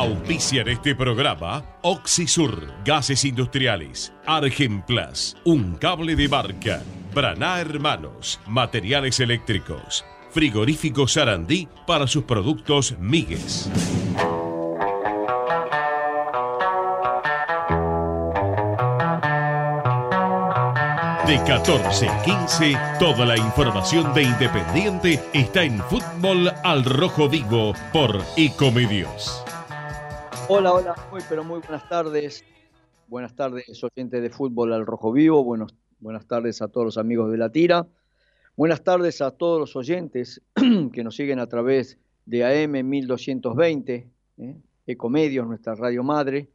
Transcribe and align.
Auspician 0.00 0.66
este 0.66 0.94
programa 0.94 1.62
Oxisur, 1.82 2.72
Gases 2.86 3.22
Industriales, 3.26 4.14
Argenplas, 4.24 5.36
Un 5.44 5.76
Cable 5.76 6.16
de 6.16 6.26
Barca, 6.26 6.82
Braná 7.14 7.60
Hermanos, 7.60 8.40
Materiales 8.46 9.20
Eléctricos, 9.20 10.06
Frigorífico 10.30 11.06
Sarandí 11.06 11.68
para 11.86 12.06
sus 12.06 12.24
productos 12.24 12.96
Migues. 12.98 13.68
De 21.26 21.44
14 21.46 22.08
a 22.08 22.22
15, 22.22 22.78
toda 22.98 23.26
la 23.26 23.36
información 23.36 24.14
de 24.14 24.22
Independiente 24.22 25.22
está 25.34 25.62
en 25.62 25.78
Fútbol 25.78 26.50
al 26.64 26.86
Rojo 26.86 27.28
Vivo 27.28 27.74
por 27.92 28.24
Ecomedios. 28.38 29.44
Hola, 30.52 30.74
hola, 30.74 30.96
muy 31.12 31.20
pero 31.28 31.44
muy 31.44 31.60
buenas 31.60 31.88
tardes. 31.88 32.44
Buenas 33.06 33.36
tardes, 33.36 33.84
oyentes 33.84 34.20
de 34.20 34.30
Fútbol 34.30 34.72
al 34.72 34.84
Rojo 34.84 35.12
Vivo. 35.12 35.44
Buenos, 35.44 35.76
buenas 36.00 36.26
tardes 36.26 36.60
a 36.60 36.66
todos 36.66 36.84
los 36.84 36.98
amigos 36.98 37.30
de 37.30 37.38
la 37.38 37.52
tira. 37.52 37.86
Buenas 38.56 38.82
tardes 38.82 39.20
a 39.20 39.30
todos 39.30 39.60
los 39.60 39.76
oyentes 39.76 40.42
que 40.92 41.04
nos 41.04 41.14
siguen 41.14 41.38
a 41.38 41.46
través 41.46 41.98
de 42.26 42.64
AM 42.64 42.84
1220, 42.84 44.10
¿eh? 44.38 44.56
Ecomedios, 44.88 45.46
nuestra 45.46 45.76
radio 45.76 46.02
madre. 46.02 46.48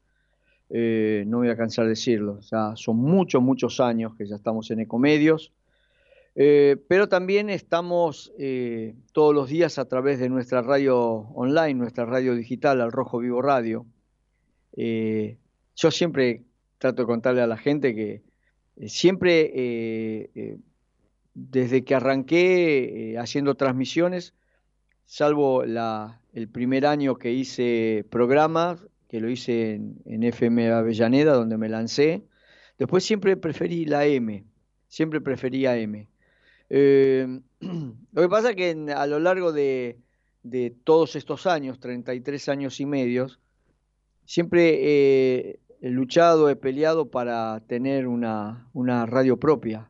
Eh, 0.70 1.24
no 1.26 1.38
voy 1.38 1.48
a 1.48 1.56
cansar 1.56 1.86
de 1.86 1.92
decirlo, 1.92 2.42
ya 2.42 2.74
son 2.76 2.98
muchos, 2.98 3.42
muchos 3.42 3.80
años 3.80 4.14
que 4.18 4.28
ya 4.28 4.36
estamos 4.36 4.70
en 4.72 4.82
Ecomedios, 4.82 5.54
eh, 6.38 6.76
pero 6.90 7.08
también 7.08 7.50
estamos 7.50 8.34
eh, 8.38 8.94
todos 9.14 9.34
los 9.34 9.48
días 9.48 9.80
a 9.80 9.86
través 9.86 10.20
de 10.20 10.28
nuestra 10.28 10.62
radio 10.62 10.98
online, 11.00 11.76
nuestra 11.76 12.06
radio 12.06 12.36
digital, 12.36 12.82
al 12.82 12.92
Rojo 12.92 13.20
Vivo 13.20 13.42
Radio. 13.42 13.86
Yo 14.76 15.92
siempre 15.92 16.44
trato 16.78 17.04
de 17.04 17.08
contarle 17.08 17.42
a 17.42 17.48
la 17.48 17.58
gente 17.58 17.96
que 17.96 18.22
siempre, 18.88 20.30
desde 21.34 21.84
que 21.84 21.96
arranqué 21.96 23.16
haciendo 23.18 23.56
transmisiones, 23.56 24.34
salvo 25.06 25.64
el 25.64 26.50
primer 26.50 26.86
año 26.86 27.16
que 27.16 27.32
hice 27.32 28.06
programas, 28.10 28.86
que 29.08 29.20
lo 29.20 29.30
hice 29.30 29.76
en, 30.06 30.24
FM 30.24 30.72
Avellaneda, 30.72 31.34
donde 31.34 31.58
me 31.58 31.70
lancé. 31.70 32.24
Después 32.78 33.04
siempre 33.04 33.38
preferí 33.38 33.86
la 33.86 34.06
M, 34.06 34.44
siempre 34.88 35.22
preferí 35.22 35.66
M. 35.66 36.10
Eh, 36.70 37.40
lo 37.60 38.22
que 38.22 38.30
pasa 38.30 38.50
es 38.50 38.56
que 38.56 38.72
a 38.94 39.08
lo 39.08 39.20
largo 39.20 39.54
de, 39.54 40.00
todos 40.84 41.16
estos 41.16 41.48
años, 41.48 41.80
33 41.80 42.50
años 42.50 42.80
y 42.80 42.86
medios, 42.86 43.40
siempre 44.26 45.60
he 45.82 45.90
luchado, 45.90 46.50
he 46.50 46.56
peleado 46.56 47.10
para 47.10 47.60
tener 47.68 48.08
una, 48.08 48.68
radio 49.06 49.38
propia 49.38 49.90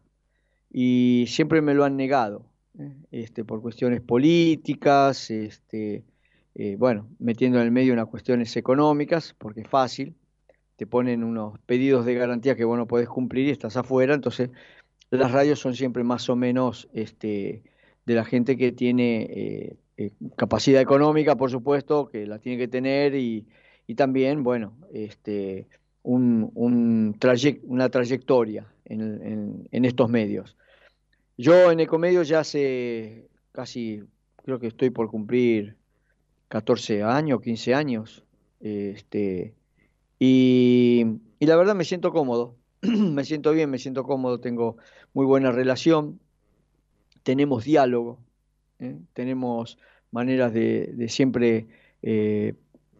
y 0.71 1.25
siempre 1.27 1.61
me 1.61 1.73
lo 1.73 1.85
han 1.85 1.95
negado, 1.95 2.45
¿eh? 2.79 2.93
este, 3.11 3.45
por 3.45 3.61
cuestiones 3.61 4.01
políticas, 4.01 5.31
este, 5.31 6.03
eh, 6.55 6.75
bueno, 6.77 7.07
metiendo 7.19 7.59
en 7.59 7.65
el 7.65 7.71
medio 7.71 7.93
unas 7.93 8.07
cuestiones 8.07 8.55
económicas, 8.57 9.35
porque 9.37 9.61
es 9.61 9.67
fácil, 9.69 10.15
te 10.75 10.85
ponen 10.85 11.23
unos 11.23 11.57
pedidos 11.65 12.05
de 12.05 12.15
garantía 12.15 12.55
que 12.55 12.65
vos 12.65 12.77
no 12.77 12.87
podés 12.87 13.07
cumplir 13.07 13.47
y 13.47 13.51
estás 13.51 13.77
afuera, 13.77 14.13
entonces 14.13 14.49
las 15.09 15.31
radios 15.31 15.59
son 15.59 15.75
siempre 15.75 16.03
más 16.03 16.29
o 16.29 16.35
menos 16.35 16.89
este, 16.93 17.63
de 18.05 18.13
la 18.13 18.25
gente 18.25 18.57
que 18.57 18.71
tiene 18.71 19.23
eh, 19.23 19.77
eh, 19.97 20.11
capacidad 20.35 20.81
económica, 20.81 21.35
por 21.35 21.49
supuesto, 21.49 22.07
que 22.07 22.25
la 22.25 22.39
tiene 22.39 22.57
que 22.57 22.67
tener 22.67 23.15
y, 23.15 23.45
también, 23.93 24.41
bueno, 24.41 24.73
este, 24.91 25.67
un, 26.01 26.51
una 26.55 27.89
trayectoria 27.89 28.65
en, 28.85 29.67
en 29.71 29.85
estos 29.85 30.09
medios. 30.09 30.57
Yo 31.37 31.71
en 31.71 31.79
Ecomedios 31.79 32.27
ya 32.27 32.39
hace 32.39 33.27
casi, 33.51 34.01
creo 34.43 34.59
que 34.59 34.67
estoy 34.67 34.89
por 34.89 35.11
cumplir 35.11 35.75
14 36.47 37.03
años, 37.03 37.41
15 37.41 37.73
años. 37.75 38.23
Este, 38.59 39.53
y, 40.19 41.05
la 41.39 41.55
verdad 41.55 41.75
me 41.75 41.85
siento 41.85 42.11
cómodo, 42.11 42.55
me 42.81 43.23
siento 43.23 43.51
bien, 43.51 43.69
me 43.69 43.79
siento 43.79 44.03
cómodo, 44.03 44.39
tengo 44.39 44.77
muy 45.13 45.25
buena 45.25 45.51
relación, 45.51 46.19
tenemos 47.23 47.65
diálogo, 47.65 48.19
¿eh? 48.79 48.97
tenemos 49.13 49.77
maneras 50.11 50.53
de, 50.53 51.05
siempre 51.09 51.67
eh, 52.01 52.55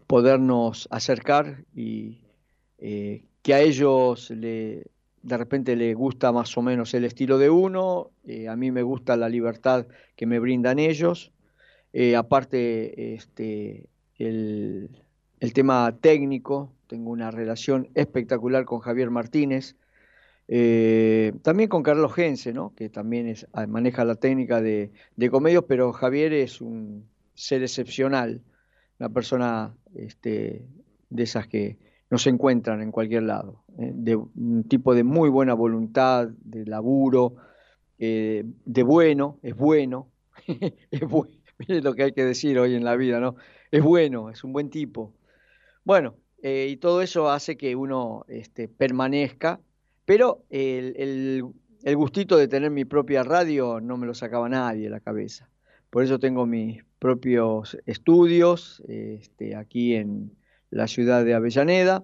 podernos 0.08 0.88
acercar 0.92 1.64
y 1.76 2.22
eh, 2.78 3.26
que 3.42 3.54
a 3.54 3.62
ellos 3.62 4.30
le, 4.32 4.86
de 5.22 5.38
repente 5.38 5.76
les 5.76 5.96
gusta 5.96 6.32
más 6.32 6.58
o 6.58 6.62
menos 6.62 6.94
el 6.94 7.06
estilo 7.06 7.38
de 7.38 7.50
uno, 7.50 8.12
a 8.50 8.56
mí 8.56 8.72
me 8.72 8.84
gusta 8.84 9.16
la 9.18 9.30
libertad 9.30 9.88
que 10.16 10.26
me 10.26 10.40
brindan 10.40 10.80
ellos 10.80 11.32
eh, 11.98 12.18
aparte, 12.18 13.14
este, 13.14 13.88
el, 14.18 14.90
tema 15.54 15.98
técnico, 16.02 16.74
tengo 16.88 17.10
una 17.10 17.32
relación 17.32 17.88
espectacular 17.94 18.66
con 18.66 18.82
Javier 18.82 19.12
Martínez, 19.12 19.78
eh, 20.50 21.32
también 21.42 21.70
con 21.70 21.84
Carlos 21.84 22.14
Gense, 22.14 22.52
¿no? 22.52 22.76
que 22.76 22.90
también 22.90 23.30
es, 23.30 23.48
maneja 23.70 24.04
la 24.04 24.16
técnica 24.16 24.60
de, 24.60 24.92
comedios, 25.32 25.64
pero 25.70 25.94
Javier 25.94 26.34
es 26.34 26.60
un 26.60 27.08
ser 27.34 27.62
excepcional, 27.62 28.42
una 29.00 29.10
persona 29.10 29.76
este, 29.96 30.66
de 31.10 31.24
esas 31.24 31.48
que 31.48 31.78
no 32.10 32.18
se 32.18 32.30
encuentran 32.30 32.82
en 32.82 32.92
cualquier 32.92 33.24
lado, 33.24 33.64
¿eh? 33.78 33.92
de 33.94 34.16
un 34.16 34.66
tipo 34.68 34.94
de 34.94 35.04
muy 35.04 35.30
buena 35.30 35.54
voluntad, 35.54 36.30
de 36.44 36.66
laburo, 36.66 37.36
de 37.98 38.84
bueno, 38.84 39.40
es 39.42 39.56
bueno, 39.56 40.12
es 40.92 41.02
bueno 41.02 41.36
Mire 41.58 41.82
lo 41.82 41.94
que 41.94 42.04
hay 42.04 42.12
que 42.12 42.24
decir 42.24 42.60
hoy 42.60 42.76
en 42.76 42.84
la 42.84 42.96
vida, 42.96 43.20
¿no? 43.20 43.36
Es 43.72 43.82
bueno, 43.82 44.30
es 44.30 44.44
un 44.44 44.52
buen 44.52 44.70
tipo. 44.70 45.14
Bueno, 45.84 46.16
eh, 46.42 46.68
y 46.70 46.78
todo 46.78 47.02
eso 47.02 47.30
hace 47.30 47.58
que 47.58 47.76
uno 47.76 48.26
este, 48.28 48.68
permanezca, 48.68 49.62
pero 50.06 50.44
el, 50.50 51.44
gustito 51.96 52.38
de 52.38 52.48
tener 52.48 52.72
mi 52.72 52.86
propia 52.86 53.24
radio 53.24 53.80
no 53.80 53.98
me 53.98 54.06
lo 54.06 54.14
sacaba 54.14 54.50
nadie 54.50 54.84
de 54.84 54.90
la 54.90 55.00
cabeza. 55.00 55.50
Por 55.90 56.04
eso 56.04 56.20
tengo 56.20 56.46
mis 56.46 56.84
propios 57.00 57.78
estudios 57.86 58.82
este, 58.88 59.56
aquí 59.56 59.96
en 59.96 60.36
la 60.70 60.88
ciudad 60.88 61.24
de 61.24 61.34
Avellaneda, 61.34 62.04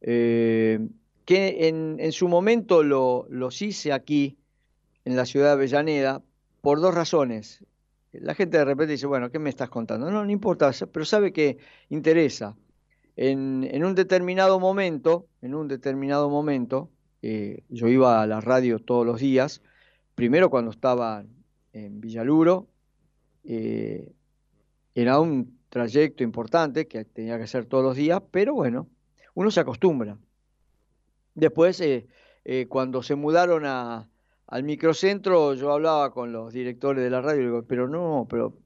eh, 0.00 0.80
que 1.24 1.68
en, 1.68 2.12
su 2.12 2.28
momento 2.28 2.82
lo, 2.82 3.26
los 3.30 3.62
hice 3.62 3.92
aquí 3.92 4.36
en 5.04 5.16
la 5.16 5.24
ciudad 5.24 5.46
de 5.46 5.52
Avellaneda 5.52 6.22
por 6.60 6.80
dos 6.80 6.94
razones 6.94 7.64
la 8.20 8.34
gente 8.34 8.58
de 8.58 8.64
repente 8.64 8.92
dice, 8.92 9.06
bueno, 9.06 9.30
¿qué 9.30 9.38
me 9.38 9.50
estás 9.50 9.68
contando? 9.68 10.10
No, 10.10 10.24
no 10.24 10.30
importa, 10.30 10.70
pero 10.92 11.04
sabe 11.04 11.32
que 11.32 11.58
interesa. 11.88 12.56
En, 13.16 13.84
un 13.84 13.94
determinado 13.94 14.58
momento, 14.58 15.26
en 15.40 15.54
un 15.54 15.68
determinado 15.68 16.28
momento, 16.28 16.90
eh, 17.22 17.62
yo 17.68 17.88
iba 17.88 18.22
a 18.22 18.26
la 18.26 18.40
radio 18.40 18.78
todos 18.78 19.06
los 19.06 19.20
días, 19.20 19.62
primero 20.14 20.50
cuando 20.50 20.70
estaba 20.70 21.24
en 21.72 22.00
Villaluro, 22.00 22.68
eh, 23.44 24.12
era 24.94 25.20
un 25.20 25.58
trayecto 25.68 26.22
importante 26.22 26.86
que 26.86 27.04
tenía 27.04 27.36
que 27.36 27.44
hacer 27.44 27.66
todos 27.66 27.84
los 27.84 27.96
días, 27.96 28.22
pero 28.30 28.54
bueno, 28.54 28.88
uno 29.34 29.50
se 29.50 29.60
acostumbra. 29.60 30.16
Después, 31.34 31.80
eh, 31.80 32.06
cuando 32.68 33.02
se 33.02 33.16
mudaron 33.16 33.64
al 33.66 34.62
microcentro 34.62 35.54
yo 35.54 35.72
hablaba 35.72 36.12
con 36.12 36.32
los 36.32 36.52
directores 36.52 37.02
de 37.02 37.10
la 37.10 37.20
radio, 37.20 37.42
y 37.42 37.44
digo, 37.46 37.64
pero 37.66 37.88
no, 37.88 38.26
pero 38.30 38.56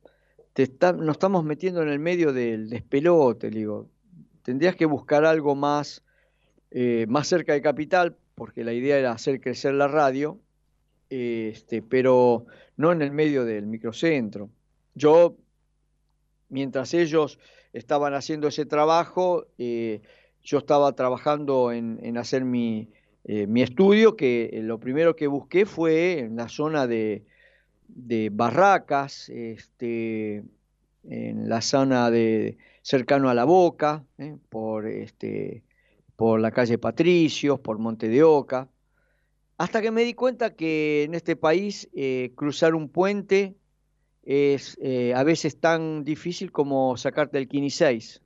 te 0.53 0.65
está, 0.65 0.93
nos 0.93 1.13
estamos 1.17 1.45
metiendo 1.45 1.83
en 1.83 1.89
el 1.89 1.99
medio 1.99 2.33
del 2.33 2.69
despelote, 2.69 3.49
digo, 3.49 3.89
tendrías 4.43 4.77
que 4.77 4.87
buscar 4.87 5.25
algo 5.25 5.55
más, 5.55 6.03
eh, 6.71 7.07
más 7.09 7.29
cerca 7.29 7.53
de 7.53 7.63
Capital, 7.63 8.17
porque 8.35 8.65
la 8.65 8.73
idea 8.73 8.99
era 8.99 9.13
hacer 9.13 9.41
crecer 9.41 9.75
la 9.75 9.89
radio, 9.89 10.41
este, 11.11 11.83
pero 11.83 12.47
no 12.77 12.93
en 12.93 13.03
el 13.03 13.11
medio 13.11 13.45
del 13.45 13.67
microcentro. 13.67 14.51
Yo, 14.99 15.37
mientras 16.49 16.93
ellos 16.93 17.39
estaban 17.73 18.15
haciendo 18.15 18.49
ese 18.49 18.67
trabajo, 18.67 19.47
eh, 19.59 20.03
yo 20.43 20.59
estaba 20.59 20.93
trabajando 20.93 21.73
en 21.73 22.17
hacer 22.17 22.45
mi, 22.45 22.91
eh, 23.31 23.47
mi 23.47 23.61
estudio, 23.61 24.17
que 24.17 24.49
eh, 24.55 24.63
lo 24.63 24.81
primero 24.81 25.15
que 25.15 25.27
busqué 25.27 25.67
fue 25.67 26.21
en 26.21 26.37
la 26.37 26.49
zona 26.49 26.87
de, 26.87 27.27
Barracas, 28.33 29.29
este, 29.29 30.45
en 31.05 31.49
la 31.49 31.61
zona 31.61 32.11
de 32.11 32.57
cercano 32.81 33.29
a 33.29 33.35
la 33.35 33.45
Boca, 33.45 34.03
por, 34.49 34.87
este, 34.87 35.63
por 36.17 36.41
la 36.41 36.53
calle 36.53 36.79
Patricios, 36.79 37.61
por 37.61 37.79
Monte 37.79 38.09
de 38.09 38.23
Oca, 38.23 38.71
hasta 39.59 39.83
que 39.83 39.91
me 39.91 40.05
di 40.05 40.15
cuenta 40.15 40.55
que 40.55 41.03
en 41.03 41.13
este 41.13 41.37
país 41.37 41.91
cruzar 42.35 42.75
un 42.75 42.89
puente 42.89 43.57
es 44.29 44.79
a 45.15 45.23
veces 45.25 45.59
tan 45.59 46.05
difícil 46.05 46.53
como 46.53 46.99
sacarte 46.99 47.39
el 47.39 47.71
6 47.71 48.21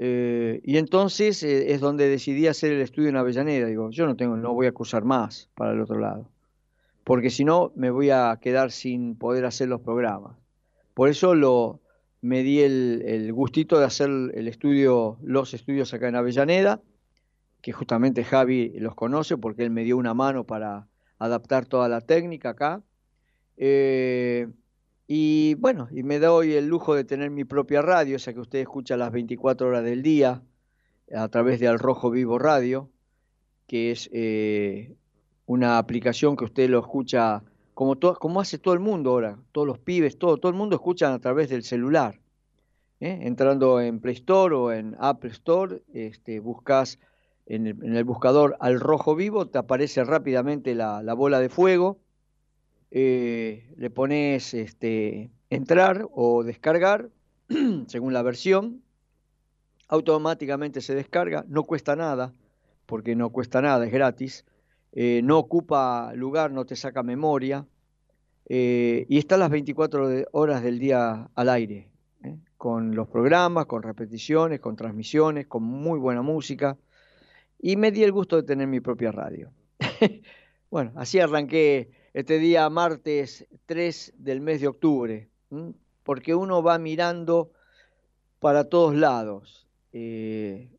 Eh, 0.00 0.60
y 0.64 0.78
entonces 0.78 1.42
eh, 1.42 1.72
es 1.72 1.80
donde 1.80 2.08
decidí 2.08 2.46
hacer 2.46 2.72
el 2.72 2.80
estudio 2.80 3.08
en 3.08 3.16
Avellaneda. 3.16 3.66
Digo, 3.66 3.90
yo 3.90 4.06
no 4.06 4.16
tengo, 4.16 4.36
no 4.36 4.54
voy 4.54 4.66
a 4.66 4.70
acusar 4.70 5.04
más 5.04 5.50
para 5.54 5.72
el 5.72 5.80
otro 5.80 5.98
lado, 5.98 6.30
porque 7.04 7.30
si 7.30 7.44
no 7.44 7.72
me 7.74 7.90
voy 7.90 8.10
a 8.10 8.38
quedar 8.40 8.70
sin 8.70 9.16
poder 9.16 9.44
hacer 9.44 9.68
los 9.68 9.80
programas. 9.80 10.36
Por 10.94 11.08
eso 11.08 11.34
lo, 11.34 11.80
me 12.20 12.42
di 12.42 12.60
el, 12.60 13.32
gustito 13.32 13.78
de 13.78 13.84
hacer 13.84 14.08
el 14.08 14.48
estudio, 14.48 15.18
los 15.22 15.52
estudios 15.52 15.92
acá 15.92 16.08
en 16.08 16.16
Avellaneda, 16.16 16.80
que 17.60 17.72
justamente 17.72 18.24
Javi 18.24 18.70
los 18.78 18.94
conoce 18.94 19.36
porque 19.36 19.64
él 19.64 19.70
me 19.70 19.84
dio 19.84 19.96
una 19.96 20.14
mano 20.14 20.44
para 20.44 20.88
adaptar 21.18 21.66
toda 21.66 21.88
la 21.88 22.00
técnica 22.00 22.50
acá. 22.50 22.82
Eh, 23.56 24.48
y 25.08 25.54
bueno, 25.54 25.88
y 25.90 26.04
me 26.04 26.20
doy 26.20 26.52
el 26.52 26.68
lujo 26.68 26.94
de 26.94 27.02
tener 27.02 27.30
mi 27.30 27.44
propia 27.44 27.82
radio, 27.82 28.16
esa 28.16 28.32
que 28.32 28.40
usted 28.40 28.60
escucha 28.60 28.96
las 28.96 29.10
24 29.10 29.66
horas 29.66 29.82
del 29.82 30.02
día 30.02 30.42
a 31.12 31.28
través 31.28 31.58
de 31.58 31.66
Al 31.66 31.78
Rojo 31.78 32.10
Vivo 32.10 32.38
Radio, 32.38 32.90
que 33.66 33.90
es 33.90 34.08
eh, 34.12 34.94
una 35.46 35.78
aplicación 35.78 36.36
que 36.36 36.44
usted 36.44 36.68
lo 36.68 36.78
escucha 36.78 37.42
como, 37.74 37.98
como 37.98 38.40
hace 38.40 38.58
todo 38.58 38.74
el 38.74 38.80
mundo 38.80 39.10
ahora, 39.10 39.38
todos 39.52 39.66
los 39.66 39.78
pibes, 39.78 40.18
todo, 40.18 40.36
todo 40.36 40.50
el 40.50 40.58
mundo 40.58 40.76
escuchan 40.76 41.12
a 41.12 41.18
través 41.20 41.48
del 41.48 41.62
celular. 41.62 42.20
¿eh? 43.00 43.20
Entrando 43.22 43.80
en 43.80 44.00
Play 44.00 44.14
Store 44.14 44.54
o 44.54 44.72
en 44.72 44.96
Apple 44.98 45.30
Store, 45.30 45.82
este, 45.92 46.40
buscas 46.40 46.98
en 47.46 47.66
el, 47.66 48.04
buscador 48.04 48.56
al 48.60 48.78
rojo 48.78 49.14
vivo, 49.14 49.46
te 49.46 49.56
aparece 49.56 50.04
rápidamente 50.04 50.74
la, 50.74 51.00
bola 51.14 51.40
de 51.40 51.48
fuego, 51.48 51.98
eh, 52.90 53.72
le 53.76 53.90
pones 53.90 54.54
este, 54.54 55.30
entrar 55.50 56.08
o 56.12 56.44
descargar, 56.44 57.10
según 57.86 58.12
la 58.12 58.22
versión, 58.22 58.82
automáticamente 59.88 60.80
se 60.80 60.94
descarga, 60.94 61.44
no 61.48 61.64
cuesta 61.64 61.96
nada, 61.96 62.32
porque 62.86 63.16
no 63.16 63.30
cuesta 63.30 63.60
nada, 63.62 63.86
es 63.86 63.92
gratis, 63.92 64.44
eh, 64.92 65.20
no 65.22 65.38
ocupa 65.38 66.12
lugar, 66.14 66.50
no 66.50 66.64
te 66.64 66.76
saca 66.76 67.02
memoria, 67.02 67.66
eh, 68.48 69.06
y 69.08 69.18
está 69.18 69.36
las 69.36 69.50
24 69.50 70.24
horas 70.32 70.62
del 70.62 70.78
día 70.78 71.30
al 71.34 71.48
aire, 71.48 71.90
con 72.56 72.94
los 72.94 73.08
programas, 73.08 73.66
con 73.66 73.82
repeticiones, 73.82 74.60
con 74.60 74.76
transmisiones, 74.76 75.46
con 75.46 75.62
muy 75.62 75.98
buena 75.98 76.22
música 76.22 76.76
y 77.58 77.76
me 77.76 77.90
di 77.90 78.02
el 78.04 78.12
gusto 78.12 78.36
de 78.36 78.42
tener 78.44 78.66
mi 78.66 78.80
propia 78.80 79.12
radio. 79.12 79.50
bueno, 80.70 80.92
así 80.96 81.18
arranqué 81.20 81.90
este 82.14 82.38
día 82.38 82.68
martes 82.70 83.46
3 83.66 84.14
del 84.18 84.40
mes 84.40 84.60
de 84.60 84.68
octubre, 84.68 85.28
porque 86.02 86.34
uno 86.34 86.62
va 86.62 86.78
mirando 86.78 87.50
para 88.38 88.64
todos 88.64 88.94
lados. 88.94 89.66
Eh, 89.92 90.70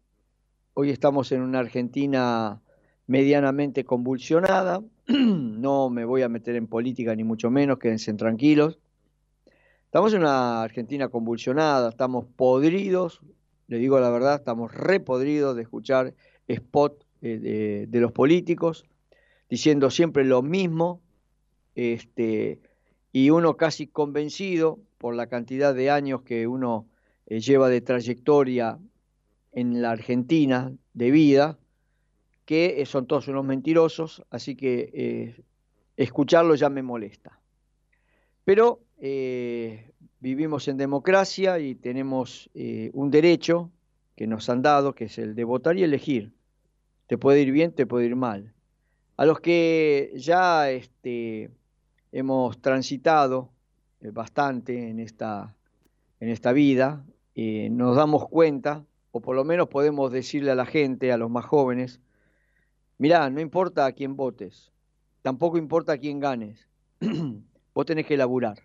hoy 0.73 0.89
estamos 0.89 1.31
en 1.31 1.41
una 1.41 1.59
Argentina 1.59 2.61
medianamente 3.07 3.83
convulsionada, 3.85 4.81
no 5.07 5.89
me 5.89 6.05
voy 6.05 6.21
a 6.21 6.29
meter 6.29 6.55
en 6.55 6.67
política 6.67 7.15
ni 7.15 7.23
mucho 7.23 7.49
menos, 7.49 7.79
quédense 7.79 8.13
tranquilos. 8.13 8.79
Estamos 9.85 10.13
en 10.13 10.19
una 10.19 10.61
Argentina 10.61 11.09
convulsionada, 11.09 11.89
estamos 11.89 12.25
podridos, 12.35 13.21
le 13.67 13.77
digo 13.77 13.99
la 13.99 14.11
verdad, 14.11 14.35
estamos 14.35 14.71
repodridos 14.73 15.55
de 15.55 15.63
escuchar 15.63 16.13
spot 16.47 17.03
eh, 17.21 17.85
de, 17.87 17.99
los 17.99 18.11
políticos, 18.11 18.85
diciendo 19.49 19.89
siempre 19.89 20.23
lo 20.25 20.41
mismo, 20.41 21.01
este, 21.75 22.59
y 23.11 23.29
uno 23.29 23.57
casi 23.57 23.87
convencido 23.87 24.79
por 24.97 25.15
la 25.15 25.27
cantidad 25.27 25.73
de 25.73 25.89
años 25.89 26.21
que 26.23 26.47
uno 26.47 26.87
eh, 27.25 27.39
lleva 27.39 27.69
de 27.69 27.81
trayectoria 27.81 28.79
en 29.51 29.81
la 29.81 29.91
Argentina 29.91 30.71
de 30.93 31.11
vida, 31.11 31.57
que 32.45 32.81
eh, 32.81 32.85
son 32.85 33.07
todos 33.07 33.27
unos 33.27 33.45
mentirosos, 33.45 34.23
así 34.29 34.55
que 34.55 35.43
escucharlo 35.97 36.55
ya 36.55 36.69
me 36.69 36.83
molesta. 36.83 37.39
Pero 38.43 38.81
vivimos 40.19 40.67
en 40.67 40.77
democracia 40.77 41.59
y 41.59 41.75
tenemos 41.75 42.49
un 42.93 43.11
derecho 43.11 43.71
que 44.19 44.27
nos 44.27 44.49
han 44.49 44.61
dado, 44.61 44.95
que 44.95 45.05
es 45.05 45.17
el 45.17 45.33
de 45.33 45.45
votar 45.45 45.77
y 45.77 45.83
elegir. 45.83 46.33
Te 47.07 47.17
puede 47.17 47.41
ir 47.41 47.53
bien, 47.53 47.71
te 47.71 47.85
puede 47.85 48.07
ir 48.07 48.17
mal. 48.17 48.53
A 49.15 49.25
los 49.25 49.39
que 49.39 50.11
ya 50.15 50.69
este, 50.69 51.51
hemos 52.11 52.61
transitado 52.61 53.51
eh, 54.01 54.11
bastante 54.11 54.89
en 54.89 54.99
esta, 54.99 55.55
en 56.19 56.29
esta 56.29 56.51
vida, 56.51 57.05
eh, 57.35 57.69
nos 57.71 57.95
damos 57.95 58.27
cuenta, 58.27 58.85
o 59.11 59.21
por 59.21 59.35
lo 59.35 59.43
menos 59.43 59.69
podemos 59.69 60.11
decirle 60.11 60.51
a 60.51 60.55
la 60.55 60.65
gente, 60.65 61.11
a 61.11 61.17
los 61.17 61.29
más 61.29 61.45
jóvenes, 61.45 61.99
mirá, 62.97 63.29
no 63.29 63.41
importa 63.41 63.85
a 63.85 63.91
quién 63.91 64.15
votes, 64.15 64.71
tampoco 65.21 65.57
importa 65.57 65.93
a 65.93 65.97
quién 65.97 66.19
ganes, 66.19 66.67
vos 67.73 67.85
tenés 67.85 68.05
que 68.05 68.17
laburar. 68.17 68.59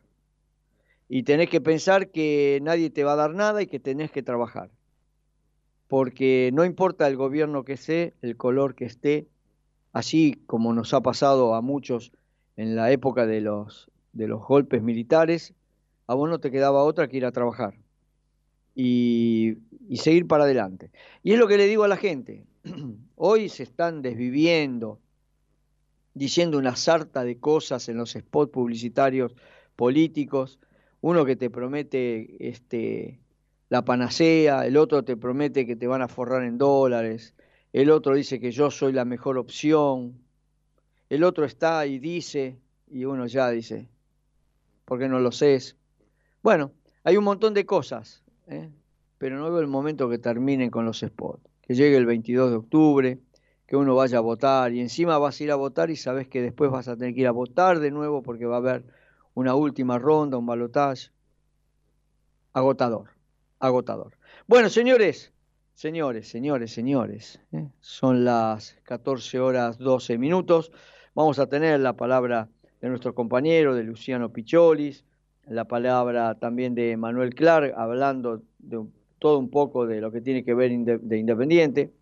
Y 1.09 1.23
tenés 1.23 1.51
que 1.51 1.61
pensar 1.61 2.11
que 2.11 2.59
nadie 2.63 2.91
te 2.91 3.05
va 3.05 3.13
a 3.13 3.17
dar 3.17 3.35
nada 3.35 3.63
y 3.63 3.67
que 3.67 3.79
tenés 3.79 4.11
que 4.11 4.23
trabajar 4.23 4.71
porque 5.95 6.51
no 6.53 6.65
importa 6.65 7.07
el 7.07 7.17
gobierno 7.17 7.65
que 7.65 7.77
sea, 7.77 8.13
el 8.23 8.37
color 8.37 8.75
que 8.75 8.85
esté, 8.85 9.29
así 9.93 10.43
como 10.47 10.73
nos 10.73 10.95
ha 10.95 11.01
pasado 11.03 11.55
a 11.55 11.61
muchos 11.61 12.13
en 12.57 12.77
la 12.77 12.93
época 12.93 13.27
de 13.27 13.41
los, 13.41 13.91
de 14.13 14.29
los 14.29 14.43
golpes 14.43 14.83
militares, 14.83 15.55
a 16.07 16.15
vos 16.15 16.29
no 16.29 16.39
te 16.39 16.51
quedaba 16.51 16.85
otra 16.85 17.09
que 17.09 17.17
ir 17.17 17.25
a 17.25 17.33
trabajar 17.33 17.75
y, 18.75 19.59
seguir 19.97 20.27
para 20.27 20.45
adelante. 20.45 20.91
Y 21.23 21.33
es 21.33 21.39
lo 21.39 21.47
que 21.47 21.57
le 21.57 21.67
digo 21.67 21.85
a 21.85 21.89
la 21.89 21.97
gente, 21.97 22.45
hoy 23.17 23.49
se 23.49 23.63
están 23.63 24.03
desviviendo, 24.03 25.01
diciendo 26.15 26.59
una 26.59 26.77
sarta 26.77 27.25
de 27.25 27.39
cosas 27.39 27.89
en 27.89 27.97
los 27.97 28.13
spots 28.13 28.53
publicitarios 28.53 29.35
políticos, 29.77 30.59
uno 31.01 31.25
que 31.25 31.37
te 31.37 31.51
promete 31.51 32.49
este 32.49 33.21
la 33.71 33.85
panacea, 33.85 34.67
el 34.67 34.77
otro 34.77 35.05
te 35.05 35.17
promete 35.17 35.67
que 35.67 35.75
te 35.75 35.87
van 35.87 36.03
a 36.03 36.09
forrar 36.09 36.45
en 36.45 36.59
dólares, 36.59 37.35
el 37.73 37.91
otro 37.91 38.15
dice 38.15 38.39
que 38.39 38.53
yo 38.53 38.71
soy 38.71 38.93
la 38.93 39.05
mejor 39.05 39.37
opción, 39.37 40.24
el 41.09 41.25
otro 41.25 41.45
está 41.45 41.87
y 41.87 41.99
dice, 41.99 42.59
y 42.89 43.05
uno 43.05 43.27
ya 43.27 43.51
dice, 43.51 43.89
¿por 44.85 44.99
qué 44.99 45.09
no 45.09 45.21
lo 45.21 45.33
sé? 45.33 45.59
Bueno, 46.43 46.73
hay 47.05 47.17
un 47.17 47.25
montón 47.25 47.55
de 47.55 47.67
cosas, 47.67 48.23
¿eh? 48.47 48.71
pero 49.19 49.37
no 49.37 49.51
veo 49.51 49.61
el 49.61 49.67
momento 49.67 50.09
que 50.09 50.19
terminen 50.19 50.71
con 50.71 50.85
los 50.85 51.01
spots, 51.01 51.43
que 51.63 51.75
llegue 51.75 51.97
el 51.97 52.07
22 52.07 52.51
de 52.51 52.57
octubre, 52.57 53.19
que 53.67 53.77
uno 53.77 53.95
vaya 53.95 54.19
a 54.19 54.21
votar 54.21 54.73
y 54.73 54.81
encima 54.81 55.19
vas 55.19 55.41
a 55.41 55.45
ir 55.45 55.51
a 55.51 55.57
votar 55.57 55.91
y 55.91 55.97
sabes 55.97 56.29
que 56.29 56.43
después 56.43 56.71
vas 56.71 56.89
a 56.89 56.97
tener 56.97 57.15
que 57.15 57.21
ir 57.21 57.27
a 57.27 57.33
votar 57.33 57.81
de 57.81 57.91
nuevo 57.91 58.23
porque 58.23 58.47
va 58.47 58.57
a 58.57 58.59
haber 58.59 58.85
una 59.33 59.55
última 59.55 59.99
ronda, 59.99 60.37
un 60.37 60.47
balotaje 60.47 61.11
agotador 62.53 63.15
agotador. 63.65 64.17
Bueno, 64.47 64.69
señores, 64.69 65.33
señores, 65.75 66.29
señores, 66.29 66.73
señores, 66.73 67.41
¿eh? 67.53 67.69
son 67.81 68.25
las 68.25 68.77
14 68.85 69.41
horas 69.41 69.79
12 69.79 70.19
minutos. 70.19 70.71
Vamos 71.17 71.39
a 71.39 71.47
tener 71.47 71.79
la 71.79 71.93
palabra 71.93 72.49
de 72.81 72.89
nuestro 72.89 73.15
compañero, 73.15 73.77
de 73.77 73.85
Luciano 73.85 74.31
Picholis, 74.33 75.05
la 75.47 75.65
palabra 75.65 76.35
también 76.35 76.75
de 76.75 76.97
Manuel 76.97 77.37
Clark, 77.37 77.73
hablando 77.77 78.43
de 78.59 78.85
todo 79.21 79.39
un 79.39 79.49
poco 79.49 79.87
de 79.87 80.01
lo 80.01 80.11
que 80.11 80.21
tiene 80.21 80.43
que 80.43 80.55
ver 80.55 80.73
de 80.73 81.17
Independiente. 81.17 81.93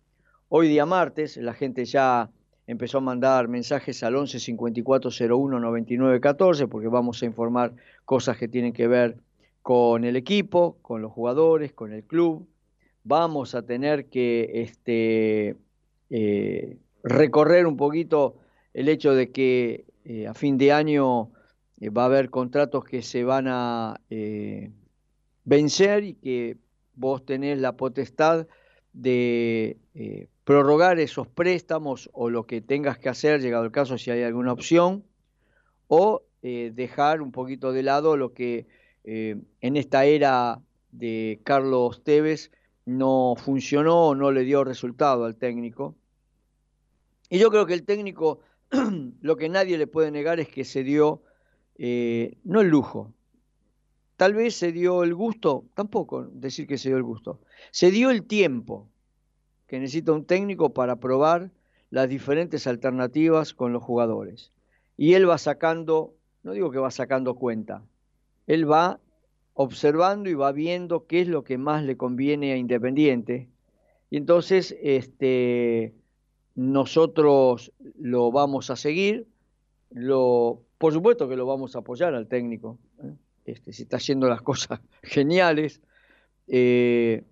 Hoy 0.49 0.67
día 0.67 0.87
martes, 0.87 1.37
la 1.37 1.53
gente 1.53 1.85
ya 1.85 2.31
empezó 2.65 2.97
a 2.97 3.01
mandar 3.01 3.49
mensajes 3.49 4.01
al 4.01 4.15
11 4.15 4.39
54 4.39 5.11
01 5.29 5.59
99 5.59 6.19
14 6.19 6.67
porque 6.67 6.87
vamos 6.87 7.21
a 7.21 7.27
informar 7.27 7.73
cosas 8.05 8.35
que 8.39 8.47
tienen 8.47 8.73
que 8.73 8.87
ver 8.87 9.17
con 9.61 10.05
el 10.05 10.15
equipo, 10.15 10.77
con 10.81 11.03
los 11.03 11.11
jugadores, 11.11 11.71
con 11.71 11.93
el 11.93 12.03
club. 12.03 12.47
Vamos 13.03 13.53
a 13.53 13.61
tener 13.61 14.05
que 14.05 14.63
este, 14.63 15.55
eh, 16.09 16.77
recorrer 17.03 17.67
un 17.67 17.77
poquito 17.77 18.37
el 18.73 18.89
hecho 18.89 19.13
de 19.13 19.31
que 19.31 19.85
eh, 20.05 20.27
a 20.27 20.33
fin 20.33 20.57
de 20.57 20.71
año 20.71 21.31
eh, 21.79 21.89
va 21.89 22.03
a 22.03 22.05
haber 22.05 22.29
contratos 22.29 22.83
que 22.83 23.01
se 23.01 23.23
van 23.23 23.47
a 23.47 23.99
vencer 25.45 26.03
y 26.03 26.13
que 26.15 26.57
vos 26.95 27.25
tenés 27.25 27.59
la 27.59 27.75
potestad 27.75 28.47
de 28.93 29.77
prorrogar 30.43 30.99
esos 30.99 31.27
préstamos 31.27 32.09
o 32.13 32.29
lo 32.29 32.45
que 32.45 32.61
tengas 32.61 32.97
que 32.97 33.09
hacer, 33.09 33.41
llegado 33.41 33.65
el 33.65 33.71
caso, 33.71 33.97
si 33.97 34.11
hay 34.11 34.23
alguna 34.23 34.53
opción, 34.53 35.03
o 35.87 36.23
dejar 36.41 37.21
un 37.21 37.31
poquito 37.31 37.71
de 37.71 37.83
lado 37.83 38.17
lo 38.17 38.33
que 38.33 38.67
eh, 39.03 39.35
en 39.59 39.75
esta 39.75 40.05
era 40.05 40.61
de 40.91 41.41
Carlos 41.43 42.03
Tevez 42.03 42.51
no 42.85 43.35
funcionó, 43.37 44.15
no 44.15 44.31
le 44.31 44.43
dio 44.43 44.63
resultado 44.63 45.25
al 45.25 45.35
técnico. 45.35 45.95
Y 47.29 47.39
yo 47.39 47.49
creo 47.49 47.65
que 47.65 47.73
el 47.73 47.83
técnico, 47.83 48.39
lo 49.21 49.37
que 49.37 49.49
nadie 49.49 49.77
le 49.77 49.87
puede 49.87 50.11
negar 50.11 50.39
es 50.39 50.49
que 50.49 50.65
se 50.65 50.83
dio, 50.83 51.21
eh, 51.75 52.37
no 52.43 52.61
el 52.61 52.67
lujo, 52.67 53.13
tal 54.17 54.33
vez 54.33 54.55
se 54.55 54.71
dio 54.71 55.03
el 55.03 55.13
gusto, 55.13 55.65
tampoco 55.73 56.23
decir 56.31 56.67
que 56.67 56.77
se 56.77 56.89
dio 56.89 56.97
el 56.97 57.03
gusto, 57.03 57.39
se 57.71 57.91
dio 57.91 58.09
el 58.09 58.23
tiempo 58.23 58.89
que 59.67 59.79
necesita 59.79 60.11
un 60.11 60.25
técnico 60.25 60.73
para 60.73 60.97
probar 60.97 61.51
las 61.89 62.09
diferentes 62.09 62.67
alternativas 62.67 63.53
con 63.53 63.73
los 63.73 63.83
jugadores. 63.83 64.51
Y 64.97 65.13
él 65.13 65.29
va 65.29 65.37
sacando, 65.37 66.15
no 66.43 66.53
digo 66.53 66.71
que 66.71 66.79
va 66.79 66.91
sacando 66.91 67.35
cuenta, 67.35 67.83
él 68.47 68.69
va 68.69 68.99
observando 69.53 70.29
y 70.29 70.33
va 70.33 70.51
viendo 70.51 71.05
qué 71.05 71.21
es 71.21 71.27
lo 71.27 71.43
que 71.43 71.57
más 71.57 71.83
le 71.83 71.97
conviene 71.97 72.53
a 72.53 72.57
Independiente. 72.57 73.49
Y 74.09 74.17
entonces 74.17 74.75
este, 74.81 75.93
nosotros 76.55 77.71
lo 77.99 78.31
vamos 78.31 78.69
a 78.69 78.75
seguir, 78.75 79.27
lo, 79.89 80.61
por 80.77 80.93
supuesto 80.93 81.27
que 81.27 81.35
lo 81.35 81.45
vamos 81.45 81.75
a 81.75 81.79
apoyar 81.79 82.13
al 82.13 82.27
técnico, 82.27 82.79
¿eh? 83.03 83.13
este, 83.45 83.73
si 83.73 83.83
está 83.83 83.97
haciendo 83.97 84.27
las 84.27 84.41
cosas 84.43 84.79
geniales. 85.01 85.81
Eh, 86.47 87.23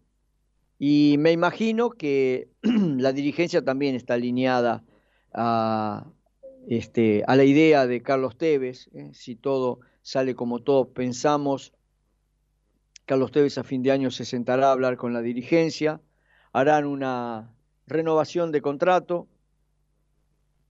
y 0.79 1.15
me 1.19 1.31
imagino 1.31 1.91
que 1.91 2.49
la 2.61 3.13
dirigencia 3.13 3.63
también 3.63 3.95
está 3.95 4.15
alineada 4.15 4.83
a, 5.33 6.07
este, 6.67 7.23
a 7.27 7.35
la 7.35 7.43
idea 7.43 7.85
de 7.87 8.01
Carlos 8.01 8.37
Tevez, 8.37 8.89
¿eh? 8.93 9.11
si 9.13 9.35
todo 9.35 9.79
sale 10.01 10.35
como 10.35 10.59
todos 10.59 10.87
pensamos. 10.87 11.73
Carlos 13.05 13.31
Tevez 13.31 13.57
a 13.57 13.63
fin 13.63 13.83
de 13.83 13.91
año 13.91 14.09
se 14.09 14.25
sentará 14.25 14.69
a 14.69 14.71
hablar 14.71 14.97
con 14.97 15.13
la 15.13 15.21
dirigencia, 15.21 16.01
harán 16.53 16.85
una 16.85 17.53
renovación 17.91 18.51
de 18.51 18.61
contrato. 18.61 19.27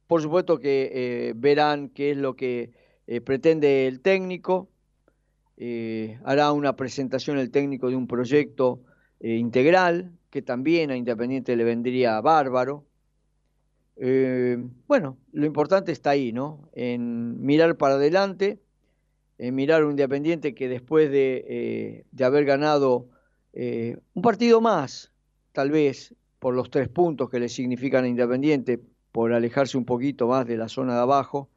Por 0.08 0.22
supuesto 0.22 0.60
que 0.60 0.92
eh, 0.94 1.34
verán 1.36 1.90
qué 1.90 2.12
es 2.12 2.18
lo 2.18 2.36
que 2.36 2.72
eh, 3.08 3.22
pretende 3.22 3.88
el 3.88 4.01
técnico. 4.01 4.70
Eh, 5.58 6.20
hará 6.25 6.51
una 6.51 6.75
presentación 6.75 7.38
el 7.38 7.51
técnico 7.51 7.90
de 7.90 7.96
un 7.96 8.08
proyecto 8.08 8.82
integral 9.24 10.12
que 10.32 10.42
también 10.42 10.90
a 10.90 10.98
Independiente 10.98 11.56
le 11.56 11.63
vendría 11.63 12.20
bárbaro. 12.22 12.88
bueno, 14.88 15.18
lo 15.32 15.46
importante 15.46 15.92
está 15.92 16.10
ahí, 16.10 16.32
¿no? 16.32 16.68
En 16.74 17.40
mirar 17.46 17.78
para 17.78 17.96
adelante, 17.96 18.60
en 19.38 19.54
mirar 19.54 19.84
un 19.84 19.92
Independiente 19.92 20.56
que 20.56 20.68
después 20.68 21.12
de, 21.12 22.04
de 22.12 22.24
haber 22.24 22.46
ganado 22.46 23.10
un 23.54 24.22
partido 24.24 24.60
más, 24.60 25.12
tal 25.51 25.70
vez 25.70 26.16
por 26.42 26.56
los 26.56 26.72
tres 26.72 26.90
puntos 26.90 27.30
que 27.30 27.40
le 27.40 27.50
significan 27.50 28.04
a 28.04 28.08
Independiente, 28.08 28.82
por 29.12 29.32
alejarse 29.32 29.78
un 29.78 29.86
poquito 29.86 30.28
más 30.28 30.48
de 30.48 30.58
la 30.58 30.70
zona 30.70 30.96
de 30.96 31.02
abajo, 31.02 31.50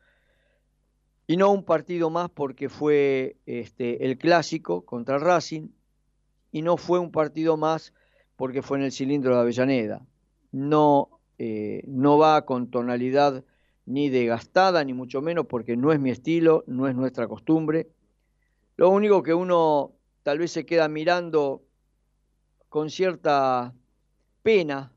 y 1.27 1.39
no 1.39 1.51
un 1.53 1.65
partido 1.65 2.11
más 2.11 2.29
porque 2.29 2.69
fue 2.69 3.39
este, 3.47 4.05
el 4.05 4.19
clásico 4.19 4.85
contra 4.85 5.17
Racing, 5.17 5.69
y 6.53 6.61
no 6.61 6.77
fue 6.77 6.99
un 6.99 7.11
partido 7.11 7.57
más 7.57 7.95
porque 8.37 8.61
fue 8.61 8.77
en 8.77 8.85
el 8.85 8.93
cilindro 8.93 9.35
de 9.35 9.41
Avellaneda. 9.41 10.07
No, 10.53 11.19
eh, 11.39 11.83
no 11.87 12.19
va 12.19 12.45
con 12.45 12.71
tonalidad 12.71 13.43
ni 13.87 14.11
de 14.11 14.27
gastada, 14.27 14.85
ni 14.85 14.93
mucho 14.93 15.23
menos 15.23 15.47
porque 15.47 15.79
no 15.79 15.93
es 15.93 15.99
mi 15.99 16.11
estilo, 16.11 16.63
no 16.67 16.89
es 16.89 16.95
nuestra 16.95 17.27
costumbre. 17.27 17.89
Lo 18.77 18.91
único 18.91 19.23
que 19.23 19.33
uno 19.33 19.93
tal 20.23 20.41
vez 20.41 20.51
se 20.51 20.67
queda 20.67 20.89
mirando 20.89 21.63
con 22.69 22.91
cierta 22.91 23.73
pena, 24.45 24.93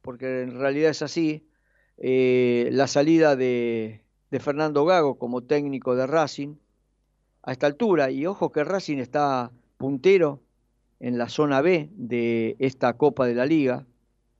porque 0.00 0.42
en 0.42 0.58
realidad 0.58 0.90
es 0.90 1.02
así, 1.02 1.46
eh, 1.98 2.70
la 2.72 2.86
salida 2.86 3.36
de, 3.36 4.00
Fernando 4.40 4.84
Gago 4.86 5.18
como 5.18 5.42
técnico 5.42 5.94
de 5.94 6.06
Racing 6.06 6.56
a 7.42 7.52
esta 7.52 7.66
altura. 7.66 8.10
Y 8.10 8.24
ojo 8.26 8.50
que 8.50 8.64
Racing 8.64 8.96
está 8.96 9.52
puntero 9.76 10.40
en 11.00 11.18
la 11.18 11.28
zona 11.28 11.60
B 11.60 11.90
de 11.92 12.56
esta 12.58 12.94
Copa 12.94 13.26
de 13.26 13.34
la 13.34 13.44
Liga, 13.44 13.86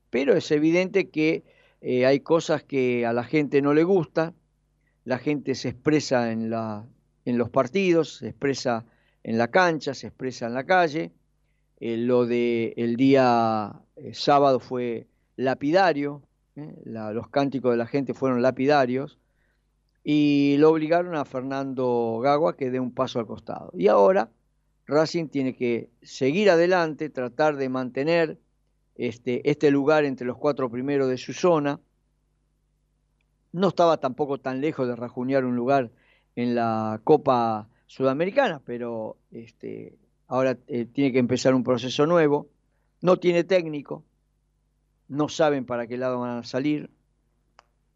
pero 0.09 0.35
es 0.35 0.49
evidente 0.49 1.09
que 1.09 1.43
eh, 1.81 2.07
hay 2.07 2.19
cosas 2.21 2.63
que 2.63 3.05
a 3.05 3.13
la 3.13 3.23
gente 3.23 3.61
no 3.61 3.75
le 3.75 3.83
gusta, 3.83 4.33
la 5.05 5.19
gente 5.19 5.53
se 5.53 5.69
expresa 5.69 6.31
en, 6.31 6.49
la, 6.49 6.87
en 7.23 7.37
los 7.37 7.51
partidos, 7.51 8.17
se 8.17 8.29
expresa 8.29 8.85
en 9.23 9.37
la 9.37 9.49
cancha, 9.49 9.93
se 9.93 10.07
expresa 10.07 10.47
en 10.47 10.55
la 10.55 10.65
calle, 10.65 11.11
eh, 11.79 11.97
lo 11.97 12.25
del 12.25 12.73
el 12.75 12.95
día 12.95 13.73
eh, 13.95 14.13
sábado 14.13 14.59
fue 14.59 15.07
lapidario, 15.35 16.21
¿eh? 16.55 16.73
los 16.85 17.29
cánticos 17.29 17.71
de 17.71 17.77
la 17.77 17.87
gente 17.87 18.13
fueron 18.13 18.41
lapidarios, 18.41 19.17
y 20.03 20.57
lo 20.57 20.71
obligaron 20.71 21.15
a 21.15 21.25
Fernando 21.25 22.19
Gagua 22.21 22.55
que 22.55 22.71
dé 22.71 22.79
un 22.79 22.93
paso 22.93 23.19
al 23.19 23.27
costado. 23.27 23.71
Y 23.73 23.87
ahora 23.87 24.29
Racing 24.89 25.27
tiene 25.27 25.55
que 25.55 25.89
seguir 26.01 26.49
adelante, 26.49 27.09
tratar 27.09 27.57
de 27.57 27.69
mantener 27.69 28.39
este, 28.95 29.47
este 29.49 29.71
lugar 29.71 30.03
entre 30.03 30.25
los 30.25 30.37
cuatro 30.37 30.69
primeros 30.69 31.09
de 31.09 31.17
su 31.17 31.33
zona. 31.33 31.79
No 33.51 33.69
estaba 33.69 33.97
tampoco 33.97 34.39
tan 34.39 34.61
lejos 34.61 34.87
de 34.87 34.95
rajunear 34.95 35.45
un 35.45 35.55
lugar 35.55 35.91
en 36.35 36.55
la 36.55 36.99
Copa 37.03 37.69
Sudamericana, 37.85 38.61
pero 38.65 39.17
este, 39.31 39.97
ahora 40.29 40.57
eh, 40.67 40.85
tiene 40.85 41.11
que 41.11 41.19
empezar 41.19 41.53
un 41.53 41.63
proceso 41.63 42.05
nuevo, 42.05 42.47
no 43.01 43.17
tiene 43.17 43.43
técnico, 43.43 44.03
no 45.07 45.27
saben 45.27 45.65
para 45.65 45.87
qué 45.87 45.97
lado 45.97 46.19
van 46.19 46.37
a 46.37 46.43
salir. 46.43 46.89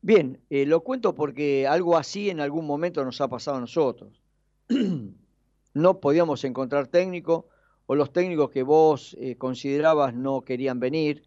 Bien, 0.01 0.39
eh, 0.49 0.65
lo 0.65 0.81
cuento 0.81 1.13
porque 1.13 1.67
algo 1.67 1.95
así 1.95 2.29
en 2.29 2.41
algún 2.41 2.65
momento 2.65 3.05
nos 3.05 3.21
ha 3.21 3.27
pasado 3.27 3.57
a 3.57 3.61
nosotros. 3.61 4.19
no 5.73 5.99
podíamos 5.99 6.43
encontrar 6.43 6.87
técnico 6.87 7.47
o 7.85 7.95
los 7.95 8.11
técnicos 8.11 8.49
que 8.49 8.63
vos 8.63 9.15
eh, 9.19 9.35
considerabas 9.35 10.13
no 10.15 10.41
querían 10.41 10.79
venir. 10.79 11.23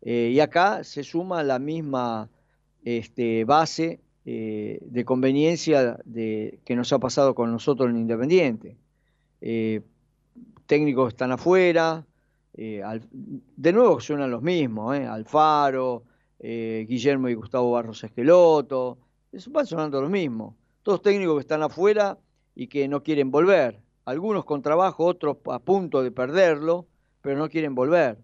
y 0.00 0.40
acá 0.40 0.84
se 0.84 1.02
suma 1.02 1.42
la 1.42 1.58
misma 1.58 2.30
este, 2.84 3.44
base 3.44 4.00
de 4.24 5.04
conveniencia 5.04 5.98
que 6.04 6.76
nos 6.76 6.92
ha 6.92 6.98
pasado 6.98 7.34
con 7.34 7.50
nosotros 7.50 7.90
en 7.90 7.96
Independiente 7.96 8.76
técnicos 10.68 11.08
están 11.08 11.32
afuera, 11.32 12.06
eh, 12.52 12.82
de 13.56 13.72
nuevo 13.72 13.98
suenan 14.00 14.30
los 14.30 14.42
mismos, 14.42 14.96
eh, 14.96 15.06
Alfaro, 15.06 16.04
eh, 16.38 16.84
Guillermo 16.86 17.28
y 17.30 17.34
Gustavo 17.34 17.72
Barros 17.72 18.04
Esqueloto, 18.04 18.98
van 19.48 19.66
sonando 19.66 20.00
los 20.02 20.10
mismos, 20.10 20.54
todos 20.82 21.00
técnicos 21.00 21.36
que 21.36 21.40
están 21.40 21.62
afuera 21.62 22.18
y 22.54 22.68
que 22.68 22.86
no 22.86 23.02
quieren 23.02 23.30
volver, 23.30 23.80
algunos 24.04 24.44
con 24.44 24.60
trabajo, 24.60 25.06
otros 25.06 25.38
a 25.50 25.58
punto 25.58 26.02
de 26.02 26.10
perderlo, 26.12 26.86
pero 27.22 27.38
no 27.38 27.48
quieren 27.48 27.74
volver. 27.74 28.18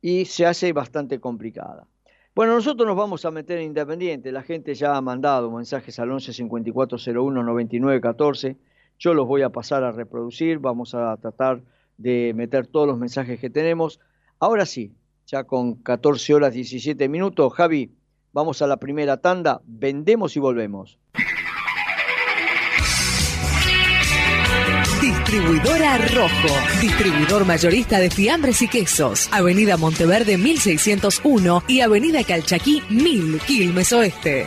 y 0.00 0.24
se 0.24 0.46
hace 0.46 0.72
bastante 0.72 1.20
complicada. 1.20 1.86
Bueno, 2.34 2.54
nosotros 2.54 2.86
nos 2.86 2.96
vamos 2.96 3.24
a 3.24 3.30
meter 3.30 3.58
en 3.58 3.66
Independiente, 3.66 4.32
la 4.32 4.42
gente 4.42 4.74
ya 4.74 4.96
ha 4.96 5.00
mandado 5.00 5.50
mensajes 5.50 5.98
al 5.98 6.10
11 6.10 6.32
5401 6.32 7.42
99 7.42 8.00
14 8.00 8.56
yo 8.98 9.14
los 9.14 9.26
voy 9.26 9.42
a 9.42 9.50
pasar 9.50 9.84
a 9.84 9.92
reproducir, 9.92 10.58
vamos 10.58 10.94
a 10.94 11.16
tratar 11.16 11.62
de 11.96 12.32
meter 12.34 12.66
todos 12.66 12.86
los 12.86 12.98
mensajes 12.98 13.40
que 13.40 13.50
tenemos. 13.50 14.00
Ahora 14.38 14.66
sí, 14.66 14.94
ya 15.26 15.44
con 15.44 15.76
14 15.76 16.34
horas 16.34 16.54
17 16.54 17.08
minutos, 17.08 17.52
Javi, 17.54 17.92
vamos 18.32 18.62
a 18.62 18.66
la 18.66 18.76
primera 18.76 19.16
tanda, 19.18 19.60
vendemos 19.64 20.36
y 20.36 20.40
volvemos. 20.40 20.98
Distribuidora 25.00 25.98
Rojo, 25.98 26.80
distribuidor 26.80 27.44
mayorista 27.46 27.98
de 27.98 28.10
fiambres 28.10 28.62
y 28.62 28.68
quesos, 28.68 29.28
Avenida 29.32 29.76
Monteverde 29.76 30.38
1601 30.38 31.64
y 31.68 31.80
Avenida 31.80 32.22
Calchaquí 32.24 32.82
1000, 32.88 33.40
Quilmes 33.40 33.92
Oeste. 33.92 34.46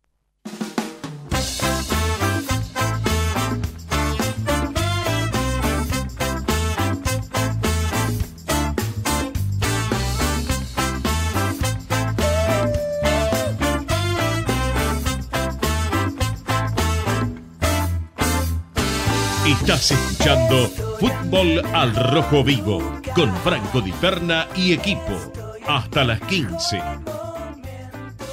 Estás 19.61 19.91
escuchando 19.91 20.55
Fútbol 20.99 21.63
al 21.75 21.93
Rojo 21.93 22.43
Vivo 22.43 22.79
con 23.13 23.29
Franco 23.43 23.79
Di 23.79 23.91
Perna 23.91 24.47
y 24.55 24.73
equipo. 24.73 25.13
Hasta 25.67 26.03
las 26.03 26.19
15. 26.21 26.81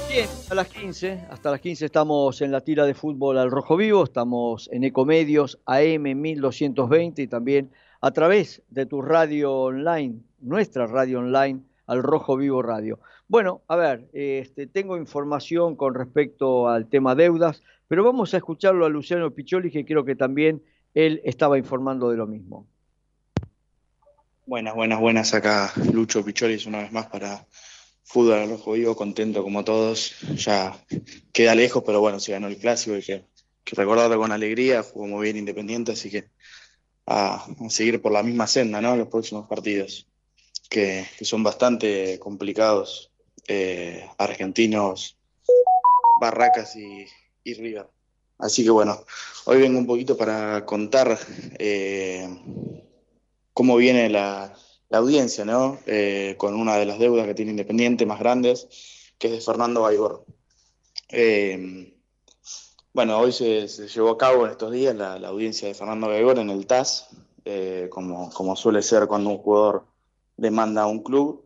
Bien, 0.09 0.27
a 0.49 0.55
las 0.55 0.67
15, 0.69 1.27
hasta 1.29 1.51
las 1.51 1.61
15 1.61 1.85
estamos 1.85 2.41
en 2.41 2.51
la 2.51 2.61
tira 2.61 2.83
de 2.87 2.95
fútbol 2.95 3.37
al 3.37 3.51
rojo 3.51 3.77
vivo, 3.77 4.05
estamos 4.05 4.71
en 4.73 4.85
Ecomedios 4.85 5.59
AM 5.67 6.19
1220 6.19 7.21
y 7.21 7.27
también 7.27 7.69
a 8.01 8.09
través 8.09 8.63
de 8.71 8.87
tu 8.87 9.03
radio 9.03 9.53
online, 9.53 10.15
nuestra 10.39 10.87
radio 10.87 11.19
online, 11.19 11.59
al 11.85 12.01
rojo 12.01 12.37
vivo 12.37 12.63
radio. 12.63 12.99
Bueno, 13.27 13.61
a 13.67 13.75
ver, 13.75 14.09
este, 14.13 14.65
tengo 14.65 14.97
información 14.97 15.75
con 15.75 15.93
respecto 15.93 16.69
al 16.69 16.87
tema 16.87 17.13
deudas, 17.13 17.61
pero 17.87 18.03
vamos 18.03 18.33
a 18.33 18.37
escucharlo 18.37 18.87
a 18.87 18.89
Luciano 18.89 19.29
Picholi, 19.29 19.69
que 19.69 19.85
creo 19.85 20.03
que 20.03 20.15
también 20.15 20.63
él 20.93 21.21
estaba 21.23 21.57
informando 21.57 22.09
de 22.09 22.17
lo 22.17 22.27
mismo. 22.27 22.67
Buenas, 24.45 24.73
buenas, 24.73 24.99
buenas. 24.99 25.33
Acá 25.33 25.71
Lucho 25.93 26.25
Picholis 26.25 26.65
una 26.65 26.79
vez 26.79 26.91
más 26.91 27.07
para 27.07 27.45
Fútbol 28.03 28.39
al 28.39 28.49
Rojo 28.49 28.71
Vivo, 28.71 28.95
contento 28.95 29.43
como 29.43 29.63
todos. 29.63 30.19
Ya 30.35 30.83
queda 31.31 31.53
lejos, 31.53 31.83
pero 31.85 32.01
bueno, 32.01 32.19
se 32.19 32.31
ganó 32.31 32.47
el 32.47 32.57
clásico 32.57 32.97
y 32.97 33.03
que, 33.03 33.25
recordarlo 33.65 34.17
con 34.17 34.31
alegría. 34.31 34.81
Jugó 34.81 35.05
muy 35.05 35.25
bien 35.25 35.37
Independiente, 35.37 35.91
así 35.91 36.09
que 36.09 36.29
a, 37.05 37.45
seguir 37.69 38.01
por 38.01 38.11
la 38.11 38.23
misma 38.23 38.47
senda, 38.47 38.81
¿no? 38.81 38.95
Los 38.95 39.09
próximos 39.09 39.47
partidos, 39.47 40.07
que, 40.67 41.05
son 41.21 41.43
bastante 41.43 42.17
complicados. 42.17 43.11
Eh, 43.47 44.07
argentinos, 44.17 45.17
Barracas 46.19 46.75
y, 46.75 47.05
y 47.43 47.53
River. 47.53 47.87
Así 48.39 48.63
que 48.63 48.69
bueno, 48.69 49.03
hoy 49.45 49.59
vengo 49.59 49.77
un 49.77 49.85
poquito 49.85 50.15
para 50.15 50.65
contar 50.65 51.19
eh, 51.59 52.25
cómo 53.53 53.75
viene 53.75 54.09
la, 54.09 54.55
audiencia, 54.91 55.43
¿no? 55.43 55.77
Eh, 55.85 56.35
con 56.37 56.55
una 56.55 56.77
de 56.77 56.85
las 56.85 56.99
deudas 56.99 57.27
que 57.27 57.35
tiene 57.35 57.51
Independiente 57.51 58.05
más 58.05 58.19
grandes, 58.19 58.67
que 59.17 59.27
es 59.27 59.33
de 59.33 59.41
Fernando 59.41 59.81
Baigor. 59.81 60.25
Eh, 61.09 61.93
bueno, 62.93 63.19
hoy 63.19 63.33
se, 63.33 63.67
llevó 63.67 64.11
a 64.11 64.17
cabo 64.17 64.45
en 64.45 64.51
estos 64.51 64.71
días 64.71 64.95
la, 64.95 65.15
audiencia 65.15 65.67
de 65.67 65.73
Fernando 65.73 66.07
Baigor 66.07 66.39
en 66.39 66.49
el 66.49 66.65
TAS, 66.65 67.09
como, 67.89 68.31
como 68.31 68.55
suele 68.55 68.81
ser 68.81 69.07
cuando 69.07 69.31
un 69.31 69.37
jugador 69.39 69.85
demanda 70.37 70.83
a 70.83 70.87
un 70.87 71.03
club. 71.03 71.43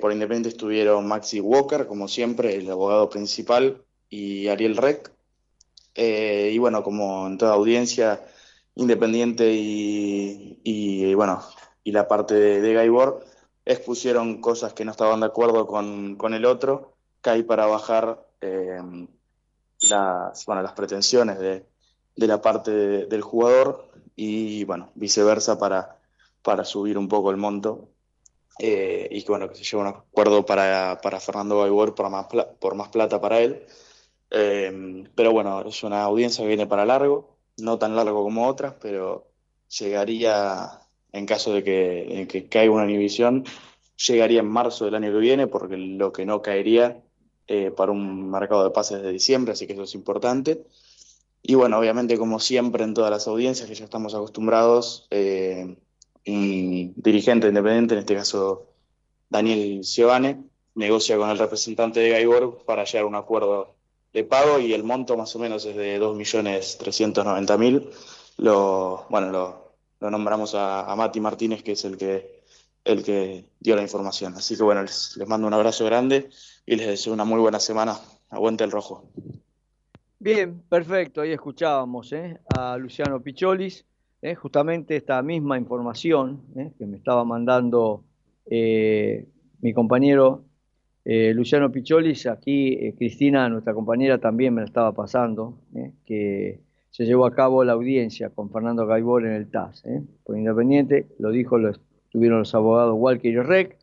por 0.00 0.12
Independiente 0.12 0.50
estuvieron 0.50 1.08
Maxi 1.08 1.40
Walker, 1.40 1.86
como 1.86 2.06
siempre, 2.06 2.54
el 2.54 2.70
abogado 2.70 3.10
principal, 3.10 3.82
y 4.08 4.48
Ariel 4.48 4.76
Rec, 4.76 5.15
eh, 5.96 6.50
y 6.52 6.58
bueno, 6.58 6.82
como 6.82 7.26
en 7.26 7.38
toda 7.38 7.54
audiencia 7.54 8.24
independiente 8.74 9.50
y, 9.52 11.14
bueno, 11.14 11.42
y 11.82 11.92
la 11.92 12.08
parte 12.08 12.34
de, 12.34 12.60
de 12.60 12.74
Gaibor, 12.74 13.24
expusieron 13.66 14.40
cosas 14.40 14.72
que 14.72 14.84
no 14.84 14.92
estaban 14.92 15.20
de 15.20 15.26
acuerdo 15.26 15.66
con, 15.66 16.34
el 16.34 16.44
otro, 16.44 16.96
hay 17.24 17.42
para 17.42 17.66
bajar 17.66 18.24
eh, 18.40 18.80
las, 19.90 20.46
bueno, 20.46 20.62
las 20.62 20.72
pretensiones 20.72 21.38
de, 21.40 21.66
la 22.14 22.40
parte 22.40 22.70
del 22.70 23.20
jugador 23.20 23.90
y 24.14 24.64
bueno, 24.64 24.90
viceversa 24.94 25.58
para, 25.58 25.98
para 26.42 26.64
subir 26.64 26.96
un 26.96 27.08
poco 27.08 27.30
el 27.30 27.36
monto. 27.36 27.90
Eh, 28.58 29.08
y 29.10 29.22
que 29.22 29.32
bueno, 29.32 29.50
que 29.50 29.56
se 29.56 29.64
lleve 29.64 29.82
un 29.82 29.88
acuerdo 29.88 30.46
para, 30.46 30.98
para 31.02 31.20
Fernando 31.20 31.60
Gaibor 31.60 31.94
por 31.94 32.08
más, 32.08 32.26
por 32.58 32.74
más 32.74 32.88
plata 32.88 33.20
para 33.20 33.40
él. 33.40 33.66
Eh, 34.30 35.04
pero 35.14 35.32
bueno, 35.32 35.62
es 35.62 35.82
una 35.82 36.02
audiencia 36.02 36.42
que 36.42 36.48
viene 36.48 36.66
para 36.66 36.84
largo, 36.84 37.36
no 37.58 37.78
tan 37.78 37.96
largo 37.96 38.22
como 38.22 38.46
otras, 38.46 38.74
pero 38.80 39.28
llegaría, 39.78 40.80
en 41.12 41.26
caso 41.26 41.52
de 41.52 41.64
que, 41.64 42.48
caiga 42.50 42.72
una 42.72 42.84
inhibición, 42.84 43.44
llegaría 44.06 44.40
en 44.40 44.48
marzo 44.48 44.84
del 44.84 44.94
año 44.94 45.12
que 45.12 45.18
viene, 45.18 45.46
porque 45.46 45.76
lo 45.76 46.12
que 46.12 46.26
no 46.26 46.42
caería 46.42 47.02
eh, 47.46 47.70
para 47.70 47.92
un 47.92 48.30
mercado 48.30 48.64
de 48.64 48.70
pases 48.70 49.02
de 49.02 49.12
diciembre, 49.12 49.52
así 49.52 49.66
que 49.66 49.74
eso 49.74 49.84
es 49.84 49.94
importante. 49.94 50.64
Y 51.42 51.54
bueno, 51.54 51.78
obviamente, 51.78 52.18
como 52.18 52.40
siempre 52.40 52.84
en 52.84 52.94
todas 52.94 53.10
las 53.10 53.28
audiencias 53.28 53.68
que 53.68 53.74
ya 53.74 53.84
estamos 53.84 54.14
acostumbrados, 54.14 55.06
eh, 55.10 55.76
dirigente 56.24 57.46
independiente, 57.48 57.94
en 57.94 58.00
este 58.00 58.16
caso 58.16 58.66
Daniel 59.28 59.82
Giovane, 59.84 60.44
negocia 60.74 61.16
con 61.16 61.30
el 61.30 61.38
representante 61.38 62.00
de 62.00 62.10
Gaibor 62.10 62.64
para 62.64 62.84
llegar 62.84 63.04
a 63.04 63.06
un 63.06 63.14
acuerdo 63.14 63.75
de 64.16 64.24
pago 64.24 64.58
y 64.58 64.72
el 64.72 64.82
monto 64.82 65.14
más 65.14 65.36
o 65.36 65.38
menos 65.38 65.66
es 65.66 65.76
de 65.76 66.00
2.390.000. 66.00 67.90
Lo, 68.38 69.04
bueno, 69.10 69.30
lo, 69.30 70.10
nombramos 70.10 70.54
a, 70.54 70.94
Mati 70.96 71.20
Martínez, 71.20 71.62
que 71.62 71.72
es 71.72 71.84
el 71.84 71.98
que, 71.98 72.40
el 72.82 73.04
que 73.04 73.44
dio 73.60 73.76
la 73.76 73.82
información. 73.82 74.32
Así 74.32 74.56
que 74.56 74.62
bueno, 74.62 74.80
les, 74.80 75.18
mando 75.26 75.46
un 75.46 75.52
abrazo 75.52 75.84
grande 75.84 76.30
y 76.64 76.76
les 76.76 76.86
deseo 76.86 77.12
una 77.12 77.26
muy 77.26 77.38
buena 77.40 77.60
semana. 77.60 78.00
Aguante 78.30 78.64
el 78.64 78.70
rojo. 78.70 79.04
Bien, 80.18 80.62
perfecto. 80.66 81.20
Ahí 81.20 81.32
escuchábamos 81.32 82.10
¿eh? 82.14 82.40
a 82.56 82.78
Luciano 82.78 83.20
Picholis 83.20 83.84
justamente 84.40 84.96
esta 84.96 85.20
misma 85.22 85.58
información 85.58 86.42
que 86.78 86.86
me 86.86 86.96
estaba 86.96 87.22
mandando 87.22 88.02
mi 88.50 89.72
compañero 89.74 90.42
Luciano 91.08 91.70
Picholis, 91.70 92.26
aquí 92.26 92.92
Cristina, 92.98 93.48
nuestra 93.48 93.72
compañera, 93.74 94.18
también 94.18 94.52
me 94.52 94.62
la 94.62 94.66
estaba 94.66 94.92
pasando, 94.92 95.56
que 96.04 96.60
se 96.96 97.04
llevó 97.04 97.26
a 97.26 97.34
cabo 97.34 97.62
la 97.62 97.74
audiencia 97.74 98.30
con 98.30 98.50
Fernando 98.50 98.86
Gaibor 98.86 99.26
en 99.26 99.32
el 99.32 99.50
TAS. 99.50 99.84
¿eh? 99.84 100.00
Por 100.24 100.38
Independiente, 100.38 101.04
lo 101.18 101.30
dijo, 101.30 101.58
lo 101.58 101.72
tuvieron 102.08 102.38
los 102.38 102.54
abogados 102.54 102.94
Walker 102.96 103.30
y 103.30 103.38
Rec. 103.38 103.76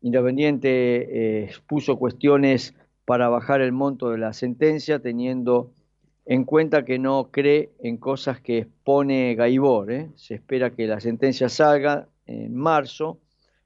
Independiente 0.00 0.68
eh, 0.70 1.44
expuso 1.46 1.98
cuestiones 1.98 2.72
para 3.04 3.28
bajar 3.28 3.62
el 3.62 3.72
monto 3.72 4.10
de 4.10 4.18
la 4.18 4.32
sentencia, 4.32 5.00
teniendo 5.00 5.72
en 6.24 6.44
cuenta 6.44 6.84
que 6.84 7.00
no 7.00 7.30
cree 7.32 7.70
en 7.80 7.96
cosas 7.96 8.40
que 8.40 8.58
expone 8.58 9.34
Gaibor. 9.34 9.90
¿eh? 9.90 10.10
Se 10.14 10.34
espera 10.34 10.70
que 10.70 10.86
la 10.86 11.00
sentencia 11.00 11.48
salga 11.48 12.06
en 12.26 12.54
marzo, 12.54 13.18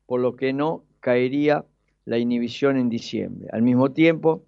por 0.07 0.21
lo 0.21 0.37
que 0.37 0.55
no 0.55 0.85
caería 1.01 1.67
la 2.11 2.19
inhibición 2.19 2.77
en 2.77 2.89
diciembre. 2.89 3.49
Al 3.53 3.63
mismo 3.63 3.93
tiempo, 3.93 4.43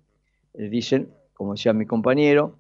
dicen, 0.53 1.11
como 1.33 1.53
decía 1.53 1.72
mi 1.72 1.87
compañero, 1.87 2.57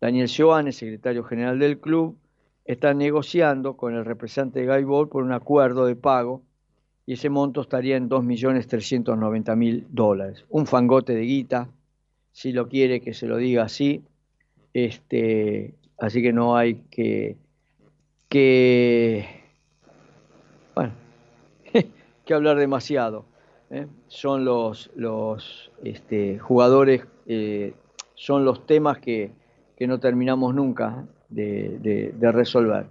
Daniel 0.00 0.28
el 0.28 0.72
secretario 0.72 1.24
general 1.24 1.58
del 1.58 1.80
club, 1.80 2.16
está 2.64 2.94
negociando 2.94 3.76
con 3.76 3.96
el 3.96 4.04
representante 4.04 4.60
de 4.60 4.66
Gaibor 4.66 5.08
por 5.08 5.24
un 5.24 5.32
acuerdo 5.32 5.86
de 5.86 5.96
pago 5.96 6.42
y 7.04 7.14
ese 7.14 7.30
monto 7.30 7.62
estaría 7.62 7.96
en 7.96 8.08
2.390.000 8.08 9.86
dólares. 9.90 10.44
Un 10.48 10.68
fangote 10.68 11.16
de 11.16 11.22
guita, 11.22 11.68
si 12.30 12.52
lo 12.52 12.68
quiere 12.68 13.00
que 13.00 13.12
se 13.12 13.26
lo 13.26 13.38
diga 13.38 13.64
así. 13.64 14.04
Este, 14.72 15.74
así 15.98 16.22
que 16.22 16.32
no 16.32 16.56
hay 16.56 16.76
que, 16.92 17.38
que, 18.28 19.26
bueno, 20.76 20.92
que 22.24 22.34
hablar 22.34 22.56
demasiado. 22.56 23.33
¿Eh? 23.70 23.86
Son 24.08 24.44
los, 24.44 24.90
los 24.96 25.70
este, 25.82 26.38
jugadores, 26.38 27.04
eh, 27.26 27.74
son 28.14 28.44
los 28.44 28.66
temas 28.66 28.98
que 28.98 29.32
que 29.76 29.86
no 29.86 29.98
terminamos 29.98 30.54
nunca 30.54 31.06
de, 31.28 32.12
resolver. 32.20 32.86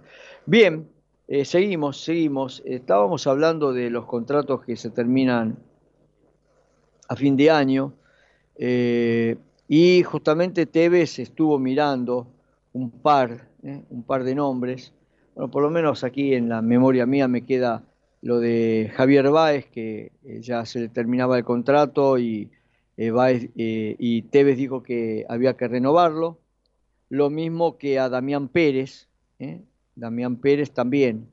Bien, 0.46 0.86
eh, 1.28 1.44
seguimos, 1.44 2.00
seguimos. 2.02 2.62
Estábamos 2.64 3.26
hablando 3.26 3.72
de 3.72 3.90
los 3.90 4.04
contratos 4.04 4.62
que 4.64 4.76
se 4.76 4.90
terminan 4.90 5.56
a 7.08 7.16
fin 7.16 7.36
de 7.36 7.50
año 7.50 7.92
y 8.56 10.02
justamente 10.02 10.66
Tevez 10.66 11.18
estuvo 11.18 11.58
mirando 11.58 12.26
un 12.72 12.90
par, 12.90 13.48
un 13.62 14.02
par 14.02 14.24
de 14.24 14.34
nombres. 14.34 14.92
Bueno, 15.34 15.50
por 15.50 15.62
lo 15.62 15.70
menos 15.70 16.04
aquí 16.04 16.34
en 16.34 16.48
la 16.48 16.62
memoria 16.62 17.06
mía 17.06 17.28
me 17.28 17.42
queda 17.42 17.82
lo 18.24 18.40
de 18.40 18.90
Javier 18.96 19.30
Báez, 19.30 19.66
que 19.66 20.10
ya 20.40 20.64
se 20.64 20.80
le 20.80 20.88
terminaba 20.88 21.36
el 21.36 21.44
contrato 21.44 22.18
y, 22.18 22.50
y 22.96 24.22
Tevez 24.22 24.56
dijo 24.56 24.82
que 24.82 25.26
había 25.28 25.56
que 25.56 25.68
renovarlo 25.68 26.38
lo 27.10 27.30
mismo 27.30 27.78
que 27.78 27.98
a 27.98 28.08
Damián 28.08 28.48
Pérez. 28.48 29.08
¿eh? 29.38 29.60
Damián 29.94 30.36
Pérez 30.36 30.72
también 30.72 31.28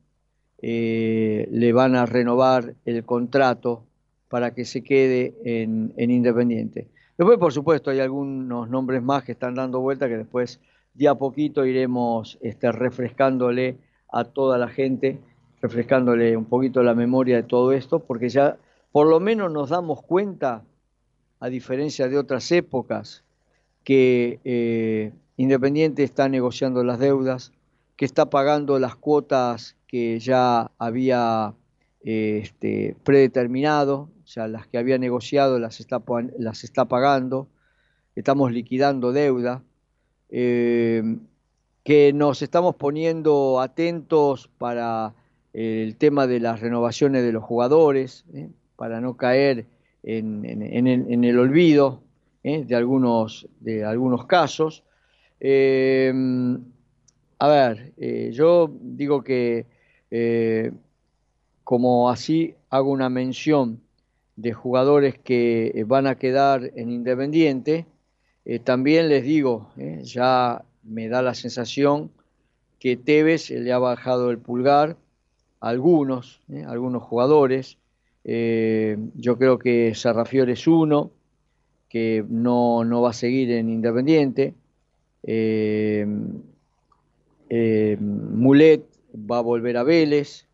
eh, 0.62 1.47
le 1.51 1.73
van 1.73 1.95
a 1.95 2.06
renovar 2.06 2.75
el 2.86 3.04
contrato 3.04 3.84
para 4.30 4.54
que 4.54 4.65
se 4.65 4.84
quede 4.84 5.34
en, 5.43 5.93
Independiente. 5.97 6.88
Después, 7.17 7.39
por 7.39 7.51
supuesto, 7.51 7.89
hay 7.89 7.99
algunos 7.99 8.69
nombres 8.69 9.01
más 9.01 9.23
que 9.23 9.32
están 9.32 9.56
dando 9.56 9.80
vuelta 9.80 10.08
que 10.08 10.17
después 10.17 10.60
de 10.93 11.08
a 11.08 11.15
poquito 11.15 11.65
iremos 11.65 12.38
este, 12.41 12.71
refrescándole 12.71 13.77
a 14.12 14.23
toda 14.23 14.58
la 14.58 14.67
gente, 14.67 15.19
refrescándole 15.62 16.36
un 16.36 16.45
poquito 16.45 16.84
la 16.84 16.95
memoria 16.95 17.38
de 17.38 17.43
todo 17.43 17.71
esto, 17.71 18.00
porque 18.00 18.30
ya 18.30 18.58
por 18.91 19.08
lo 19.08 19.19
menos 19.19 19.52
nos 19.52 19.69
damos 19.69 20.02
cuenta, 20.02 20.63
a 21.39 21.50
diferencia 21.50 22.08
de 22.08 22.17
otras 22.17 22.52
épocas, 22.52 23.24
que 23.84 24.39
eh, 24.43 25.12
Independiente 25.38 26.04
está 26.04 26.30
negociando 26.30 26.84
las 26.84 27.00
deudas, 27.00 27.52
que 27.95 28.06
está 28.06 28.30
pagando 28.30 28.78
las 28.78 28.95
cuotas 28.95 29.76
que 29.88 30.19
ya 30.19 30.69
había 30.78 31.56
este, 32.02 32.95
predeterminado, 33.04 34.10
o 34.24 34.28
sea, 34.28 34.47
las 34.47 34.67
que 34.67 34.78
había 34.78 35.00
negociado 35.00 35.58
las 35.58 35.80
está, 35.80 36.02
las 36.38 36.63
está 36.63 36.86
pagando, 36.86 37.47
estamos 38.15 38.52
liquidando 38.52 39.13
deuda, 39.13 39.63
eh, 40.30 41.17
que 41.84 42.13
nos 42.13 42.43
estamos 42.43 42.76
poniendo 42.76 43.60
atentos 43.60 44.47
para 44.60 45.15
el 45.54 45.98
tema 45.98 46.28
de 46.28 46.40
las 46.40 46.60
renovaciones 46.60 47.24
de 47.24 47.32
los 47.32 47.44
jugadores, 47.44 48.26
¿eh? 48.34 48.50
para 48.76 49.02
no 49.02 49.18
caer 49.18 49.66
en, 50.04 50.46
el, 51.24 51.40
olvido 51.40 52.02
¿eh? 52.44 52.64
de, 52.66 52.76
algunos, 52.76 53.48
de 53.60 53.84
algunos 53.84 54.26
casos. 54.26 54.84
Eh, 55.40 56.14
a 57.40 57.48
ver, 57.48 57.94
yo 58.32 58.72
digo 58.82 59.24
que 59.24 59.66
como 61.64 62.10
así 62.10 62.54
hago 62.70 62.92
una 62.92 63.10
mención 63.10 63.82
de 64.36 64.54
jugadores 64.54 65.18
que 65.18 65.84
van 65.88 66.06
a 66.06 66.20
quedar 66.20 66.72
en 66.76 66.92
Independiente, 66.92 67.88
también 68.64 69.10
les 69.10 69.24
digo, 69.24 69.72
ya 70.04 70.64
me 70.84 71.08
da 71.08 71.24
la 71.24 71.34
sensación 71.34 72.12
que 72.80 72.96
Tevez 72.96 73.50
le 73.50 73.72
ha 73.72 73.80
bajado 73.80 74.30
el 74.30 74.38
pulgar 74.38 74.98
algunos, 75.62 76.41
algunos 76.67 77.04
jugadores. 77.04 77.78
yo 78.24 79.38
creo 79.38 79.58
que 79.58 79.95
Sarrafior 79.95 80.50
es 80.50 80.67
uno, 80.67 81.12
que 81.91 82.24
no, 82.30 82.86
no 82.86 83.02
va 83.02 83.10
a 83.10 83.13
seguir 83.13 83.52
en 83.52 83.69
Independiente. 83.69 84.56
Eh, 85.24 86.06
eh, 87.50 87.97
Mulet 88.00 88.86
va 89.13 89.39
a 89.39 89.41
volver 89.41 89.76
a 89.76 89.84
Vélez. 89.84 90.47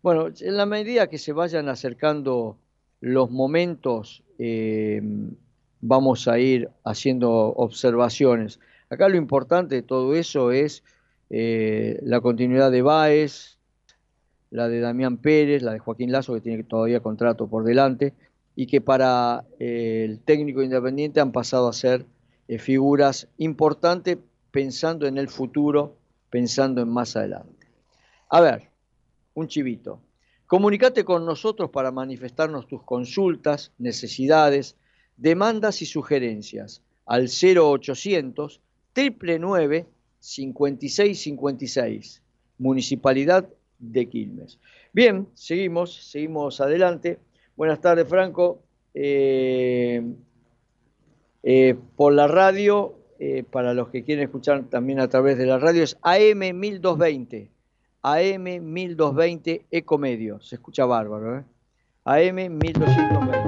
Bueno, 0.00 0.28
en 0.28 0.56
la 0.56 0.66
medida 0.66 1.08
que 1.08 1.18
se 1.18 1.32
vayan 1.32 1.68
acercando 1.68 2.56
los 3.00 3.32
momentos, 3.32 4.22
eh, 4.38 5.02
vamos 5.80 6.28
a 6.28 6.38
ir 6.38 6.70
haciendo 6.84 7.32
observaciones. 7.32 8.60
Acá 8.90 9.08
lo 9.08 9.16
importante 9.16 9.74
de 9.74 9.82
todo 9.82 10.14
eso 10.14 10.52
es 10.52 10.84
la 11.28 12.20
continuidad 12.20 12.70
de 12.72 12.82
Baez, 12.82 13.58
la 14.50 14.68
de 14.68 14.80
Damián 14.80 15.18
Pérez, 15.18 15.62
la 15.62 15.72
de 15.72 15.78
Joaquín 15.78 16.12
Lazo, 16.12 16.34
que 16.34 16.40
tiene 16.40 16.64
todavía 16.64 17.00
contrato 17.00 17.48
por 17.48 17.64
delante, 17.64 18.14
y 18.56 18.66
que 18.66 18.80
para 18.80 19.44
el 19.58 20.20
técnico 20.20 20.62
independiente 20.62 21.20
han 21.20 21.32
pasado 21.32 21.68
a 21.68 21.72
ser 21.72 22.04
eh, 22.48 22.58
figuras 22.58 23.28
importantes 23.38 24.18
pensando 24.50 25.06
en 25.06 25.18
el 25.18 25.28
futuro, 25.28 25.96
pensando 26.30 26.82
en 26.82 26.88
más 26.88 27.16
adelante. 27.16 27.66
A 28.28 28.40
ver, 28.40 28.70
un 29.34 29.48
chivito. 29.48 30.00
Comunicate 30.46 31.04
con 31.04 31.24
nosotros 31.24 31.70
para 31.70 31.92
manifestarnos 31.92 32.66
tus 32.66 32.82
consultas, 32.82 33.72
necesidades, 33.78 34.76
demandas 35.16 35.80
y 35.82 35.86
sugerencias 35.86 36.82
al 37.06 37.28
0800 37.28 38.60
999 38.94 39.86
5656, 40.18 42.22
Municipalidad 42.58 43.48
de 43.80 44.08
Quilmes. 44.08 44.58
Bien, 44.92 45.26
seguimos, 45.34 45.94
seguimos 46.10 46.60
adelante. 46.60 47.18
Buenas 47.56 47.80
tardes, 47.80 48.06
Franco. 48.08 48.62
Eh, 48.94 50.02
eh, 51.42 51.76
por 51.96 52.12
la 52.12 52.26
radio, 52.26 52.94
eh, 53.18 53.44
para 53.50 53.74
los 53.74 53.88
que 53.88 54.04
quieren 54.04 54.24
escuchar 54.24 54.64
también 54.64 55.00
a 55.00 55.08
través 55.08 55.38
de 55.38 55.46
la 55.46 55.58
radio, 55.58 55.82
es 55.82 55.96
AM 56.02 56.54
1220. 56.54 57.50
AM 58.02 58.44
1220 58.44 59.66
Ecomedio. 59.70 60.40
Se 60.40 60.56
escucha 60.56 60.86
bárbaro, 60.86 61.38
¿eh? 61.38 61.44
AM 62.04 62.36
1220. 62.58 63.38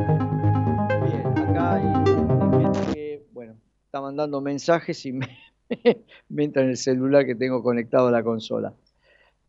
Bien, 1.07 1.27
acá 1.39 1.75
hay 1.75 2.93
que, 2.93 3.27
bueno, 3.33 3.57
está 3.87 4.01
mandando 4.01 4.41
mensajes 4.41 5.07
y 5.07 5.13
me, 6.29 6.45
entra 6.45 6.63
en 6.63 6.71
el 6.71 6.77
celular 6.77 7.25
que 7.25 7.35
tengo 7.35 7.63
conectado 7.63 8.09
a 8.09 8.11
la 8.11 8.23
consola. 8.23 8.75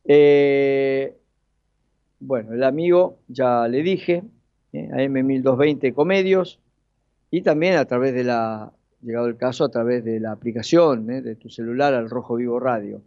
Eh, 0.06 1.18
bueno, 2.20 2.54
el 2.54 2.64
amigo, 2.64 3.20
ya 3.28 3.68
le 3.68 3.84
dije, 3.84 4.24
AM 4.74 5.14
1220 5.26 5.88
Ecomedios 5.88 6.60
y 7.30 7.42
también 7.42 7.76
a 7.76 7.86
través 7.86 8.14
de 8.14 8.24
la, 8.24 8.72
llegado 9.02 9.28
el 9.28 9.38
caso, 9.38 9.66
a 9.66 9.70
través 9.70 10.04
de 10.04 10.20
la 10.20 10.32
aplicación 10.32 11.10
¿eh? 11.12 11.22
de 11.22 11.36
tu 11.36 11.50
celular 11.50 11.94
al 11.94 12.10
Rojo 12.10 12.36
Vivo 12.36 12.60
Radio. 12.60 13.02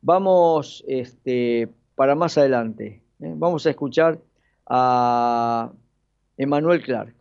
Vamos 0.00 0.84
este, 0.88 1.68
para 1.94 2.14
más 2.14 2.38
adelante. 2.38 3.02
¿eh? 3.20 3.34
Vamos 3.36 3.66
a 3.66 3.70
escuchar 3.70 4.18
a 4.66 5.70
Emanuel 6.36 6.82
Clark. 6.82 7.14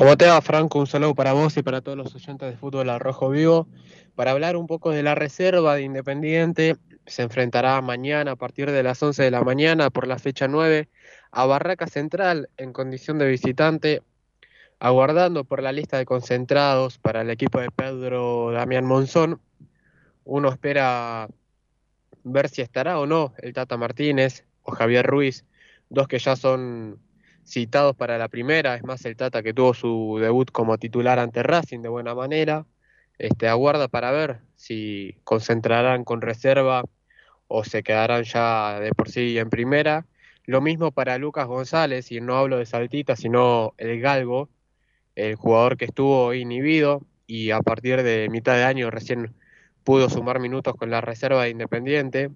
Como 0.00 0.16
te 0.16 0.26
va, 0.26 0.40
Franco? 0.40 0.78
Un 0.78 0.86
saludo 0.86 1.14
para 1.14 1.34
vos 1.34 1.54
y 1.58 1.62
para 1.62 1.82
todos 1.82 1.98
los 1.98 2.14
oyentes 2.14 2.50
de 2.50 2.56
fútbol 2.56 2.88
al 2.88 3.00
rojo 3.00 3.28
vivo. 3.28 3.68
Para 4.14 4.30
hablar 4.30 4.56
un 4.56 4.66
poco 4.66 4.92
de 4.92 5.02
la 5.02 5.14
reserva 5.14 5.74
de 5.74 5.82
Independiente, 5.82 6.78
se 7.04 7.20
enfrentará 7.20 7.78
mañana 7.82 8.30
a 8.30 8.36
partir 8.36 8.70
de 8.70 8.82
las 8.82 9.02
11 9.02 9.22
de 9.22 9.30
la 9.30 9.42
mañana 9.42 9.90
por 9.90 10.06
la 10.06 10.18
fecha 10.18 10.48
9 10.48 10.88
a 11.32 11.44
Barraca 11.44 11.86
Central 11.86 12.48
en 12.56 12.72
condición 12.72 13.18
de 13.18 13.28
visitante, 13.28 14.02
aguardando 14.78 15.44
por 15.44 15.62
la 15.62 15.70
lista 15.70 15.98
de 15.98 16.06
concentrados 16.06 16.96
para 16.96 17.20
el 17.20 17.28
equipo 17.28 17.60
de 17.60 17.70
Pedro 17.70 18.52
Damián 18.52 18.86
Monzón. 18.86 19.38
Uno 20.24 20.48
espera 20.48 21.28
ver 22.24 22.48
si 22.48 22.62
estará 22.62 22.98
o 23.00 23.04
no 23.04 23.34
el 23.36 23.52
Tata 23.52 23.76
Martínez 23.76 24.46
o 24.62 24.72
Javier 24.72 25.06
Ruiz, 25.06 25.44
dos 25.90 26.08
que 26.08 26.18
ya 26.18 26.36
son 26.36 26.98
citados 27.44 27.96
para 27.96 28.18
la 28.18 28.28
primera, 28.28 28.74
es 28.74 28.84
más 28.84 29.04
el 29.04 29.16
Tata 29.16 29.42
que 29.42 29.54
tuvo 29.54 29.74
su 29.74 30.18
debut 30.20 30.50
como 30.50 30.78
titular 30.78 31.18
ante 31.18 31.42
Racing 31.42 31.80
de 31.80 31.88
buena 31.88 32.14
manera. 32.14 32.66
Este, 33.18 33.48
aguarda 33.48 33.88
para 33.88 34.10
ver 34.12 34.40
si 34.56 35.16
concentrarán 35.24 36.04
con 36.04 36.22
reserva 36.22 36.84
o 37.48 37.64
se 37.64 37.82
quedarán 37.82 38.24
ya 38.24 38.80
de 38.80 38.92
por 38.92 39.10
sí 39.10 39.38
en 39.38 39.50
primera. 39.50 40.06
Lo 40.46 40.60
mismo 40.60 40.90
para 40.92 41.18
Lucas 41.18 41.46
González, 41.46 42.10
y 42.12 42.20
no 42.20 42.36
hablo 42.36 42.58
de 42.58 42.66
Saltita, 42.66 43.16
sino 43.16 43.74
el 43.76 44.00
Galgo, 44.00 44.48
el 45.16 45.34
jugador 45.36 45.76
que 45.76 45.84
estuvo 45.86 46.32
inhibido 46.34 47.02
y 47.26 47.50
a 47.50 47.60
partir 47.60 48.02
de 48.02 48.28
mitad 48.30 48.54
de 48.54 48.64
año 48.64 48.90
recién 48.90 49.34
pudo 49.84 50.08
sumar 50.08 50.40
minutos 50.40 50.74
con 50.76 50.90
la 50.90 51.00
reserva 51.00 51.44
de 51.44 51.50
Independiente. 51.50 52.30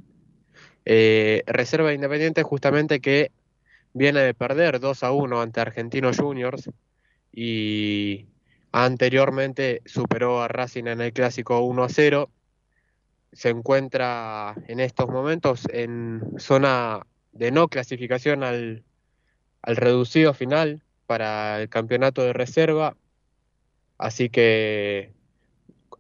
Eh, 0.85 1.43
reserva 1.47 1.89
de 1.89 1.95
Independiente 1.95 2.43
justamente 2.43 3.01
que 3.01 3.33
viene 3.95 4.21
de 4.21 4.35
perder 4.35 4.81
2 4.81 5.03
a 5.03 5.13
1 5.13 5.41
ante 5.41 5.61
Argentinos 5.61 6.19
Juniors 6.19 6.69
y 7.33 8.27
anteriormente 8.73 9.81
superó 9.87 10.43
a 10.43 10.49
Racing 10.49 10.87
en 10.87 11.01
el 11.01 11.13
clásico 11.13 11.61
1 11.61 11.85
a 11.85 11.89
0. 11.89 12.31
Se 13.33 13.49
encuentra 13.49 14.55
en 14.69 14.81
estos 14.81 15.09
momentos 15.09 15.67
en 15.71 16.23
zona 16.39 17.07
de 17.33 17.51
no 17.51 17.69
clasificación 17.69 18.43
al, 18.45 18.85
al 19.63 19.77
reducido 19.77 20.35
final 20.35 20.83
para 21.07 21.61
el 21.63 21.69
campeonato 21.69 22.23
de 22.23 22.33
reserva. 22.33 22.97
Así 23.97 24.29
que 24.29 25.13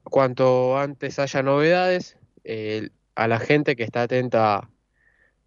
cuanto 0.03 0.79
antes 0.79 1.19
haya 1.19 1.43
novedades, 1.43 2.17
eh, 2.45 2.91
a 3.15 3.29
la 3.29 3.39
gente 3.39 3.77
que 3.77 3.85
está 3.85 4.03
atenta 4.03 4.69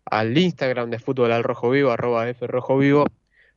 al 0.10 0.38
Instagram 0.38 0.90
de 0.90 1.00
Fútbol 1.00 1.32
al 1.32 1.44
Rojo 1.44 1.70
Vivo, 1.70 1.92
arroba 1.92 2.30
F 2.30 2.48
Vivo, 2.80 3.06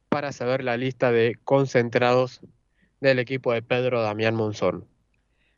para 0.08 0.32
saber 0.32 0.64
la 0.64 0.76
lista 0.76 1.12
de 1.12 1.36
concentrados 1.44 2.40
del 3.00 3.18
equipo 3.18 3.52
de 3.52 3.62
Pedro 3.62 4.02
Damián 4.02 4.34
Monzón. 4.34 4.84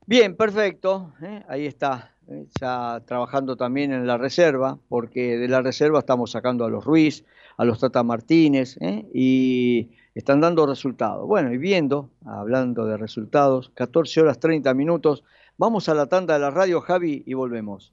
Bien, 0.07 0.37
perfecto. 0.37 1.13
¿eh? 1.23 1.43
Ahí 1.49 1.67
está, 1.67 2.15
¿eh? 2.29 2.47
ya 2.61 3.03
trabajando 3.07 3.57
también 3.57 3.93
en 3.93 4.07
la 4.07 4.19
reserva, 4.19 4.79
porque 4.89 5.39
de 5.39 5.49
la 5.49 5.63
reserva 5.63 6.01
estamos 6.01 6.33
sacando 6.33 6.65
a 6.65 6.71
los 6.71 6.85
Ruiz, 6.85 7.25
a 7.57 7.65
los 7.65 7.81
Tata 7.81 8.03
Martínez, 8.03 8.77
¿eh? 8.81 9.07
y 9.15 9.91
están 10.15 10.41
dando 10.41 10.67
resultados. 10.67 11.27
Bueno, 11.27 11.53
y 11.53 11.59
viendo, 11.59 12.11
hablando 12.25 12.85
de 12.85 12.97
resultados, 12.97 13.71
14 13.75 14.21
horas 14.21 14.41
30 14.41 14.75
minutos, 14.75 15.25
vamos 15.57 15.89
a 15.89 15.95
la 15.95 16.07
tanda 16.07 16.35
de 16.35 16.41
la 16.41 16.51
radio, 16.51 16.81
Javi, 16.81 17.23
y 17.25 17.35
volvemos. 17.35 17.93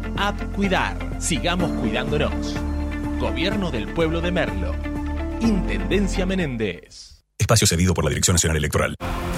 App 0.17 0.41
Cuidar. 0.55 0.97
Sigamos 1.19 1.71
cuidándonos. 1.79 2.55
Gobierno 3.19 3.71
del 3.71 3.93
Pueblo 3.93 4.21
de 4.21 4.31
Merlo. 4.31 4.75
Intendencia 5.41 6.25
Menéndez. 6.25 7.23
Espacio 7.37 7.67
cedido 7.67 7.93
por 7.93 8.03
la 8.03 8.09
Dirección 8.09 8.35
Nacional 8.35 8.57
Electoral. 8.57 8.95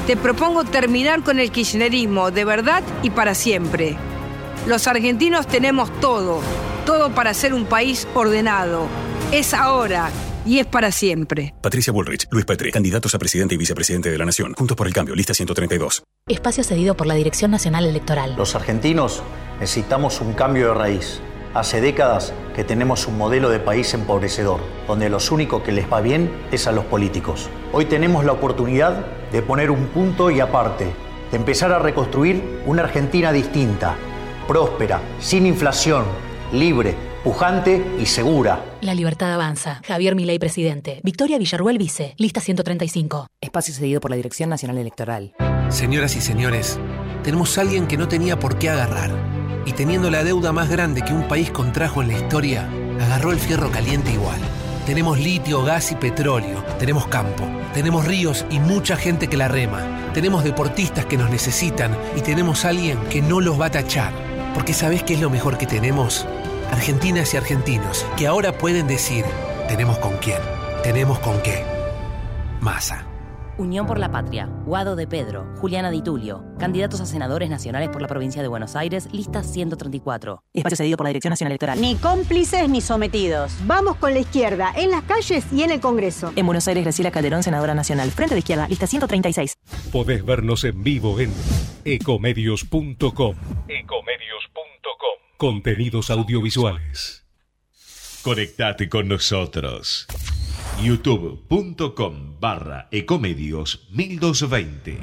Te 0.08 0.18
propongo 0.18 0.66
terminar 0.66 1.24
con 1.24 1.40
el 1.40 1.52
kirchnerismo 1.52 2.32
de 2.32 2.46
verdad 2.46 2.84
y 3.02 3.10
para 3.10 3.36
siempre. 3.36 3.96
Los 4.68 4.88
argentinos 4.88 5.48
tenemos 5.48 5.92
todo, 6.00 6.42
todo 6.86 7.14
para 7.14 7.34
ser 7.34 7.54
un 7.54 7.66
país 7.66 8.08
ordenado. 8.14 8.88
Es 9.32 9.54
ahora 9.54 10.10
y 10.46 10.60
es 10.60 10.66
para 10.66 10.92
siempre. 10.92 11.54
Patricia 11.62 11.94
Bullrich, 11.94 12.28
Luis 12.32 12.46
Petri, 12.46 12.72
candidatos 12.72 13.16
a 13.16 13.20
presidente 13.20 13.56
y 13.56 13.58
vicepresidente 13.58 14.12
de 14.12 14.18
la 14.18 14.26
Nación. 14.26 14.54
Juntos 14.54 14.76
por 14.78 14.88
el 14.88 14.94
cambio, 14.94 15.16
lista 15.16 15.34
132. 15.34 16.04
Espacio 16.28 16.64
cedido 16.64 16.96
por 16.96 17.08
la 17.08 17.16
Dirección 17.16 17.52
Nacional 17.52 17.86
Electoral. 17.86 18.36
Los 18.38 18.56
argentinos 18.56 19.24
necesitamos 19.60 20.22
un 20.22 20.34
cambio 20.34 20.70
de 20.70 20.74
raíz. 20.74 21.20
Hace 21.54 21.82
décadas 21.82 22.34
que 22.56 22.64
tenemos 22.64 23.08
un 23.08 23.18
modelo 23.18 23.50
de 23.50 23.60
país 23.60 23.94
empobrecedor, 23.94 24.60
donde 24.88 25.10
los 25.10 25.32
únicos 25.32 25.62
que 25.64 25.72
les 25.72 25.92
va 25.92 26.02
bien 26.02 26.32
es 26.52 26.66
a 26.66 26.72
los 26.72 26.86
políticos. 26.86 27.50
Hoy 27.72 27.86
tenemos 27.86 28.26
la 28.26 28.32
oportunidad 28.32 29.06
de 29.32 29.42
poner 29.42 29.70
un 29.70 29.88
punto 29.88 30.32
y 30.32 30.40
aparte, 30.40 30.86
de 31.32 31.38
empezar 31.38 31.72
a 31.72 31.80
reconstruir 31.80 32.62
una 32.66 32.84
Argentina 32.84 33.32
distinta, 33.32 33.96
próspera, 34.48 35.02
sin 35.20 35.46
inflación, 35.46 36.06
libre, 36.52 36.96
pujante 37.24 37.96
y 38.00 38.06
segura. 38.06 38.64
La 38.82 38.94
libertad 38.94 39.34
avanza. 39.34 39.82
Javier 39.88 40.16
Milei, 40.16 40.40
presidente. 40.40 41.00
Victoria 41.04 41.38
Villarruel, 41.38 41.78
vice. 41.78 42.14
Lista 42.18 42.42
135. 42.42 43.28
Espacio 43.42 43.74
cedido 43.74 44.02
por 44.02 44.12
la 44.12 44.18
Dirección 44.18 44.50
Nacional 44.50 44.78
Electoral. 44.78 45.34
Señoras 45.70 46.16
y 46.16 46.22
señores, 46.22 46.80
tenemos 47.24 47.58
a 47.58 47.62
alguien 47.62 47.88
que 47.88 47.98
no 47.98 48.08
tenía 48.08 48.38
por 48.38 48.60
qué 48.60 48.70
agarrar. 48.70 49.12
Y 49.66 49.72
teniendo 49.72 50.12
la 50.12 50.24
deuda 50.24 50.52
más 50.52 50.70
grande 50.70 51.02
que 51.02 51.14
un 51.14 51.28
país 51.28 51.50
contrajo 51.50 52.02
en 52.02 52.10
la 52.10 52.18
historia, 52.18 52.70
agarró 53.00 53.32
el 53.32 53.40
fierro 53.40 53.72
caliente 53.72 54.12
igual. 54.12 54.40
Tenemos 54.86 55.18
litio, 55.18 55.64
gas 55.64 55.94
y 55.94 55.96
petróleo. 55.96 56.62
Tenemos 56.78 57.08
campo. 57.08 57.48
Tenemos 57.74 58.06
ríos 58.06 58.46
y 58.52 58.60
mucha 58.60 58.98
gente 58.98 59.30
que 59.30 59.38
la 59.38 59.48
rema. 59.48 60.12
Tenemos 60.14 60.44
deportistas 60.44 61.06
que 61.06 61.18
nos 61.18 61.30
necesitan 61.30 61.98
y 62.18 62.22
tenemos 62.22 62.66
a 62.66 62.70
alguien 62.70 63.00
que 63.10 63.22
no 63.22 63.40
los 63.40 63.60
va 63.60 63.68
a 63.68 63.72
tachar. 63.72 64.12
Porque 64.54 64.74
¿sabés 64.74 65.02
qué 65.04 65.14
es 65.14 65.22
lo 65.22 65.30
mejor 65.30 65.58
que 65.58 65.66
tenemos? 65.66 66.28
Argentinas 66.74 67.32
y 67.36 67.38
argentinos 67.38 68.04
que 68.18 68.26
ahora 68.26 68.58
pueden 68.58 68.88
decir, 68.88 69.24
tenemos 69.68 70.00
con 70.00 70.18
quién, 70.18 70.40
tenemos 70.82 71.20
con 71.20 71.40
qué. 71.44 71.64
Masa. 72.62 73.06
Unión 73.60 73.86
por 73.86 74.00
la 74.00 74.10
Patria, 74.10 74.50
Guado 74.66 74.96
de 74.96 75.06
Pedro, 75.06 75.46
Juliana 75.62 75.92
Di 75.92 76.02
Tulio, 76.02 76.44
candidatos 76.58 77.00
a 77.00 77.06
senadores 77.06 77.52
nacionales 77.52 77.90
por 77.90 78.02
la 78.02 78.08
provincia 78.08 78.42
de 78.42 78.48
Buenos 78.48 78.76
Aires, 78.76 79.08
lista 79.12 79.44
134. 79.44 80.42
Espacio 80.52 80.78
cedido 80.78 80.98
por 80.98 81.06
la 81.06 81.10
Dirección 81.10 81.30
Nacional 81.30 81.52
Electoral. 81.52 81.80
Ni 81.80 81.96
cómplices 81.98 82.68
ni 82.68 82.82
sometidos. 82.82 83.54
Vamos 83.68 83.98
con 83.98 84.16
la 84.16 84.22
izquierda, 84.22 84.74
en 84.76 84.90
las 84.90 85.04
calles 85.04 85.46
y 85.54 85.62
en 85.62 85.70
el 85.70 85.80
Congreso. 85.80 86.34
En 86.36 86.48
Buenos 86.48 86.68
Aires, 86.68 86.84
Graciela 86.84 87.12
Calderón, 87.12 87.44
senadora 87.44 87.76
nacional. 87.76 88.10
Frente 88.10 88.34
de 88.34 88.40
izquierda, 88.40 88.68
lista 88.68 88.88
136. 88.88 89.60
Podés 89.92 90.26
vernos 90.26 90.64
en 90.64 90.82
vivo 90.82 91.20
en 91.20 91.32
ecomedios.com. 91.86 93.36
Ecomedios.com. 93.68 94.73
Contenidos 95.38 96.10
audiovisuales. 96.10 97.26
Conectate 98.22 98.88
con 98.88 99.08
nosotros. 99.08 100.08
youtube.com 100.82 102.40
barra 102.40 102.88
ecomedios 102.92 103.88
1220. 103.92 105.00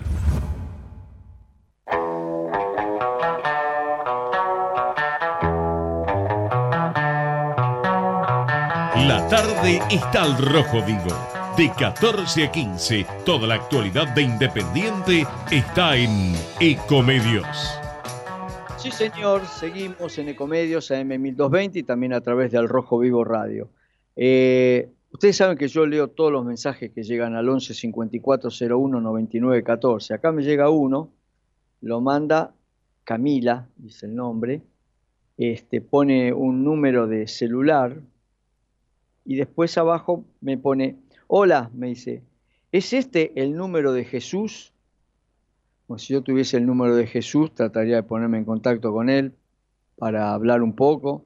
La 9.06 9.26
tarde 9.28 9.82
está 9.90 10.22
al 10.22 10.38
rojo 10.38 10.82
vivo. 10.82 11.28
De 11.56 11.70
14 11.72 12.44
a 12.44 12.52
15, 12.52 13.06
toda 13.26 13.46
la 13.46 13.56
actualidad 13.56 14.08
de 14.14 14.22
Independiente 14.22 15.26
está 15.50 15.96
en 15.96 16.34
Ecomedios. 16.60 17.79
Sí, 18.82 18.90
señor, 18.92 19.44
seguimos 19.44 20.16
en 20.16 20.30
Ecomedios 20.30 20.90
AM1220 20.90 21.72
y 21.74 21.82
también 21.82 22.14
a 22.14 22.22
través 22.22 22.50
de 22.50 22.56
Al 22.56 22.66
Rojo 22.66 22.98
Vivo 22.98 23.24
Radio. 23.24 23.68
Eh, 24.16 24.88
ustedes 25.12 25.36
saben 25.36 25.58
que 25.58 25.68
yo 25.68 25.84
leo 25.84 26.08
todos 26.08 26.32
los 26.32 26.46
mensajes 26.46 26.90
que 26.90 27.02
llegan 27.02 27.34
al 27.34 27.46
11 27.46 27.74
54 27.74 28.48
01 28.58 29.00
99 29.02 29.62
14. 29.62 30.14
Acá 30.14 30.32
me 30.32 30.42
llega 30.42 30.70
uno, 30.70 31.12
lo 31.82 32.00
manda 32.00 32.54
Camila, 33.04 33.68
dice 33.76 34.06
el 34.06 34.14
nombre, 34.14 34.62
este, 35.36 35.82
pone 35.82 36.32
un 36.32 36.64
número 36.64 37.06
de 37.06 37.28
celular 37.28 38.00
y 39.26 39.36
después 39.36 39.76
abajo 39.76 40.24
me 40.40 40.56
pone, 40.56 40.96
hola, 41.26 41.70
me 41.74 41.88
dice, 41.88 42.22
¿es 42.72 42.94
este 42.94 43.42
el 43.42 43.54
número 43.54 43.92
de 43.92 44.06
Jesús? 44.06 44.72
Bueno, 45.90 45.98
si 45.98 46.12
yo 46.12 46.22
tuviese 46.22 46.56
el 46.56 46.66
número 46.66 46.94
de 46.94 47.08
Jesús, 47.08 47.52
trataría 47.52 47.96
de 47.96 48.04
ponerme 48.04 48.38
en 48.38 48.44
contacto 48.44 48.92
con 48.92 49.10
él 49.10 49.32
para 49.96 50.32
hablar 50.34 50.62
un 50.62 50.76
poco, 50.76 51.24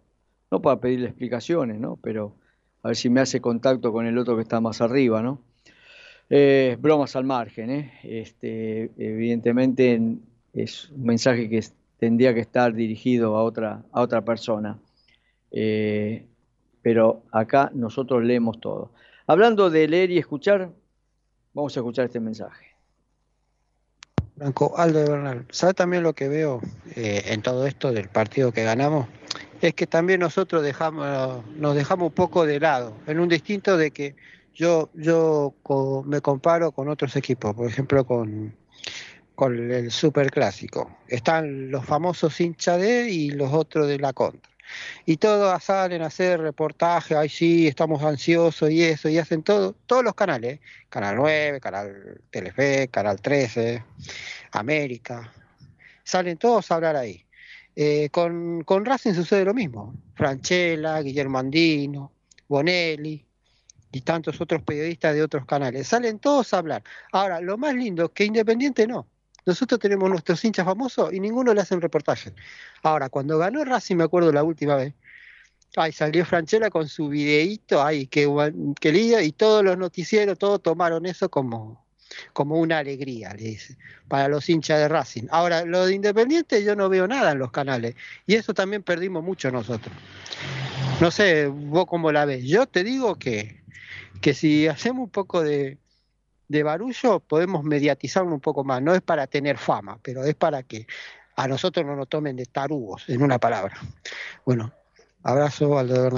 no 0.50 0.62
para 0.62 0.80
pedirle 0.80 1.08
explicaciones, 1.08 1.78
¿no? 1.78 1.98
Pero 2.00 2.34
a 2.82 2.88
ver 2.88 2.96
si 2.96 3.10
me 3.10 3.20
hace 3.20 3.42
contacto 3.42 3.92
con 3.92 4.06
el 4.06 4.16
otro 4.16 4.36
que 4.36 4.40
está 4.40 4.62
más 4.62 4.80
arriba, 4.80 5.20
¿no? 5.20 5.42
Eh, 6.30 6.78
bromas 6.80 7.14
al 7.14 7.24
margen, 7.24 7.68
¿eh? 7.68 7.92
Este, 8.04 8.90
evidentemente 8.96 10.00
es 10.54 10.88
un 10.88 11.04
mensaje 11.04 11.50
que 11.50 11.62
tendría 11.98 12.32
que 12.32 12.40
estar 12.40 12.72
dirigido 12.72 13.36
a 13.36 13.42
otra, 13.42 13.82
a 13.92 14.00
otra 14.00 14.24
persona. 14.24 14.78
Eh, 15.50 16.24
pero 16.80 17.22
acá 17.32 17.70
nosotros 17.74 18.24
leemos 18.24 18.60
todo. 18.60 18.92
Hablando 19.26 19.68
de 19.68 19.88
leer 19.88 20.10
y 20.10 20.16
escuchar, 20.16 20.70
vamos 21.52 21.76
a 21.76 21.80
escuchar 21.80 22.06
este 22.06 22.20
mensaje. 22.20 22.73
Franco, 24.36 24.74
Aldo 24.76 25.00
de 25.00 25.10
Bernal, 25.10 25.46
¿sabe 25.50 25.74
también 25.74 26.02
lo 26.02 26.12
que 26.12 26.28
veo 26.28 26.60
eh, 26.96 27.22
en 27.26 27.42
todo 27.42 27.66
esto 27.66 27.92
del 27.92 28.08
partido 28.08 28.52
que 28.52 28.64
ganamos? 28.64 29.06
Es 29.60 29.74
que 29.74 29.86
también 29.86 30.20
nosotros 30.20 30.62
dejamos, 30.62 31.44
nos 31.56 31.74
dejamos 31.76 32.08
un 32.08 32.14
poco 32.14 32.44
de 32.44 32.58
lado, 32.58 32.96
en 33.06 33.20
un 33.20 33.28
distinto 33.28 33.76
de 33.76 33.90
que 33.92 34.16
yo, 34.54 34.90
yo 34.94 35.54
me 36.06 36.20
comparo 36.20 36.72
con 36.72 36.88
otros 36.88 37.16
equipos, 37.16 37.54
por 37.54 37.68
ejemplo 37.68 38.04
con, 38.04 38.54
con 39.34 39.70
el 39.70 39.90
Super 39.90 40.30
Clásico. 40.30 40.90
Están 41.08 41.70
los 41.70 41.84
famosos 41.84 42.40
hinchas 42.40 42.80
de 42.80 43.10
y 43.10 43.30
los 43.30 43.52
otros 43.52 43.88
de 43.88 43.98
la 43.98 44.12
contra 44.12 44.53
y 45.06 45.16
todos 45.16 45.62
salen 45.62 46.02
a 46.02 46.06
hacer 46.06 46.40
reportajes, 46.40 47.16
ay 47.16 47.28
sí, 47.28 47.66
estamos 47.66 48.02
ansiosos 48.02 48.70
y 48.70 48.82
eso, 48.82 49.08
y 49.08 49.18
hacen 49.18 49.42
todo, 49.42 49.74
todos 49.86 50.04
los 50.04 50.14
canales, 50.14 50.54
¿eh? 50.54 50.60
Canal 50.88 51.16
9, 51.16 51.60
Canal 51.60 52.20
Telefe, 52.30 52.88
Canal 52.88 53.20
13, 53.20 53.84
América, 54.52 55.32
salen 56.04 56.36
todos 56.38 56.70
a 56.70 56.74
hablar 56.76 56.96
ahí. 56.96 57.24
Eh, 57.76 58.08
con, 58.10 58.62
con 58.62 58.84
Racing 58.84 59.14
sucede 59.14 59.44
lo 59.44 59.54
mismo, 59.54 59.94
Franchella, 60.14 61.00
Guillermo 61.00 61.38
Andino, 61.38 62.12
Bonelli 62.46 63.26
y 63.90 64.00
tantos 64.02 64.40
otros 64.40 64.62
periodistas 64.62 65.14
de 65.14 65.22
otros 65.22 65.44
canales, 65.44 65.88
salen 65.88 66.18
todos 66.18 66.54
a 66.54 66.58
hablar. 66.58 66.82
Ahora, 67.12 67.40
lo 67.40 67.58
más 67.58 67.74
lindo 67.74 68.06
es 68.06 68.10
que 68.12 68.24
Independiente 68.24 68.86
no. 68.86 69.08
Nosotros 69.46 69.78
tenemos 69.78 70.08
nuestros 70.08 70.44
hinchas 70.44 70.64
famosos 70.64 71.12
y 71.12 71.20
ninguno 71.20 71.52
le 71.52 71.60
hace 71.60 71.74
un 71.74 71.80
reportaje. 71.80 72.32
Ahora, 72.82 73.08
cuando 73.08 73.38
ganó 73.38 73.64
Racing, 73.64 73.96
me 73.96 74.04
acuerdo 74.04 74.32
la 74.32 74.42
última 74.42 74.74
vez, 74.76 74.94
ay, 75.76 75.92
salió 75.92 76.24
Franchella 76.24 76.70
con 76.70 76.88
su 76.88 77.08
videíto, 77.08 77.82
ay, 77.82 78.06
qué, 78.06 78.28
qué 78.80 78.92
lío, 78.92 79.20
y 79.20 79.32
todos 79.32 79.64
los 79.64 79.76
noticieros, 79.76 80.38
todos 80.38 80.62
tomaron 80.62 81.04
eso 81.04 81.28
como, 81.28 81.84
como 82.32 82.58
una 82.58 82.78
alegría, 82.78 83.34
le 83.34 83.44
dice, 83.44 83.76
para 84.08 84.28
los 84.28 84.48
hinchas 84.48 84.78
de 84.78 84.88
Racing. 84.88 85.26
Ahora, 85.30 85.64
lo 85.64 85.86
de 85.86 85.94
Independiente 85.94 86.64
yo 86.64 86.74
no 86.74 86.88
veo 86.88 87.06
nada 87.06 87.32
en 87.32 87.38
los 87.38 87.50
canales, 87.50 87.94
y 88.26 88.36
eso 88.36 88.54
también 88.54 88.82
perdimos 88.82 89.22
mucho 89.22 89.50
nosotros. 89.50 89.94
No 91.00 91.10
sé, 91.10 91.48
vos 91.48 91.86
cómo 91.86 92.12
la 92.12 92.24
ves. 92.24 92.44
Yo 92.44 92.66
te 92.66 92.84
digo 92.84 93.16
que, 93.16 93.62
que 94.20 94.32
si 94.32 94.68
hacemos 94.68 95.04
un 95.04 95.10
poco 95.10 95.42
de, 95.42 95.78
de 96.54 96.62
barullo 96.62 97.20
podemos 97.20 97.64
mediatizarlo 97.64 98.32
un 98.32 98.40
poco 98.40 98.64
más. 98.64 98.80
No 98.80 98.94
es 98.94 99.02
para 99.02 99.26
tener 99.26 99.58
fama, 99.58 99.98
pero 100.02 100.24
es 100.24 100.34
para 100.36 100.62
que 100.62 100.86
a 101.36 101.48
nosotros 101.48 101.84
no 101.84 101.96
nos 101.96 102.08
tomen 102.08 102.36
de 102.36 102.46
tarugos, 102.46 103.08
en 103.08 103.22
una 103.22 103.38
palabra. 103.38 103.76
Bueno, 104.46 104.72
abrazo, 105.24 105.76
Aldo 105.76 106.10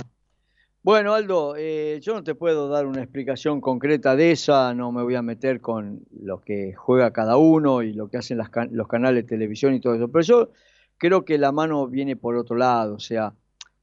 Bueno, 0.82 1.14
Aldo, 1.14 1.54
eh, 1.56 2.00
yo 2.02 2.12
no 2.14 2.22
te 2.22 2.34
puedo 2.34 2.68
dar 2.68 2.84
una 2.84 3.02
explicación 3.02 3.62
concreta 3.62 4.14
de 4.14 4.32
esa, 4.32 4.74
no 4.74 4.92
me 4.92 5.02
voy 5.02 5.14
a 5.14 5.22
meter 5.22 5.62
con 5.62 6.04
lo 6.20 6.42
que 6.42 6.74
juega 6.74 7.12
cada 7.12 7.38
uno 7.38 7.82
y 7.82 7.94
lo 7.94 8.08
que 8.08 8.18
hacen 8.18 8.38
los 8.72 8.88
canales 8.88 9.24
de 9.24 9.28
televisión 9.28 9.72
y 9.72 9.80
todo 9.80 9.94
eso, 9.94 10.08
pero 10.08 10.22
yo 10.22 10.50
creo 10.98 11.24
que 11.24 11.38
la 11.38 11.50
mano 11.50 11.86
viene 11.86 12.14
por 12.14 12.36
otro 12.36 12.56
lado, 12.56 12.96
o 12.96 13.00
sea, 13.00 13.32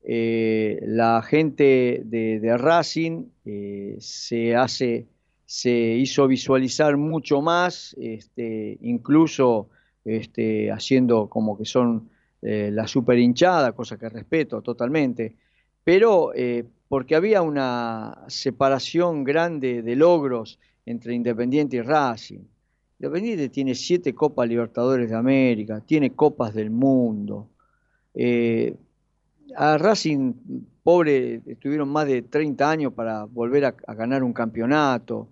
eh, 0.03 0.79
la 0.85 1.23
gente 1.23 2.03
de, 2.05 2.57
Racing 2.57 3.25
eh, 3.45 3.95
se 3.99 4.55
hace 4.55 5.07
se 5.45 5.71
hizo 5.71 6.27
visualizar 6.27 6.97
mucho 6.97 7.41
más, 7.41 7.95
este, 7.99 8.77
incluso 8.81 9.69
este, 10.05 10.71
haciendo 10.71 11.27
como 11.27 11.57
que 11.57 11.65
son 11.65 12.09
eh, 12.41 12.69
la 12.71 12.87
super 12.87 13.17
hinchada, 13.17 13.71
cosa 13.71 13.97
que 13.97 14.09
respeto 14.09 14.61
totalmente, 14.61 15.35
pero 15.83 16.33
eh, 16.35 16.65
porque 16.87 17.15
había 17.15 17.41
una 17.41 18.23
separación 18.27 19.23
grande 19.23 19.81
de 19.81 19.95
logros 19.95 20.59
entre 20.85 21.13
Independiente 21.13 21.77
y 21.77 21.81
Racing. 21.81 22.41
Independiente 22.99 23.49
tiene 23.49 23.75
siete 23.75 24.13
Copas 24.13 24.47
Libertadores 24.47 25.09
de 25.09 25.15
América, 25.15 25.81
tiene 25.81 26.11
Copas 26.11 26.53
del 26.53 26.69
Mundo. 26.69 27.49
Eh, 28.13 28.75
a 29.55 29.77
Racing, 29.77 30.33
pobre, 30.83 31.41
estuvieron 31.45 31.89
más 31.89 32.07
de 32.07 32.21
30 32.21 32.69
años 32.69 32.93
para 32.93 33.25
volver 33.25 33.65
a 33.65 33.93
ganar 33.93 34.23
un 34.23 34.33
campeonato. 34.33 35.29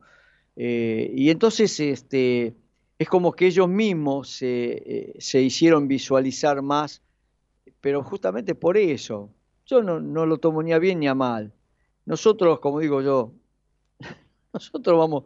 Eh, 0.56 1.12
y 1.16 1.30
entonces 1.30 1.80
este, 1.80 2.56
es 3.00 3.10
como 3.10 3.32
que 3.32 3.48
ellos 3.48 3.68
mismos 3.68 4.30
se, 4.30 5.16
eh, 5.18 5.42
hicieron 5.42 5.88
visualizar 5.88 6.62
más, 6.62 7.02
pero 7.80 8.04
justamente 8.04 8.56
por 8.56 8.78
eso. 8.78 9.30
Yo 9.66 9.82
no, 9.82 10.00
lo 10.00 10.38
tomo 10.38 10.62
ni 10.62 10.74
a 10.74 10.80
bien 10.80 11.00
ni 11.00 11.08
a 11.08 11.16
mal. 11.16 11.54
Nosotros, 12.06 12.60
como 12.60 12.80
digo 12.80 13.02
yo, 13.02 13.34
nosotros 14.54 14.98
vamos, 14.98 15.24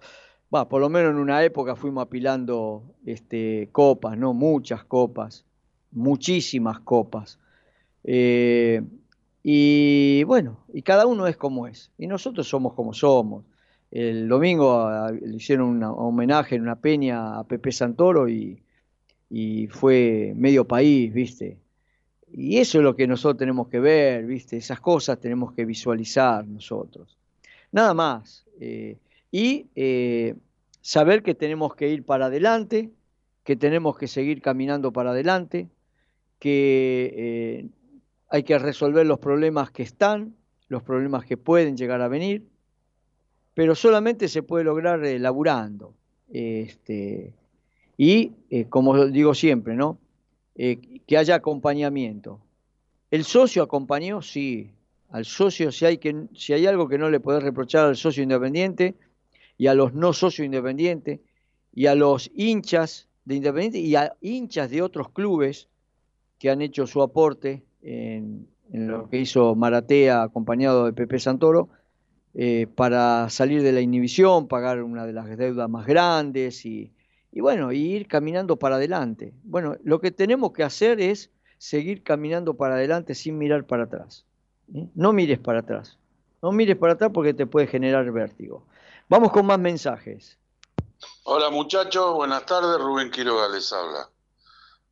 va, 0.53 0.69
por 0.69 0.81
lo 0.81 0.89
menos 0.89 1.11
en 1.11 1.17
una 1.17 1.43
época 1.43 1.75
fuimos 1.75 2.03
apilando 2.03 2.95
este, 3.05 3.69
copas, 3.71 4.17
¿no? 4.17 4.33
Muchas 4.33 4.85
copas, 4.85 5.45
muchísimas 5.91 6.79
copas. 6.79 7.39
Eh, 8.03 8.83
y 9.47 10.23
bueno, 10.23 10.65
y 10.73 10.81
cada 10.81 11.05
uno 11.05 11.27
es 11.27 11.38
como 11.38 11.67
es. 11.67 11.91
Y 11.99 12.08
nosotros 12.08 12.47
somos 12.47 12.73
como 12.73 12.95
somos. 12.95 13.45
El 13.91 14.27
domingo 14.27 14.89
le 15.12 15.36
hicieron 15.36 15.67
un 15.67 15.84
homenaje 15.84 16.55
en 16.55 16.63
una 16.63 16.77
peña 16.77 17.38
a 17.38 17.43
Pepe 17.43 17.71
Santoro 17.71 18.27
y, 18.27 18.60
fue 19.69 20.34
medio 20.36 20.65
país, 20.67 21.13
¿viste? 21.13 21.60
Y 22.31 22.58
eso 22.58 22.79
es 22.79 22.84
lo 22.84 22.95
que 22.95 23.05
nosotros 23.05 23.38
tenemos 23.38 23.67
que 23.67 23.79
ver, 23.79 24.25
¿viste? 24.25 24.58
Esas 24.58 24.79
cosas 24.79 25.19
tenemos 25.19 25.53
que 25.53 25.63
visualizar 25.63 26.47
nosotros. 26.47 27.15
Nada 27.71 27.93
más. 27.93 28.47
Eh, 28.60 28.97
y 29.31 29.67
eh, 29.75 30.34
saber 30.81 31.21
que 31.21 31.36
tenemos 31.36 31.75
que 31.75 31.89
ir 31.89 32.03
para 32.03 32.27
adelante, 32.27 32.89
que 33.43 33.55
tenemos 33.55 33.95
que 33.95 34.08
seguir 34.08 34.41
caminando 34.41 34.91
para 34.91 35.12
adelante, 35.12 35.67
que 36.39 37.13
eh, 37.15 37.69
hay 38.29 38.43
que 38.43 38.57
resolver 38.59 39.05
los 39.05 39.19
problemas 39.19 39.71
que 39.71 39.83
están, 39.83 40.35
los 40.67 40.83
problemas 40.83 41.25
que 41.25 41.38
pueden 41.38 41.77
llegar 41.77 42.01
a 42.01 42.07
venir 42.07 42.43
pero 43.55 43.73
solamente 43.73 44.28
se 44.28 44.43
puede 44.43 44.65
lograr 44.65 45.03
eh, 45.03 45.17
laburando. 45.17 45.95
Este, 46.30 47.34
y, 47.97 48.34
eh, 48.51 48.65
como 48.69 49.05
digo 49.07 49.34
siempre, 49.34 49.76
¿no? 49.76 49.97
Eh, 50.55 50.99
que 51.07 51.17
haya 51.17 51.36
acompañamiento. 51.36 52.39
¿El 53.09 53.23
socio 53.23 53.63
acompañó? 53.63 54.21
Sí. 54.21 54.71
Al 55.09 55.23
socio, 55.23 55.71
si 55.71 55.86
hay, 55.86 55.97
que, 55.97 56.28
si 56.36 56.51
hay 56.51 56.67
algo 56.67 56.89
que 56.89 56.97
no 56.97 57.09
le 57.09 57.21
puede 57.21 57.39
reprochar 57.39 57.86
al 57.86 57.95
socio 57.95 58.21
independiente 58.21 58.95
y 59.57 59.67
a 59.67 59.73
los 59.73 59.93
no 59.93 60.11
socios 60.11 60.45
independientes 60.45 61.21
y 61.73 61.86
a 61.86 61.95
los 61.95 62.30
hinchas 62.36 63.07
de 63.23 63.36
Independiente 63.36 63.80
y 63.80 63.95
a 63.95 64.13
hinchas 64.21 64.69
de 64.69 64.82
otros 64.82 65.09
clubes 65.09 65.67
que 66.38 66.49
han 66.49 66.61
hecho 66.61 66.86
su 66.86 67.01
aporte 67.01 67.63
en, 67.86 68.47
en 68.71 68.88
lo 68.88 69.09
que 69.09 69.19
hizo 69.19 69.55
Maratea 69.55 70.23
acompañado 70.23 70.86
de 70.86 70.93
Pepe 70.93 71.19
Santoro, 71.19 71.69
eh, 72.38 72.67
para 72.67 73.29
salir 73.29 73.63
de 73.63 73.71
la 73.71 73.79
inhibición, 73.79 74.49
pagar 74.49 74.83
una 74.83 75.05
de 75.05 75.13
las 75.13 75.38
deudas 75.38 75.69
más 75.69 75.86
grandes 75.86 76.65
y, 76.65 76.91
bueno, 77.31 77.71
ir 77.71 78.07
caminando 78.07 78.57
para 78.57 78.75
adelante. 78.75 79.33
Bueno, 79.43 79.77
lo 79.83 80.01
que 80.01 80.11
tenemos 80.11 80.51
que 80.51 80.63
hacer 80.63 80.99
es 80.99 81.31
seguir 81.57 82.03
caminando 82.03 82.55
para 82.55 82.75
adelante 82.75 83.15
sin 83.15 83.38
mirar 83.38 83.65
para 83.65 83.83
atrás. 83.83 84.25
¿eh? 84.73 84.88
No 84.95 85.13
mires 85.13 85.39
para 85.39 85.59
atrás. 85.59 85.97
No 86.41 86.51
mires 86.51 86.75
para 86.75 86.93
atrás 86.93 87.11
porque 87.13 87.33
te 87.33 87.47
puede 87.47 87.67
generar 87.67 88.11
vértigo. 88.11 88.65
Vamos 89.07 89.31
con 89.31 89.45
más 89.45 89.59
mensajes. 89.59 90.38
Hola 91.23 91.49
muchachos, 91.49 92.15
buenas 92.15 92.45
tardes, 92.45 92.81
Rubén 92.81 93.11
Quiroga 93.11 93.47
les 93.47 93.71
habla. 93.71 94.09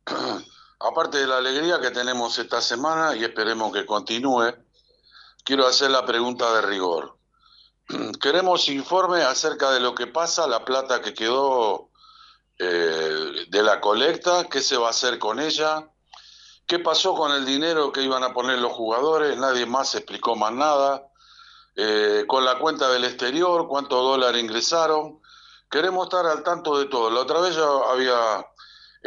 Aparte 0.80 1.18
de 1.18 1.26
la 1.26 1.38
alegría 1.38 1.80
que 1.80 1.90
tenemos 1.90 2.38
esta 2.38 2.60
semana 2.60 3.16
y 3.16 3.24
esperemos 3.24 3.72
que 3.72 3.86
continúe, 3.86 4.54
quiero 5.44 5.66
hacer 5.66 5.90
la 5.90 6.04
pregunta 6.04 6.52
de 6.54 6.62
rigor. 6.62 7.16
Queremos 8.20 8.68
informe 8.68 9.22
acerca 9.22 9.70
de 9.70 9.80
lo 9.80 9.94
que 9.94 10.06
pasa, 10.06 10.46
la 10.46 10.64
plata 10.64 11.00
que 11.00 11.14
quedó 11.14 11.90
eh, 12.58 13.46
de 13.48 13.62
la 13.62 13.80
colecta, 13.80 14.44
qué 14.48 14.60
se 14.60 14.76
va 14.76 14.88
a 14.88 14.90
hacer 14.90 15.18
con 15.18 15.40
ella, 15.40 15.90
qué 16.66 16.78
pasó 16.78 17.14
con 17.14 17.32
el 17.32 17.44
dinero 17.44 17.92
que 17.92 18.02
iban 18.02 18.22
a 18.22 18.32
poner 18.32 18.58
los 18.58 18.72
jugadores, 18.72 19.36
nadie 19.36 19.66
más 19.66 19.94
explicó 19.94 20.36
más 20.36 20.52
nada, 20.52 21.08
eh, 21.76 22.24
con 22.28 22.44
la 22.44 22.58
cuenta 22.58 22.88
del 22.90 23.04
exterior, 23.04 23.66
cuántos 23.68 24.00
dólares 24.00 24.42
ingresaron. 24.42 25.20
Queremos 25.68 26.06
estar 26.06 26.26
al 26.26 26.44
tanto 26.44 26.78
de 26.78 26.86
todo. 26.86 27.10
La 27.10 27.20
otra 27.20 27.40
vez 27.40 27.56
ya 27.56 27.66
había 27.90 28.46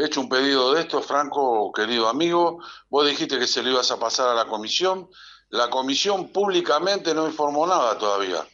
hecho 0.05 0.21
un 0.21 0.29
pedido 0.29 0.73
de 0.73 0.81
esto, 0.81 1.01
Franco, 1.01 1.71
querido 1.73 2.07
amigo, 2.07 2.59
vos 2.89 3.07
dijiste 3.07 3.39
que 3.39 3.47
se 3.47 3.63
lo 3.63 3.71
ibas 3.71 3.91
a 3.91 3.99
pasar 3.99 4.29
a 4.29 4.33
la 4.33 4.45
comisión. 4.45 5.09
La 5.49 5.69
comisión 5.69 6.29
públicamente 6.29 7.13
no 7.13 7.25
informó 7.25 7.65
nada 7.65 7.97
todavía. 7.97 8.45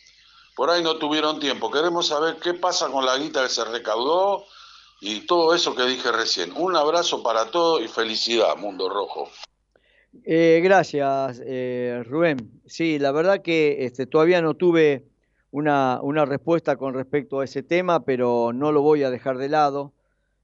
Por 0.55 0.69
ahí 0.69 0.83
no 0.83 0.97
tuvieron 0.97 1.39
tiempo. 1.39 1.71
Queremos 1.71 2.07
saber 2.07 2.37
qué 2.37 2.53
pasa 2.53 2.89
con 2.89 3.05
la 3.05 3.17
guita 3.17 3.43
que 3.43 3.49
se 3.49 3.65
recaudó 3.65 4.45
y 5.01 5.21
todo 5.25 5.53
eso 5.53 5.75
que 5.75 5.83
dije 5.83 6.11
recién. 6.11 6.53
Un 6.55 6.75
abrazo 6.75 7.23
para 7.23 7.51
todos 7.51 7.81
y 7.81 7.87
felicidad, 7.87 8.55
Mundo 8.55 8.87
Rojo. 8.89 9.29
Eh, 10.23 10.61
gracias, 10.63 11.41
eh, 11.45 12.03
Rubén. 12.05 12.61
Sí, 12.65 12.99
la 12.99 13.11
verdad 13.11 13.41
que 13.41 13.85
este, 13.85 14.05
todavía 14.05 14.41
no 14.41 14.53
tuve 14.53 15.07
una, 15.51 16.25
respuesta 16.25 16.77
con 16.77 16.93
respecto 16.93 17.39
a 17.39 17.45
ese 17.45 17.63
tema, 17.63 18.05
pero 18.05 18.51
no 18.53 18.71
lo 18.71 18.81
voy 18.81 19.03
a 19.03 19.09
dejar 19.09 19.37
de 19.37 19.49
lado. 19.49 19.93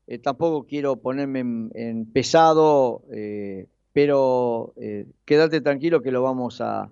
Eh, 0.09 0.17
tampoco 0.17 0.65
quiero 0.67 0.97
ponerme 0.97 1.39
en, 1.39 2.05
pesado, 2.11 3.03
pero 3.93 4.73
quédate 5.23 5.61
tranquilo 5.61 6.01
que 6.01 6.11
lo 6.11 6.21
vamos 6.21 6.59
a, 6.59 6.91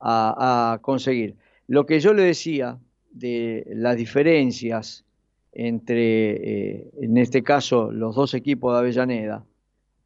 a 0.00 0.78
conseguir. 0.82 1.36
Lo 1.68 1.86
que 1.86 2.00
yo 2.00 2.12
le 2.14 2.22
decía 2.22 2.78
de 3.12 3.64
las 3.68 3.96
diferencias 3.96 5.04
entre, 5.52 6.88
en 7.00 7.16
este 7.16 7.42
caso, 7.42 7.92
los 7.92 8.16
dos 8.16 8.34
equipos 8.34 8.72
de 8.74 8.78
Avellaneda, 8.80 9.44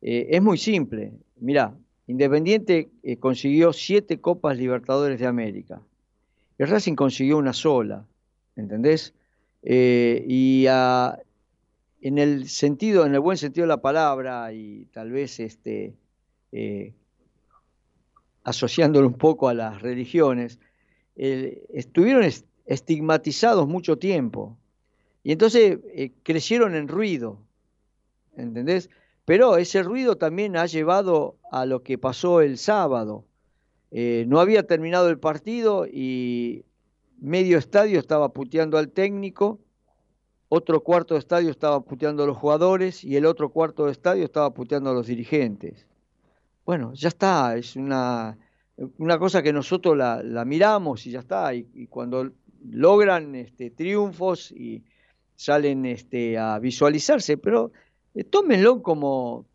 es 0.02 0.42
muy 0.42 0.58
simple. 0.58 1.12
Mirá, 1.40 1.74
Independiente 2.10 2.90
eh, 3.04 3.18
consiguió 3.18 3.72
siete 3.72 4.20
Copas 4.20 4.58
Libertadores 4.58 5.20
de 5.20 5.28
América. 5.28 5.80
El 6.58 6.66
Racing 6.66 6.96
consiguió 6.96 7.38
una 7.38 7.52
sola, 7.52 8.04
¿entendés? 8.56 9.14
Eh, 9.62 10.24
y 10.26 10.66
en 12.00 12.18
el 12.18 12.48
sentido, 12.48 13.06
en 13.06 13.14
el 13.14 13.20
buen 13.20 13.36
sentido 13.36 13.64
de 13.64 13.68
la 13.68 13.82
palabra, 13.82 14.52
y 14.52 14.86
tal 14.86 15.10
vez 15.10 15.40
este, 15.40 15.94
eh, 16.52 16.94
asociándolo 18.44 19.06
un 19.06 19.18
poco 19.18 19.48
a 19.48 19.54
las 19.54 19.82
religiones, 19.82 20.58
estuvieron 21.16 22.24
estigmatizados 22.64 23.68
mucho 23.68 23.98
tiempo. 23.98 24.56
Y 25.22 25.32
entonces 25.32 25.78
crecieron 26.22 26.74
en 26.74 26.88
ruido, 26.88 27.38
¿entendés? 28.36 28.88
Pero 29.30 29.58
ese 29.58 29.84
ruido 29.84 30.16
también 30.16 30.56
ha 30.56 30.66
llevado 30.66 31.36
a 31.52 31.64
lo 31.64 31.84
que 31.84 31.98
pasó 31.98 32.40
el 32.40 32.58
sábado. 32.58 33.24
Eh, 33.92 34.24
no 34.26 34.40
había 34.40 34.66
terminado 34.66 35.08
el 35.08 35.20
partido 35.20 35.86
y 35.86 36.64
medio 37.20 37.58
estadio 37.58 38.00
estaba 38.00 38.32
puteando 38.32 38.76
al 38.76 38.90
técnico, 38.90 39.60
otro 40.52 40.82
cuarto 40.82 41.14
de 41.14 41.20
estadio 41.20 41.48
estaba 41.48 41.80
puteando 41.80 42.24
a 42.24 42.26
los 42.26 42.36
jugadores 42.36 43.04
y 43.04 43.16
el 43.16 43.24
otro 43.24 43.50
cuarto 43.50 43.86
de 43.86 43.92
estadio 43.92 44.24
estaba 44.24 44.52
puteando 44.52 44.90
a 44.90 44.92
los 44.92 45.06
dirigentes. 45.06 45.86
Bueno, 46.66 46.92
ya 46.92 47.06
está, 47.06 47.56
es 47.56 47.76
una, 47.76 48.36
una 48.98 49.18
cosa 49.20 49.44
que 49.44 49.52
nosotros 49.52 49.96
la, 49.96 50.44
miramos 50.44 51.06
y 51.06 51.12
ya 51.12 51.20
está. 51.20 51.54
Y, 51.54 51.86
cuando 51.86 52.32
logran 52.68 53.36
este, 53.36 53.70
triunfos 53.70 54.50
y 54.50 54.82
salen 55.36 55.86
este, 55.86 56.36
a 56.36 56.58
visualizarse, 56.58 57.36
pero 57.38 57.70
eh, 58.14 58.24
tómenlo 58.24 58.82
como, 58.82 59.46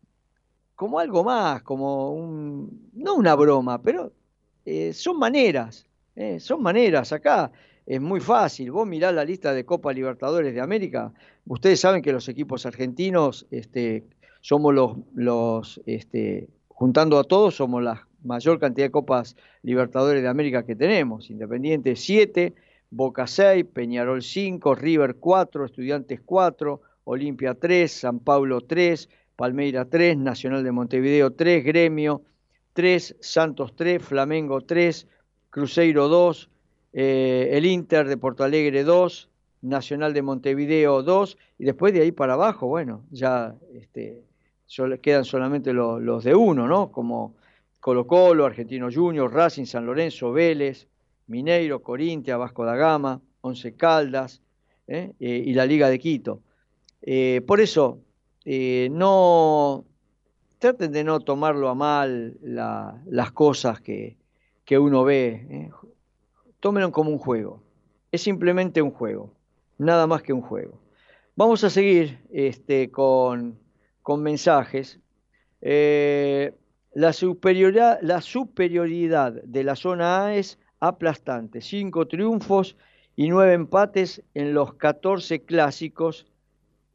como 0.74 0.98
algo 0.98 1.22
más, 1.22 1.62
como 1.62 2.12
un, 2.14 2.90
no 2.94 3.16
una 3.16 3.34
broma, 3.34 3.82
pero 3.82 4.14
eh, 4.64 4.94
son 4.94 5.18
maneras, 5.18 5.86
eh, 6.14 6.40
son 6.40 6.62
maneras. 6.62 7.12
Acá 7.12 7.52
es 7.86 8.00
muy 8.00 8.20
fácil, 8.20 8.72
vos 8.72 8.86
mirás 8.86 9.14
la 9.14 9.24
lista 9.24 9.54
de 9.54 9.64
Copa 9.64 9.92
Libertadores 9.92 10.52
de 10.52 10.60
América, 10.60 11.12
ustedes 11.46 11.80
saben 11.80 12.02
que 12.02 12.12
los 12.12 12.28
equipos 12.28 12.66
argentinos 12.66 13.46
este, 13.52 14.04
somos 14.40 14.74
los, 14.74 14.96
los 15.14 15.80
este, 15.86 16.48
juntando 16.68 17.18
a 17.18 17.24
todos, 17.24 17.54
somos 17.54 17.82
la 17.82 18.06
mayor 18.24 18.58
cantidad 18.58 18.86
de 18.86 18.90
Copas 18.90 19.36
Libertadores 19.62 20.22
de 20.22 20.28
América 20.28 20.66
que 20.66 20.74
tenemos, 20.74 21.30
Independiente 21.30 21.94
7, 21.94 22.54
Boca 22.90 23.28
6, 23.28 23.64
Peñarol 23.72 24.22
5, 24.22 24.74
River 24.74 25.16
4, 25.16 25.64
Estudiantes 25.64 26.20
4, 26.24 26.80
Olimpia 27.04 27.54
3, 27.54 27.90
San 27.90 28.18
Pablo 28.18 28.62
3, 28.62 29.08
Palmeira 29.36 29.84
3, 29.84 30.16
Nacional 30.16 30.64
de 30.64 30.72
Montevideo 30.72 31.32
3, 31.32 31.64
Gremio 31.64 32.22
3, 32.72 33.16
Santos 33.20 33.76
3, 33.76 34.02
Flamengo 34.02 34.60
3, 34.60 35.06
Cruzeiro 35.50 36.08
2, 36.08 36.50
eh, 36.98 37.50
el 37.52 37.66
Inter 37.66 38.08
de 38.08 38.16
Porto 38.16 38.42
Alegre 38.42 38.82
2, 38.82 39.28
Nacional 39.60 40.14
de 40.14 40.22
Montevideo 40.22 41.02
2, 41.02 41.36
y 41.58 41.66
después 41.66 41.92
de 41.92 42.00
ahí 42.00 42.10
para 42.10 42.32
abajo, 42.32 42.68
bueno, 42.68 43.04
ya 43.10 43.54
este, 43.74 44.24
quedan 45.02 45.26
solamente 45.26 45.74
los, 45.74 46.24
de 46.24 46.34
uno, 46.34 46.66
¿no? 46.66 46.90
Como 46.90 47.34
Colo 47.80 48.06
Colo, 48.06 48.46
Argentino 48.46 48.88
Junior, 48.90 49.30
Racing, 49.30 49.66
San 49.66 49.84
Lorenzo, 49.84 50.32
Vélez, 50.32 50.88
Mineiro, 51.26 51.82
Corintia, 51.82 52.38
Vasco 52.38 52.64
da 52.64 52.76
Gama, 52.76 53.20
Once 53.42 53.74
Caldas 53.74 54.40
¿eh? 54.86 55.12
Eh, 55.20 55.42
y 55.44 55.52
la 55.52 55.66
Liga 55.66 55.90
de 55.90 55.98
Quito. 55.98 56.40
Eh, 57.02 57.42
por 57.46 57.60
eso, 57.60 58.00
no 58.46 59.84
traten 60.58 60.92
de 60.92 61.04
no 61.04 61.20
tomarlo 61.20 61.68
a 61.68 61.74
mal 61.74 62.38
las 62.40 63.32
cosas 63.32 63.82
que, 63.82 64.16
uno 64.78 65.04
ve. 65.04 65.70
¿Eh? 66.56 66.60
Tómenlo 66.60 66.92
como 66.92 67.10
un 67.10 67.18
juego. 67.18 67.62
Es 68.12 68.22
simplemente 68.22 68.82
un 68.82 68.90
juego, 68.90 69.32
nada 69.78 70.06
más 70.06 70.22
que 70.22 70.32
un 70.32 70.42
juego. 70.42 70.80
Vamos 71.34 71.64
a 71.64 71.70
seguir 71.70 72.20
este, 72.30 72.90
con, 72.90 73.58
mensajes. 74.18 75.00
la, 75.60 77.12
superioridad, 77.12 77.98
la 78.00 78.20
superioridad 78.20 79.32
de 79.32 79.64
la 79.64 79.76
zona 79.76 80.26
A 80.26 80.34
es 80.36 80.58
aplastante. 80.80 81.60
Cinco 81.60 82.06
triunfos 82.06 82.76
y 83.16 83.28
nueve 83.28 83.54
empates 83.54 84.22
en 84.34 84.54
los 84.54 84.74
14 84.74 85.42
clásicos 85.42 86.26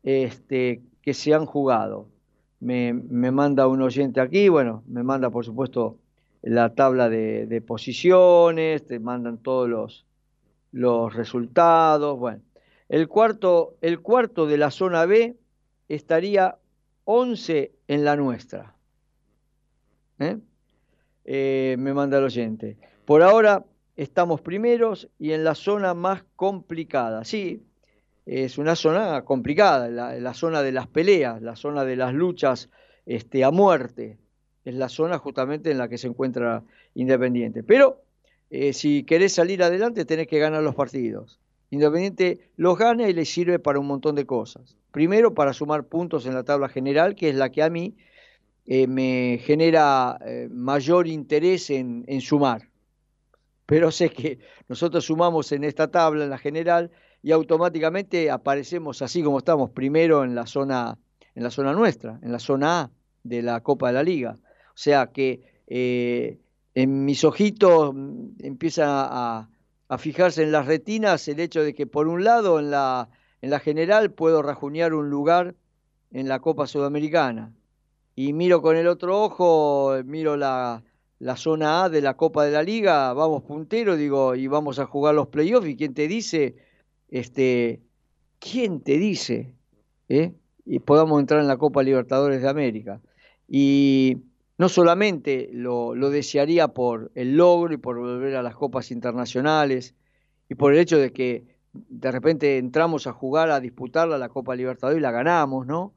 este, 0.03 0.81
que 1.01 1.13
se 1.13 1.33
han 1.33 1.45
jugado. 1.45 2.07
Me, 2.59 2.93
manda 2.93 3.67
un 3.67 3.81
oyente 3.81 4.21
aquí, 4.21 4.47
bueno, 4.49 4.83
me 4.87 5.01
manda 5.01 5.31
por 5.31 5.43
supuesto 5.43 5.97
la 6.41 6.73
tabla 6.73 7.09
de, 7.09 7.63
posiciones, 7.65 8.85
te 8.85 8.99
mandan 8.99 9.37
todos 9.37 10.05
los, 10.71 11.13
resultados. 11.13 12.17
Bueno, 12.17 12.41
el 12.89 13.07
cuarto, 13.07 13.75
el 13.81 14.01
cuarto 14.01 14.47
de 14.47 14.57
la 14.57 14.71
zona 14.71 15.05
B 15.05 15.37
estaría 15.87 16.57
11 17.05 17.71
en 17.87 18.05
la 18.05 18.15
nuestra. 18.15 18.75
¿Eh? 20.19 20.37
Eh, 21.25 21.75
me 21.79 21.93
manda 21.93 22.17
el 22.17 22.25
oyente. 22.25 22.77
Por 23.05 23.21
ahora 23.21 23.65
estamos 23.95 24.41
primeros 24.41 25.09
y 25.19 25.33
en 25.33 25.43
la 25.43 25.55
zona 25.55 25.93
más 25.93 26.23
complicada. 26.35 27.23
Sí, 27.23 27.63
es 28.25 28.57
una 28.57 28.75
zona 28.75 29.23
complicada, 29.23 29.89
la, 29.89 30.33
zona 30.33 30.61
de 30.61 30.71
las 30.71 30.87
peleas, 30.87 31.41
la 31.41 31.55
zona 31.55 31.83
de 31.83 31.95
las 31.95 32.13
luchas 32.13 32.69
este, 33.05 33.43
a 33.43 33.51
muerte, 33.51 34.19
es 34.65 34.75
la 34.75 34.89
zona 34.89 35.17
justamente 35.17 35.71
en 35.71 35.77
la 35.77 35.89
que 35.89 35.97
se 35.97 36.07
encuentra 36.07 36.63
Independiente. 36.93 37.63
Pero 37.63 38.01
eh, 38.49 38.73
si 38.73 39.03
querés 39.03 39.33
salir 39.33 39.63
adelante 39.63 40.05
tenés 40.05 40.27
que 40.27 40.39
ganar 40.39 40.61
los 40.61 40.75
partidos. 40.75 41.39
Independiente 41.69 42.49
los 42.57 42.77
gana 42.77 43.07
y 43.07 43.13
le 43.13 43.23
sirve 43.25 43.59
para 43.59 43.79
un 43.79 43.87
montón 43.87 44.15
de 44.15 44.25
cosas. 44.25 44.75
Primero 44.91 45.33
para 45.33 45.53
sumar 45.53 45.85
puntos 45.85 46.25
en 46.25 46.33
la 46.33 46.43
tabla 46.43 46.67
general, 46.67 47.15
que 47.15 47.29
es 47.29 47.35
la 47.35 47.49
que 47.49 47.63
a 47.63 47.69
mí 47.69 47.95
eh, 48.65 48.87
me 48.87 49.39
genera 49.41 50.19
eh, 50.25 50.49
mayor 50.51 51.07
interés 51.07 51.69
en, 51.69 52.03
en 52.07 52.19
sumar. 52.19 52.67
Pero 53.65 53.89
sé 53.89 54.09
que 54.09 54.39
nosotros 54.67 55.05
sumamos 55.05 55.53
en 55.53 55.63
esta 55.63 55.89
tabla, 55.89 56.25
en 56.25 56.29
la 56.29 56.37
general, 56.37 56.91
y 57.23 57.31
automáticamente 57.31 58.29
aparecemos 58.29 59.01
así 59.01 59.23
como 59.23 59.37
estamos, 59.37 59.69
primero 59.69 60.25
en 60.25 60.35
la 60.35 60.45
zona, 60.45 60.97
en 61.35 61.43
la 61.43 61.51
zona 61.51 61.71
nuestra, 61.71 62.19
en 62.21 62.31
la 62.33 62.39
zona 62.39 62.81
A 62.81 62.91
de 63.23 63.41
la 63.41 63.61
Copa 63.61 63.87
de 63.87 63.93
la 63.93 64.03
Liga. 64.03 64.37
Sea 64.81 65.11
que 65.11 65.43
eh, 65.67 66.39
en 66.73 67.05
mis 67.05 67.23
ojitos 67.23 67.93
mm, 67.93 68.29
empieza 68.39 68.85
a, 68.87 69.47
fijarse 69.99 70.41
en 70.41 70.51
las 70.51 70.65
retinas 70.65 71.27
el 71.27 71.39
hecho 71.39 71.61
de 71.61 71.75
que 71.75 71.85
por 71.85 72.07
un 72.07 72.23
lado 72.23 72.59
en 72.59 72.71
la, 72.71 73.09
en 73.43 73.51
la 73.51 73.59
general 73.59 74.11
puedo 74.11 74.41
rajuñar 74.41 74.95
un 74.95 75.11
lugar 75.11 75.53
en 76.11 76.27
la 76.27 76.39
Copa 76.39 76.65
Sudamericana 76.65 77.53
y 78.15 78.33
miro 78.33 78.63
con 78.63 78.75
el 78.75 78.87
otro 78.87 79.21
ojo, 79.21 79.93
miro 80.03 80.35
la, 80.35 80.83
la 81.19 81.35
zona 81.35 81.83
A 81.83 81.89
de 81.89 82.01
la 82.01 82.15
Copa 82.17 82.43
de 82.43 82.51
la 82.51 82.63
Liga, 82.63 83.13
vamos 83.13 83.43
puntero, 83.43 83.97
digo, 83.97 84.33
y 84.33 84.47
vamos 84.47 84.79
a 84.79 84.87
jugar 84.87 85.13
los 85.13 85.27
playoffs, 85.27 85.67
y 85.67 85.75
quién 85.75 85.93
te 85.93 86.07
dice, 86.07 86.55
este, 87.09 87.81
quién 88.39 88.81
te 88.81 88.97
dice, 88.97 89.53
¿eh? 90.09 90.33
y 90.65 90.79
podamos 90.79 91.19
entrar 91.19 91.39
en 91.39 91.47
la 91.47 91.57
Copa 91.57 91.83
Libertadores 91.83 92.41
de 92.41 92.49
América. 92.49 92.99
Y 93.47 94.30
no 94.57 94.69
solamente 94.69 95.49
lo, 95.53 95.93
desearía 96.09 96.67
por 96.69 97.11
el 97.15 97.35
logro 97.37 97.73
y 97.73 97.77
por 97.77 97.97
volver 97.97 98.35
a 98.35 98.43
las 98.43 98.55
copas 98.55 98.91
internacionales 98.91 99.95
y 100.49 100.55
por 100.55 100.73
el 100.73 100.79
hecho 100.79 100.97
de 100.97 101.11
que 101.11 101.45
de 101.73 102.11
repente 102.11 102.57
entramos 102.57 103.07
a 103.07 103.13
jugar, 103.13 103.49
a 103.49 103.59
disputarla 103.59 104.17
la 104.17 104.29
Copa 104.29 104.55
Libertadores 104.55 104.99
y 104.99 105.01
la 105.01 105.11
ganamos, 105.11 105.65
¿no? 105.65 105.93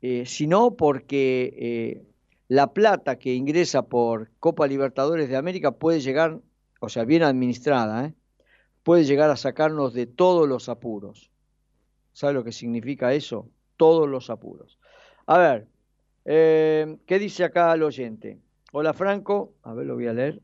Eh, 0.00 0.24
sino 0.26 0.76
porque 0.76 1.54
eh, 1.56 2.02
la 2.48 2.72
plata 2.72 3.18
que 3.18 3.34
ingresa 3.34 3.82
por 3.82 4.30
Copa 4.38 4.66
Libertadores 4.66 5.28
de 5.28 5.36
América 5.36 5.72
puede 5.72 6.00
llegar, 6.00 6.40
o 6.80 6.88
sea, 6.88 7.04
bien 7.04 7.22
administrada, 7.22 8.06
¿eh? 8.06 8.14
puede 8.82 9.04
llegar 9.04 9.30
a 9.30 9.36
sacarnos 9.36 9.94
de 9.94 10.06
todos 10.06 10.48
los 10.48 10.68
apuros. 10.68 11.30
¿Sabe 12.12 12.34
lo 12.34 12.44
que 12.44 12.52
significa 12.52 13.12
eso? 13.12 13.48
Todos 13.76 14.08
los 14.08 14.30
apuros. 14.30 14.78
A 15.26 15.38
ver, 15.38 15.66
eh, 16.24 16.96
¿Qué 17.06 17.18
dice 17.18 17.44
acá 17.44 17.72
el 17.72 17.82
oyente? 17.82 18.38
Hola 18.72 18.92
Franco, 18.92 19.54
a 19.62 19.74
ver, 19.74 19.86
lo 19.86 19.94
voy 19.94 20.06
a 20.06 20.12
leer. 20.12 20.40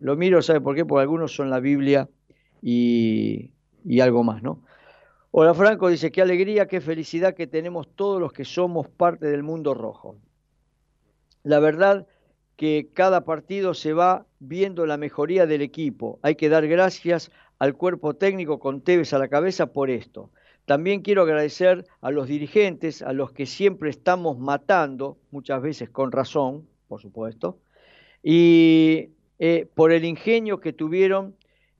Lo 0.00 0.16
miro, 0.16 0.42
¿sabe 0.42 0.60
por 0.60 0.74
qué? 0.74 0.84
Porque 0.84 1.02
algunos 1.02 1.34
son 1.34 1.50
la 1.50 1.60
Biblia 1.60 2.08
y, 2.62 3.52
y 3.84 4.00
algo 4.00 4.24
más, 4.24 4.42
¿no? 4.42 4.62
Hola 5.30 5.54
Franco, 5.54 5.88
dice, 5.88 6.10
qué 6.10 6.22
alegría, 6.22 6.66
qué 6.66 6.80
felicidad 6.80 7.34
que 7.34 7.46
tenemos 7.46 7.88
todos 7.94 8.20
los 8.20 8.32
que 8.32 8.44
somos 8.44 8.88
parte 8.88 9.26
del 9.26 9.42
mundo 9.42 9.74
rojo. 9.74 10.16
La 11.42 11.60
verdad 11.60 12.06
que 12.56 12.90
cada 12.92 13.24
partido 13.24 13.74
se 13.74 13.92
va 13.92 14.26
viendo 14.40 14.84
la 14.86 14.96
mejoría 14.96 15.46
del 15.46 15.62
equipo. 15.62 16.18
Hay 16.22 16.34
que 16.34 16.48
dar 16.48 16.66
gracias 16.66 17.30
al 17.58 17.74
cuerpo 17.74 18.14
técnico 18.14 18.58
con 18.58 18.80
Tevez 18.80 19.12
a 19.12 19.18
la 19.18 19.28
cabeza 19.28 19.72
por 19.72 19.90
esto. 19.90 20.30
También 20.68 21.00
quiero 21.00 21.22
agradecer 21.22 21.86
a 22.02 22.10
los 22.10 22.28
dirigentes, 22.28 23.00
a 23.00 23.14
los 23.14 23.32
que 23.32 23.46
siempre 23.46 23.88
estamos 23.88 24.38
matando, 24.38 25.16
muchas 25.30 25.62
veces 25.62 25.88
con 25.88 26.12
razón, 26.12 26.68
por 26.88 27.00
supuesto, 27.00 27.58
y 28.22 29.08
eh, 29.38 29.66
por 29.74 29.92
el 29.92 30.04
ingenio 30.04 30.60
que 30.60 30.74
tuvieron 30.74 31.34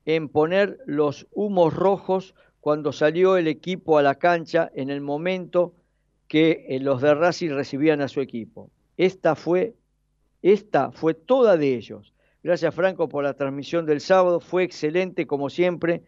en 0.05 0.27
poner 0.27 0.79
los 0.87 1.27
humos 1.31 1.75
rojos 1.75 2.33
cuando 2.61 2.91
salió 2.91 3.37
el 3.37 3.47
equipo 3.47 3.99
a 3.99 4.01
la 4.01 4.15
cancha 4.15 4.71
en 4.73 4.89
el 4.89 5.01
momento 5.01 5.75
que 6.27 6.65
eh, 6.69 6.79
los 6.79 6.99
de 6.99 7.13
Racing 7.13 7.51
recibían 7.51 8.01
a 8.01 8.07
su 8.07 8.21
equipo. 8.21 8.71
Esta 8.97 9.35
fue, 9.35 9.75
esta 10.41 10.91
fue 10.91 11.13
toda 11.13 11.57
de 11.57 11.75
ellos. 11.75 12.15
Gracias 12.41 12.73
Franco 12.73 13.07
por 13.07 13.23
la 13.23 13.35
transmisión 13.35 13.85
del 13.85 14.01
sábado, 14.01 14.39
fue 14.39 14.63
excelente 14.63 15.27
como 15.27 15.51
siempre. 15.51 16.01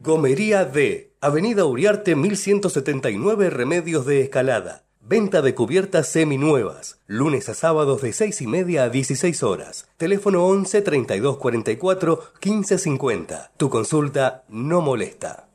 Gomería 0.00 0.64
D, 0.64 1.12
Avenida 1.20 1.64
Uriarte 1.64 2.16
1179 2.16 3.50
Remedios 3.50 4.04
de 4.04 4.22
Escalada. 4.22 4.89
Venta 5.10 5.42
de 5.42 5.56
cubiertas 5.56 6.06
seminuevas. 6.06 7.00
Lunes 7.08 7.48
a 7.48 7.54
sábados 7.54 8.00
de 8.00 8.12
6 8.12 8.42
y 8.42 8.46
media 8.46 8.84
a 8.84 8.90
16 8.90 9.42
horas. 9.42 9.88
Teléfono 9.96 10.46
11 10.46 10.82
32 10.82 11.36
44 11.36 12.20
15 12.38 12.78
50. 12.78 13.50
Tu 13.56 13.68
consulta 13.68 14.44
no 14.48 14.80
molesta. 14.80 15.48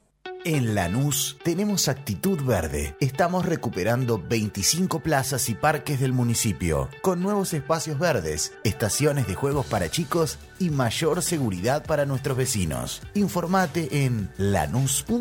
En 0.43 0.76
Lanús 0.76 1.38
tenemos 1.41 1.88
actitud 1.88 2.41
verde. 2.43 2.97
Estamos 2.99 3.45
recuperando 3.45 4.22
25 4.22 4.99
plazas 4.99 5.47
y 5.47 5.56
parques 5.56 6.01
del 6.01 6.12
municipio, 6.12 6.89
con 7.01 7.24
nuevos 7.24 7.53
espacios 7.53 7.97
verdes, 7.97 8.51
estaciones 8.66 9.26
de 9.26 9.36
juegos 9.36 9.68
para 9.68 9.89
chicos 9.89 10.38
y 10.60 10.70
mayor 10.70 11.22
seguridad 11.22 11.86
para 11.86 12.06
nuestros 12.06 12.36
vecinos. 12.36 13.01
Informate 13.14 14.03
en 14.03 14.30
lanús.gov.ar. 14.36 15.20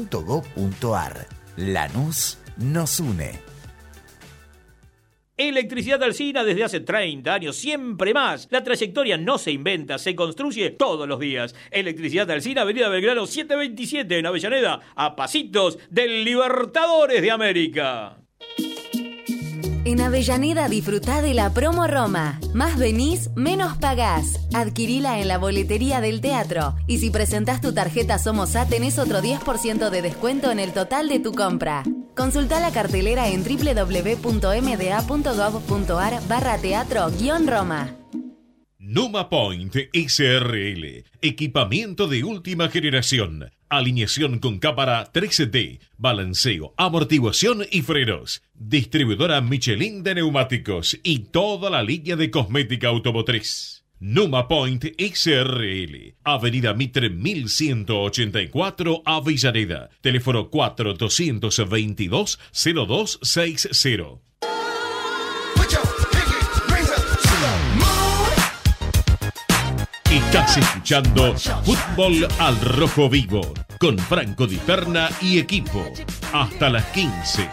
Lanús 1.56 2.38
nos 2.56 2.98
une. 2.98 3.43
Electricidad 5.36 6.00
Alcina 6.00 6.44
desde 6.44 6.62
hace 6.62 6.78
30 6.78 7.34
años, 7.34 7.56
siempre 7.56 8.14
más. 8.14 8.46
La 8.52 8.62
trayectoria 8.62 9.18
no 9.18 9.36
se 9.36 9.50
inventa, 9.50 9.98
se 9.98 10.14
construye 10.14 10.70
todos 10.70 11.08
los 11.08 11.18
días. 11.18 11.56
Electricidad 11.72 12.30
Alcina, 12.30 12.62
Avenida 12.62 12.88
Belgrano 12.88 13.26
727 13.26 14.18
en 14.18 14.26
Avellaneda, 14.26 14.80
a 14.94 15.16
pasitos 15.16 15.78
del 15.90 16.22
Libertadores 16.24 17.20
de 17.20 17.32
América. 17.32 18.16
En 19.86 20.00
Avellaneda 20.00 20.66
disfruta 20.68 21.20
de 21.20 21.34
la 21.34 21.50
promo 21.50 21.86
Roma. 21.86 22.40
Más 22.54 22.78
venís, 22.78 23.28
menos 23.34 23.76
pagás. 23.76 24.40
Adquirila 24.54 25.20
en 25.20 25.28
la 25.28 25.36
boletería 25.36 26.00
del 26.00 26.22
teatro. 26.22 26.74
Y 26.86 27.00
si 27.00 27.10
presentás 27.10 27.60
tu 27.60 27.74
tarjeta 27.74 28.18
Somos 28.18 28.56
A, 28.56 28.66
tenés 28.66 28.98
otro 28.98 29.20
10% 29.20 29.90
de 29.90 30.00
descuento 30.00 30.50
en 30.50 30.58
el 30.58 30.72
total 30.72 31.10
de 31.10 31.20
tu 31.20 31.32
compra. 31.32 31.82
Consulta 32.16 32.60
la 32.60 32.70
cartelera 32.70 33.28
en 33.28 33.44
www.mda.gov.ar 33.44 34.22
barra 36.28 36.56
teatro-roma. 36.58 38.03
Numa 38.86 39.30
Point 39.30 39.74
SRL. 39.94 41.04
Equipamiento 41.22 42.06
de 42.06 42.22
última 42.22 42.68
generación. 42.68 43.50
Alineación 43.70 44.40
con 44.40 44.58
cámara 44.58 45.10
3D. 45.10 45.80
Balanceo, 45.96 46.74
amortiguación 46.76 47.64
y 47.70 47.80
frenos. 47.80 48.42
Distribuidora 48.52 49.40
Michelin 49.40 50.02
de 50.02 50.16
neumáticos 50.16 51.00
y 51.02 51.20
toda 51.20 51.70
la 51.70 51.82
línea 51.82 52.16
de 52.16 52.30
cosmética 52.30 52.88
automotriz. 52.88 53.86
Numa 54.00 54.48
Point 54.48 54.84
XRL, 54.98 56.16
Avenida 56.22 56.74
Mitre 56.74 57.08
1184, 57.08 59.00
Avellaneda. 59.06 59.88
Teléfono 60.02 60.50
4222 60.50 62.38
0260. 62.52 64.53
Estás 70.34 70.56
escuchando 70.56 71.32
Fútbol 71.62 72.26
al 72.40 72.60
Rojo 72.60 73.08
Vivo 73.08 73.40
con 73.78 73.96
Franco 73.96 74.48
Di 74.48 74.56
Perna 74.56 75.08
y 75.22 75.38
equipo. 75.38 75.84
Hasta 76.32 76.70
las 76.70 76.84
15. 76.86 77.48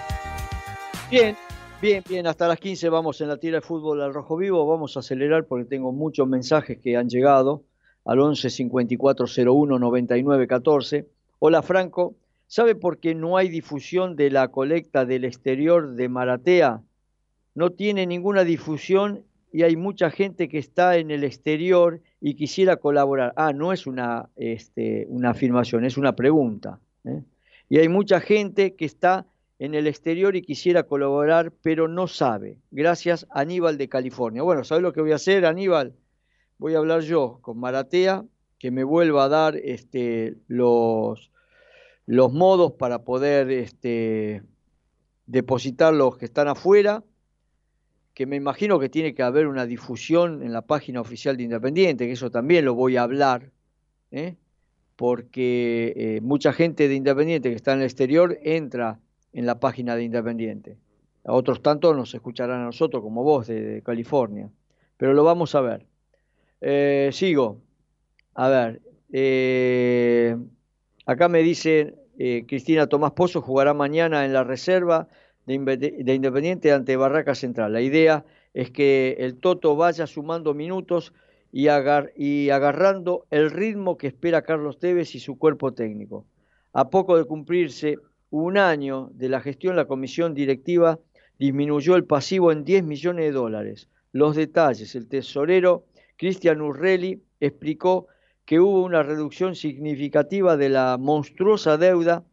Bien, 1.11 1.37
bien, 1.79 2.03
bien. 2.09 2.25
Hasta 2.25 2.47
las 2.47 2.59
15 2.59 2.89
vamos 2.89 3.21
en 3.21 3.27
la 3.27 3.37
tira 3.37 3.57
de 3.57 3.61
fútbol 3.61 4.01
al 4.01 4.15
Rojo 4.15 4.35
Vivo. 4.35 4.65
Vamos 4.65 4.97
a 4.97 5.01
acelerar 5.01 5.45
porque 5.45 5.65
tengo 5.65 5.91
muchos 5.91 6.27
mensajes 6.27 6.79
que 6.79 6.97
han 6.97 7.07
llegado 7.07 7.61
al 8.03 8.19
11 8.19 8.49
54 8.49 9.27
01 9.45 9.77
99 9.77 10.47
14. 10.47 11.07
Hola 11.37 11.61
Franco, 11.61 12.15
¿sabe 12.47 12.73
por 12.73 12.97
qué 12.97 13.13
no 13.13 13.37
hay 13.37 13.49
difusión 13.49 14.15
de 14.15 14.31
la 14.31 14.47
colecta 14.47 15.05
del 15.05 15.25
exterior 15.25 15.91
de 15.91 16.09
Maratea? 16.09 16.81
No 17.53 17.69
tiene 17.73 18.07
ninguna 18.07 18.43
difusión 18.43 19.23
y 19.53 19.61
hay 19.61 19.75
mucha 19.75 20.09
gente 20.09 20.49
que 20.49 20.57
está 20.57 20.97
en 20.97 21.11
el 21.11 21.23
exterior 21.23 22.01
y 22.21 22.35
quisiera 22.35 22.77
colaborar. 22.77 23.33
Ah, 23.35 23.51
no 23.51 23.73
es 23.73 23.87
una, 23.87 24.29
este, 24.35 25.07
una 25.09 25.31
afirmación, 25.31 25.83
es 25.83 25.97
una 25.97 26.15
pregunta. 26.15 26.79
¿eh? 27.03 27.23
Y 27.67 27.79
hay 27.79 27.89
mucha 27.89 28.21
gente 28.21 28.75
que 28.75 28.85
está 28.85 29.25
en 29.57 29.73
el 29.73 29.87
exterior 29.87 30.35
y 30.35 30.43
quisiera 30.43 30.83
colaborar, 30.83 31.51
pero 31.61 31.87
no 31.87 32.07
sabe. 32.07 32.57
Gracias, 32.69 33.27
Aníbal 33.31 33.77
de 33.77 33.89
California. 33.89 34.43
Bueno, 34.43 34.63
¿sabes 34.63 34.83
lo 34.83 34.93
que 34.93 35.01
voy 35.01 35.11
a 35.11 35.15
hacer, 35.15 35.45
Aníbal? 35.45 35.93
Voy 36.59 36.75
a 36.75 36.77
hablar 36.77 37.01
yo 37.01 37.39
con 37.41 37.59
Maratea, 37.59 38.23
que 38.59 38.69
me 38.69 38.83
vuelva 38.83 39.25
a 39.25 39.29
dar 39.29 39.55
este, 39.57 40.35
los, 40.47 41.31
los 42.05 42.31
modos 42.31 42.73
para 42.73 43.03
poder 43.03 43.49
este, 43.49 44.43
depositar 45.25 45.93
los 45.93 46.17
que 46.17 46.25
están 46.25 46.47
afuera 46.47 47.03
que 48.21 48.27
me 48.27 48.35
imagino 48.35 48.77
que 48.77 48.87
tiene 48.87 49.15
que 49.15 49.23
haber 49.23 49.47
una 49.47 49.65
difusión 49.65 50.43
en 50.43 50.53
la 50.53 50.61
página 50.61 51.01
oficial 51.01 51.37
de 51.37 51.41
Independiente, 51.41 52.05
que 52.05 52.11
eso 52.11 52.29
también 52.29 52.65
lo 52.65 52.75
voy 52.75 52.95
a 52.95 53.01
hablar, 53.01 53.49
¿eh? 54.11 54.35
porque 54.95 55.91
eh, 55.95 56.21
mucha 56.21 56.53
gente 56.53 56.87
de 56.87 56.93
Independiente 56.93 57.49
que 57.49 57.55
está 57.55 57.73
en 57.73 57.79
el 57.79 57.85
exterior 57.85 58.37
entra 58.43 58.99
en 59.33 59.47
la 59.47 59.59
página 59.59 59.95
de 59.95 60.03
Independiente. 60.03 60.77
A 61.25 61.33
otros 61.33 61.63
tantos 61.63 61.97
nos 61.97 62.13
escucharán 62.13 62.61
a 62.61 62.65
nosotros, 62.65 63.01
como 63.01 63.23
vos, 63.23 63.47
de, 63.47 63.81
California. 63.83 64.51
Pero 64.97 65.15
lo 65.15 65.23
vamos 65.23 65.55
a 65.55 65.61
ver. 65.61 65.87
Eh, 66.61 67.09
sigo. 67.13 67.57
A 68.35 68.49
ver. 68.49 68.81
acá 71.07 71.27
me 71.27 71.41
dice 71.41 71.95
Cristina 72.47 72.85
Tomás 72.85 73.13
Pozo, 73.13 73.41
jugará 73.41 73.73
mañana 73.73 74.25
en 74.25 74.33
la 74.33 74.43
reserva 74.43 75.07
de 75.45 76.13
Independiente 76.13 76.71
ante 76.71 76.95
Barraca 76.95 77.35
Central. 77.35 77.73
La 77.73 77.81
idea 77.81 78.25
es 78.53 78.71
que 78.71 79.17
el 79.19 79.37
Toto 79.37 79.75
vaya 79.75 80.07
sumando 80.07 80.53
minutos 80.53 81.13
y, 81.51 81.67
agarrando 81.67 83.25
el 83.29 83.51
ritmo 83.51 83.97
que 83.97 84.07
espera 84.07 84.41
Carlos 84.41 84.79
Tevez 84.79 85.15
y 85.15 85.19
su 85.19 85.37
cuerpo 85.37 85.73
técnico. 85.73 86.25
A 86.73 86.89
poco 86.89 87.17
de 87.17 87.25
cumplirse 87.25 87.97
un 88.29 88.57
año 88.57 89.09
de 89.13 89.29
la 89.29 89.41
gestión, 89.41 89.75
la 89.75 89.85
comisión 89.85 90.33
directiva 90.33 90.99
disminuyó 91.37 91.95
el 91.95 92.05
pasivo 92.05 92.51
en 92.51 92.63
10 92.63 92.83
millones 92.83 93.25
de 93.25 93.31
dólares. 93.31 93.89
Los 94.13 94.35
detalles, 94.35 94.95
el 94.95 95.07
tesorero 95.07 95.85
Cristian 96.17 96.61
Urrelli 96.61 97.21
explicó 97.39 98.07
que 98.45 98.59
hubo 98.59 98.83
una 98.83 99.03
reducción 99.03 99.55
significativa 99.55 100.55
de 100.55 100.69
la 100.69 100.97
monstruosa 100.97 101.77
deuda 101.77 102.23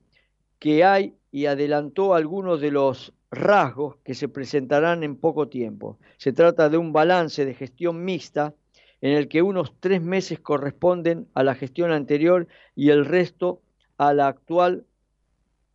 que 0.59 0.85
hay 0.85 1.15
y 1.31 1.47
adelantó 1.47 2.15
algunos 2.15 2.61
de 2.61 2.71
los 2.71 3.13
rasgos 3.31 3.97
que 4.05 4.15
se 4.15 4.29
presentarán 4.29 5.03
en 5.03 5.17
poco 5.17 5.49
tiempo. 5.49 5.99
Se 6.17 6.33
trata 6.33 6.69
de 6.69 6.79
un 6.79 6.93
balance 6.93 7.45
de 7.45 7.55
gestión 7.55 8.05
mixta 8.05 8.55
en 9.01 9.13
el 9.13 9.29
que 9.29 9.43
unos 9.43 9.75
tres 9.81 10.03
meses 10.03 10.41
corresponden 10.41 11.29
a 11.35 11.43
la 11.43 11.55
gestión 11.55 11.93
anterior 11.93 12.49
y 12.75 12.91
el 12.91 13.05
resto 13.05 13.61
a 13.97 14.13
la 14.13 14.29
actual. 14.29 14.85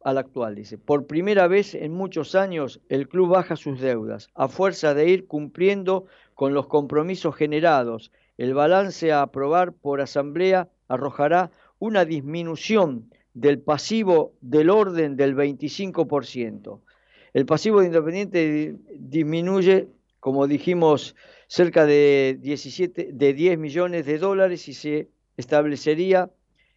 A 0.06 0.12
la 0.12 0.20
actual, 0.22 0.56
dice. 0.56 0.78
Por 0.78 1.08
primera 1.08 1.48
vez 1.48 1.76
en 1.76 1.94
muchos 1.94 2.36
años 2.36 2.82
el 2.90 3.08
club 3.08 3.30
baja 3.30 3.56
sus 3.56 3.80
deudas 3.80 4.30
a 4.36 4.50
fuerza 4.50 4.94
de 4.94 5.08
ir 5.08 5.28
cumpliendo 5.28 6.08
con 6.34 6.54
los 6.54 6.68
compromisos 6.68 7.36
generados. 7.36 8.12
El 8.38 8.54
balance 8.54 9.14
a 9.14 9.22
aprobar 9.22 9.72
por 9.72 10.02
asamblea 10.02 10.68
arrojará 10.90 11.52
una 11.80 12.04
disminución 12.04 13.13
del 13.34 13.60
pasivo 13.60 14.34
del 14.42 14.70
orden 14.70 15.16
del 15.16 15.36
25%. 15.36 16.80
El 17.34 17.46
pasivo 17.46 17.80
de 17.80 17.88
Independiente 17.88 18.76
disminuye, 18.96 19.88
como 20.20 20.48
dijimos, 20.48 21.16
cerca 21.48 21.86
de, 21.86 22.38
17, 22.40 23.10
de 23.12 23.34
10 23.34 23.58
millones 23.58 24.06
de 24.06 24.20
dólares 24.20 24.68
y 24.68 24.74
se 24.74 25.10
establecería 25.38 26.32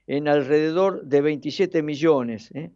en 0.06 0.28
alrededor 0.28 1.04
de 1.04 1.20
27 1.20 1.82
millones. 1.82 2.50
¿eh? 2.54 2.70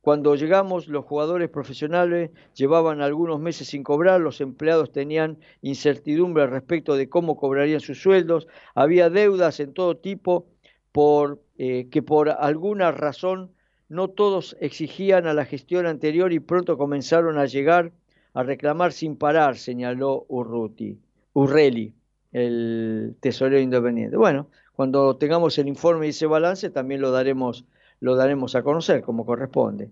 Cuando 0.00 0.34
llegamos, 0.34 0.88
los 0.88 1.06
jugadores 1.06 1.48
profesionales 1.48 2.30
llevaban 2.54 3.00
algunos 3.00 3.40
meses 3.40 3.68
sin 3.68 3.82
cobrar, 3.82 4.20
los 4.20 4.42
empleados 4.42 4.92
tenían 4.92 5.38
incertidumbre 5.62 6.46
respecto 6.46 6.94
de 6.94 7.08
cómo 7.08 7.36
cobrarían 7.36 7.80
sus 7.80 8.02
sueldos, 8.02 8.46
había 8.74 9.08
deudas 9.08 9.60
en 9.60 9.72
todo 9.72 9.96
tipo 9.96 10.46
por, 10.92 11.40
eh, 11.56 11.88
que 11.90 12.02
por 12.02 12.30
alguna 12.30 12.92
razón 12.92 13.52
no 13.88 14.08
todos 14.08 14.56
exigían 14.60 15.26
a 15.26 15.34
la 15.34 15.44
gestión 15.44 15.86
anterior 15.86 16.32
y 16.32 16.40
pronto 16.40 16.76
comenzaron 16.76 17.38
a 17.38 17.46
llegar 17.46 17.92
a 18.32 18.42
reclamar 18.42 18.92
sin 18.92 19.16
parar, 19.16 19.56
señaló 19.56 20.26
Urruti, 20.28 20.98
Urreli, 21.32 21.94
el 22.32 23.14
tesorero 23.20 23.60
independiente. 23.60 24.16
Bueno, 24.16 24.48
cuando 24.74 25.16
tengamos 25.16 25.56
el 25.58 25.68
informe 25.68 26.06
y 26.06 26.10
ese 26.10 26.26
balance 26.26 26.70
también 26.70 27.00
lo 27.00 27.12
daremos, 27.12 27.64
lo 28.00 28.16
daremos 28.16 28.56
a 28.56 28.62
conocer 28.62 29.02
como 29.02 29.24
corresponde. 29.24 29.90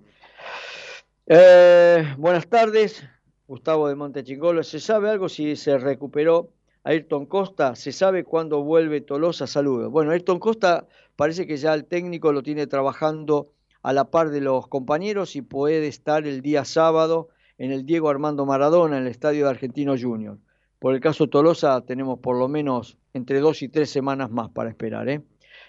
Eh, 1.26 2.04
buenas 2.18 2.48
tardes, 2.48 3.04
Gustavo 3.46 3.88
de 3.88 3.94
Montechingolo. 3.94 4.64
¿Se 4.64 4.80
sabe 4.80 5.10
algo 5.10 5.28
si 5.28 5.54
se 5.54 5.78
recuperó 5.78 6.50
Ayrton 6.84 7.26
Costa, 7.26 7.76
¿se 7.76 7.92
sabe 7.92 8.24
cuándo 8.24 8.62
vuelve 8.64 9.00
Tolosa? 9.00 9.46
Saludos. 9.46 9.90
Bueno, 9.90 10.10
Ayrton 10.10 10.40
Costa 10.40 10.88
parece 11.14 11.46
que 11.46 11.56
ya 11.56 11.74
el 11.74 11.84
técnico 11.84 12.32
lo 12.32 12.42
tiene 12.42 12.66
trabajando 12.66 13.52
a 13.82 13.92
la 13.92 14.10
par 14.10 14.30
de 14.30 14.40
los 14.40 14.66
compañeros 14.66 15.36
y 15.36 15.42
puede 15.42 15.86
estar 15.86 16.26
el 16.26 16.42
día 16.42 16.64
sábado 16.64 17.28
en 17.58 17.70
el 17.70 17.86
Diego 17.86 18.08
Armando 18.08 18.46
Maradona, 18.46 18.96
en 18.96 19.04
el 19.04 19.08
estadio 19.10 19.44
de 19.44 19.50
Argentino 19.50 19.94
Junior. 19.96 20.38
Por 20.80 20.94
el 20.94 21.00
caso 21.00 21.28
Tolosa 21.28 21.80
tenemos 21.82 22.18
por 22.18 22.36
lo 22.36 22.48
menos 22.48 22.98
entre 23.14 23.38
dos 23.38 23.62
y 23.62 23.68
tres 23.68 23.90
semanas 23.90 24.30
más 24.30 24.50
para 24.50 24.68
esperar. 24.68 25.08
¿eh? 25.08 25.22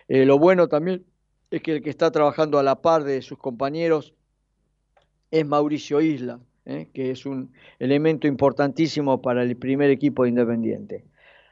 Eh, 0.08 0.26
lo 0.26 0.40
bueno 0.40 0.68
también 0.68 1.06
es 1.52 1.62
que 1.62 1.74
el 1.74 1.84
que 1.84 1.92
está 1.92 2.10
trabajando 2.10 2.58
a 2.58 2.64
la 2.64 2.82
par 2.82 3.04
de 3.04 3.22
sus 3.22 3.38
compañeros 3.38 4.16
es 5.30 5.46
Mauricio 5.46 6.02
Isla, 6.02 6.40
¿eh? 6.66 6.90
que 6.94 7.12
es 7.12 7.26
un 7.26 7.52
elemento 7.80 8.28
importantísimo 8.28 9.22
para 9.22 9.44
el 9.44 9.56
primer 9.58 9.90
equipo 9.90 10.24
de 10.24 10.30
Independiente. 10.30 11.06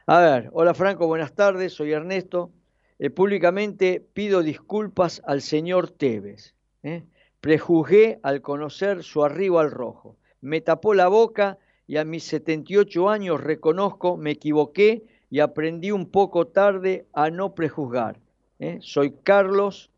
A 0.06 0.20
ver, 0.20 0.50
hola 0.52 0.74
Franco, 0.74 1.06
buenas 1.06 1.34
tardes, 1.34 1.72
soy 1.72 1.92
Ernesto. 1.92 2.50
Eh, 2.98 3.10
públicamente 3.10 4.04
pido 4.12 4.42
disculpas 4.42 5.22
al 5.26 5.42
señor 5.42 5.90
Tevez. 5.90 6.54
¿eh? 6.82 7.04
Prejuzgué 7.40 8.18
al 8.22 8.40
conocer 8.40 9.02
su 9.02 9.24
arribo 9.24 9.58
al 9.58 9.70
rojo. 9.70 10.16
Me 10.40 10.60
tapó 10.60 10.94
la 10.94 11.08
boca 11.08 11.58
y 11.86 11.96
a 11.96 12.04
mis 12.04 12.24
78 12.24 13.08
años 13.10 13.40
reconozco, 13.40 14.16
me 14.16 14.32
equivoqué 14.32 15.04
y 15.30 15.40
aprendí 15.40 15.90
un 15.90 16.06
poco 16.10 16.46
tarde 16.46 17.06
a 17.12 17.30
no 17.30 17.54
prejuzgar. 17.54 18.18
Soy 18.78 19.12
Carlos, 19.24 19.90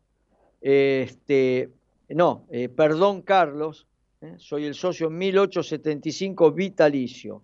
este, 0.61 1.69
no, 2.09 2.47
perdón 2.75 3.21
Carlos, 3.21 3.85
¿eh? 4.21 4.35
Soy 4.37 4.65
el 4.65 4.75
socio 4.75 5.09
1875 5.09 6.51
vitalicio. 6.51 7.43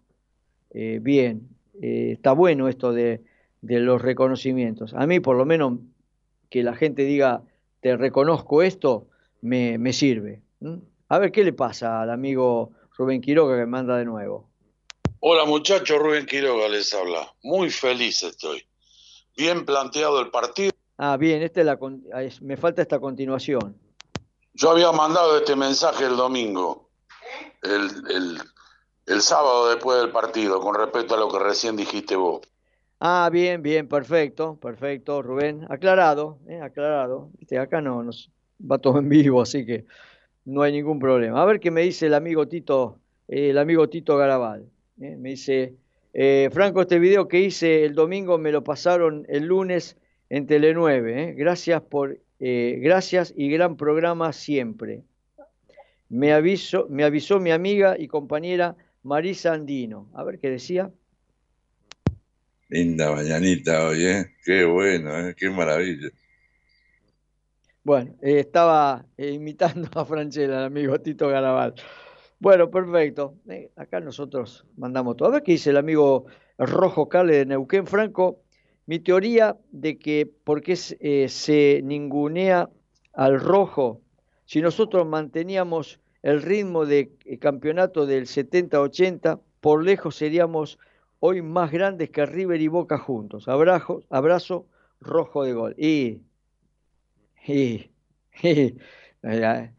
Eh, 0.71 0.99
bien, 1.01 1.49
eh, 1.81 2.11
está 2.13 2.33
bueno 2.33 2.67
esto 2.67 2.93
de, 2.93 3.21
los 3.61 4.01
reconocimientos. 4.01 4.93
A 4.93 5.05
mí, 5.05 5.19
por 5.19 5.35
lo 5.35 5.45
menos, 5.45 5.79
que 6.49 6.63
la 6.63 6.75
gente 6.75 7.03
diga, 7.03 7.43
te 7.79 7.95
reconozco 7.95 8.63
esto, 8.63 9.07
me, 9.41 9.93
sirve. 9.93 10.41
A 11.07 11.19
ver, 11.19 11.31
¿qué 11.31 11.43
le 11.43 11.53
pasa 11.53 12.01
al 12.01 12.09
amigo 12.09 12.71
Rubén 12.97 13.21
Quiroga 13.21 13.55
que 13.55 13.61
me 13.61 13.67
manda 13.67 13.97
de 13.97 14.05
nuevo? 14.05 14.49
Hola 15.19 15.45
muchachos, 15.45 15.99
Rubén 15.99 16.25
Quiroga 16.25 16.67
les 16.67 16.93
habla. 16.93 17.31
Muy 17.43 17.69
feliz 17.69 18.23
estoy. 18.23 18.63
Bien 19.37 19.65
planteado 19.65 20.19
el 20.19 20.29
partido. 20.29 20.71
Ah, 20.97 21.17
bien, 21.17 21.41
este 21.41 21.63
la, 21.63 21.77
me 22.41 22.57
falta 22.57 22.81
esta 22.81 22.99
continuación. 22.99 23.75
Yo 24.53 24.71
había 24.71 24.91
mandado 24.91 25.37
este 25.37 25.55
mensaje 25.55 26.05
el 26.05 26.17
domingo, 26.17 26.89
el, 27.63 28.37
el, 29.07 29.21
sábado 29.21 29.69
después 29.69 29.99
del 30.01 30.11
partido, 30.11 30.59
con 30.59 30.75
respecto 30.75 31.15
a 31.15 31.19
lo 31.19 31.29
que 31.29 31.39
recién 31.39 31.75
dijiste 31.75 32.15
vos. 32.15 32.41
Ah, 32.99 33.29
bien, 33.31 33.61
bien, 33.61 33.87
perfecto, 33.87 34.57
perfecto, 34.57 35.21
Rubén. 35.21 35.65
Aclarado, 35.69 36.39
eh, 36.47 36.59
aclarado. 36.61 37.31
acá 37.59 37.81
no 37.81 38.03
nos 38.03 38.29
va 38.59 38.77
todo 38.77 38.99
en 38.99 39.09
vivo, 39.09 39.41
así 39.41 39.65
que 39.65 39.85
no 40.45 40.61
hay 40.61 40.71
ningún 40.71 40.99
problema. 40.99 41.41
A 41.41 41.45
ver 41.45 41.59
qué 41.59 41.71
me 41.71 41.81
dice 41.81 42.07
el 42.07 42.13
amigo 42.13 42.47
Tito, 42.47 42.99
el 43.27 43.57
amigo 43.57 43.89
Tito 43.89 44.17
Garabal. 44.17 44.69
Eh. 44.99 45.15
me 45.17 45.29
dice, 45.29 45.75
eh, 46.13 46.49
Franco, 46.51 46.81
este 46.81 46.99
video 46.99 47.27
que 47.27 47.39
hice 47.39 47.85
el 47.85 47.95
domingo 47.95 48.37
me 48.37 48.51
lo 48.51 48.63
pasaron 48.63 49.25
el 49.29 49.45
lunes 49.45 49.97
en 50.29 50.45
Tele 50.47 50.73
9. 50.73 51.23
¿eh? 51.23 51.33
Gracias 51.33 51.81
por, 51.81 52.19
eh, 52.41 52.79
gracias 52.81 53.33
y 53.37 53.49
gran 53.49 53.77
programa 53.77 54.33
siempre. 54.33 55.03
Me, 56.09 56.33
aviso, 56.33 56.87
me 56.89 57.05
avisó 57.05 57.39
mi 57.39 57.51
amiga 57.51 57.95
y 57.97 58.07
compañera 58.07 58.75
Marisa 59.03 59.53
Andino. 59.53 60.09
A 60.13 60.23
ver 60.23 60.39
qué 60.39 60.49
decía. 60.49 60.91
Linda 62.67 63.11
mañanita 63.13 63.87
hoy, 63.87 64.05
¿eh? 64.05 64.35
Qué 64.43 64.65
bueno, 64.65 65.17
¿eh? 65.19 65.35
Qué 65.37 65.49
maravilla. 65.49 66.09
Bueno, 67.83 68.15
eh, 68.21 68.39
estaba 68.39 69.05
eh, 69.17 69.31
imitando 69.31 69.89
a 69.95 70.05
Franchella, 70.05 70.59
el 70.59 70.65
amigo 70.65 70.99
Tito 70.99 71.27
Garabal. 71.27 71.75
Bueno, 72.39 72.69
perfecto. 72.71 73.35
Eh, 73.49 73.71
acá 73.75 73.99
nosotros 73.99 74.65
mandamos 74.77 75.15
todo. 75.15 75.29
A 75.29 75.31
ver 75.31 75.43
qué 75.43 75.53
dice 75.53 75.69
el 75.69 75.77
amigo 75.77 76.25
Rojo 76.57 77.07
Cale 77.07 77.37
de 77.37 77.45
Neuquén 77.45 77.85
Franco. 77.85 78.40
Mi 78.91 78.99
teoría 78.99 79.55
de 79.71 79.97
que 79.97 80.29
por 80.43 80.61
qué 80.61 80.75
se 80.75 81.81
ningunea 81.81 82.69
al 83.13 83.39
rojo, 83.39 84.01
si 84.43 84.59
nosotros 84.59 85.07
manteníamos 85.07 86.01
el 86.23 86.41
ritmo 86.41 86.85
de 86.85 87.13
campeonato 87.39 88.05
del 88.05 88.25
70-80, 88.25 89.39
por 89.61 89.85
lejos 89.85 90.17
seríamos 90.17 90.77
hoy 91.21 91.41
más 91.41 91.71
grandes 91.71 92.09
que 92.09 92.25
River 92.25 92.59
y 92.59 92.67
Boca 92.67 92.97
juntos. 92.97 93.47
Abrazo, 93.47 94.03
abrazo 94.09 94.65
rojo 94.99 95.45
de 95.45 95.53
gol. 95.53 95.73
Y 95.77 96.19
y, 97.47 97.89
eh, 98.43 99.71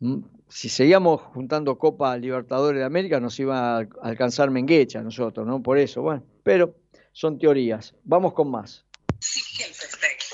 mm, 0.00 0.18
si 0.48 0.68
seguíamos 0.68 1.20
juntando 1.20 1.78
Copa 1.78 2.16
Libertadores 2.16 2.80
de 2.80 2.84
América 2.84 3.20
nos 3.20 3.38
iba 3.38 3.76
a 3.78 3.86
alcanzar 4.02 4.50
Menguecha 4.50 5.02
nosotros, 5.02 5.46
¿no? 5.46 5.62
Por 5.62 5.78
eso, 5.78 6.02
bueno, 6.02 6.24
pero 6.42 6.74
son 7.18 7.36
teorías. 7.36 7.94
Vamos 8.04 8.32
con 8.32 8.48
más. 8.48 8.84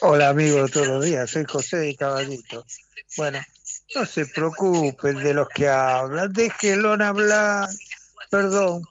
Hola 0.02 0.28
amigos 0.28 0.70
todos 0.70 0.86
los 0.86 1.04
días, 1.06 1.30
soy 1.30 1.46
José 1.48 1.78
de 1.78 1.96
Caballito. 1.96 2.66
Bueno, 3.16 3.40
no 3.94 4.04
se 4.04 4.26
preocupen 4.26 5.16
de 5.16 5.32
los 5.32 5.48
que 5.48 5.66
hablan, 5.66 6.30
déjenlo 6.30 6.92
hablar. 6.92 7.70
Perdón, 8.30 8.82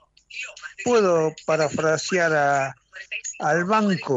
puedo 0.83 1.35
parafrasear 1.45 2.33
a, 2.33 2.75
al 3.37 3.63
banco 3.65 4.15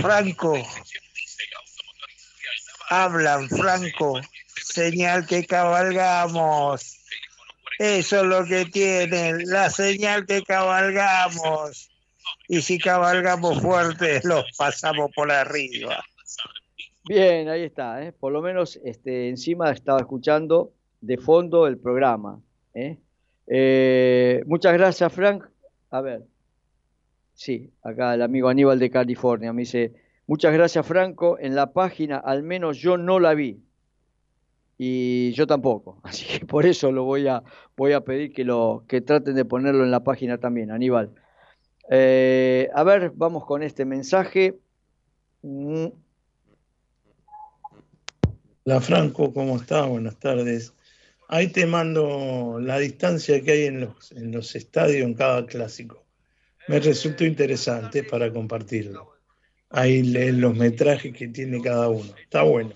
Franco, 0.00 0.56
hablan 2.90 3.48
Franco, 3.48 4.20
señal 4.54 5.26
que 5.26 5.44
cabalgamos. 5.44 6.93
Eso 7.78 8.20
es 8.20 8.24
lo 8.24 8.44
que 8.44 8.64
tienen, 8.66 9.42
la 9.46 9.70
señal 9.70 10.26
que 10.26 10.42
cabalgamos. 10.42 11.90
Y 12.48 12.60
si 12.62 12.78
cabalgamos 12.78 13.60
fuerte, 13.60 14.20
los 14.24 14.44
pasamos 14.56 15.10
por 15.14 15.30
arriba. 15.30 16.02
Bien, 17.06 17.48
ahí 17.48 17.62
está. 17.64 18.02
¿eh? 18.02 18.12
Por 18.12 18.32
lo 18.32 18.40
menos 18.42 18.80
este, 18.84 19.28
encima 19.28 19.70
estaba 19.70 20.00
escuchando 20.00 20.72
de 21.00 21.18
fondo 21.18 21.66
el 21.66 21.78
programa. 21.78 22.40
¿eh? 22.74 22.98
Eh, 23.46 24.42
muchas 24.46 24.72
gracias, 24.72 25.12
Frank. 25.12 25.44
A 25.90 26.00
ver, 26.00 26.22
Sí, 27.34 27.72
acá 27.82 28.14
el 28.14 28.22
amigo 28.22 28.48
Aníbal 28.48 28.78
de 28.78 28.90
California 28.90 29.52
me 29.52 29.62
dice, 29.62 29.92
muchas 30.26 30.52
gracias 30.52 30.86
Franco, 30.86 31.36
en 31.38 31.56
la 31.56 31.72
página 31.72 32.16
al 32.16 32.44
menos 32.44 32.78
yo 32.78 32.96
no 32.96 33.18
la 33.18 33.34
vi. 33.34 33.60
Y 34.76 35.32
yo 35.32 35.46
tampoco, 35.46 36.00
así 36.02 36.26
que 36.26 36.46
por 36.46 36.66
eso 36.66 36.90
lo 36.92 37.04
voy 37.04 37.28
a, 37.28 37.42
voy 37.76 37.92
a 37.92 38.02
pedir 38.02 38.32
que, 38.32 38.44
lo, 38.44 38.84
que 38.88 39.00
traten 39.00 39.34
de 39.34 39.44
ponerlo 39.44 39.84
en 39.84 39.90
la 39.90 40.04
página 40.04 40.38
también, 40.38 40.70
Aníbal. 40.70 41.14
Eh, 41.90 42.68
a 42.74 42.82
ver, 42.82 43.12
vamos 43.14 43.44
con 43.44 43.62
este 43.62 43.84
mensaje. 43.84 44.58
Mm. 45.42 45.86
Hola 48.66 48.80
Franco, 48.80 49.32
¿cómo 49.32 49.56
estás? 49.56 49.86
Buenas 49.88 50.18
tardes. 50.18 50.72
Ahí 51.28 51.48
te 51.48 51.66
mando 51.66 52.58
la 52.60 52.78
distancia 52.78 53.42
que 53.42 53.52
hay 53.52 53.62
en 53.64 53.80
los, 53.80 54.12
en 54.12 54.32
los 54.32 54.54
estadios 54.56 55.06
en 55.06 55.14
cada 55.14 55.44
clásico 55.46 56.04
me 56.66 56.80
resultó 56.80 57.24
interesante 57.24 58.04
para 58.04 58.32
compartirlo. 58.32 59.12
Ahí 59.70 60.02
leen 60.02 60.40
los 60.40 60.56
metrajes 60.56 61.14
que 61.14 61.28
tiene 61.28 61.60
cada 61.60 61.88
uno. 61.88 62.14
Está 62.22 62.42
bueno. 62.42 62.74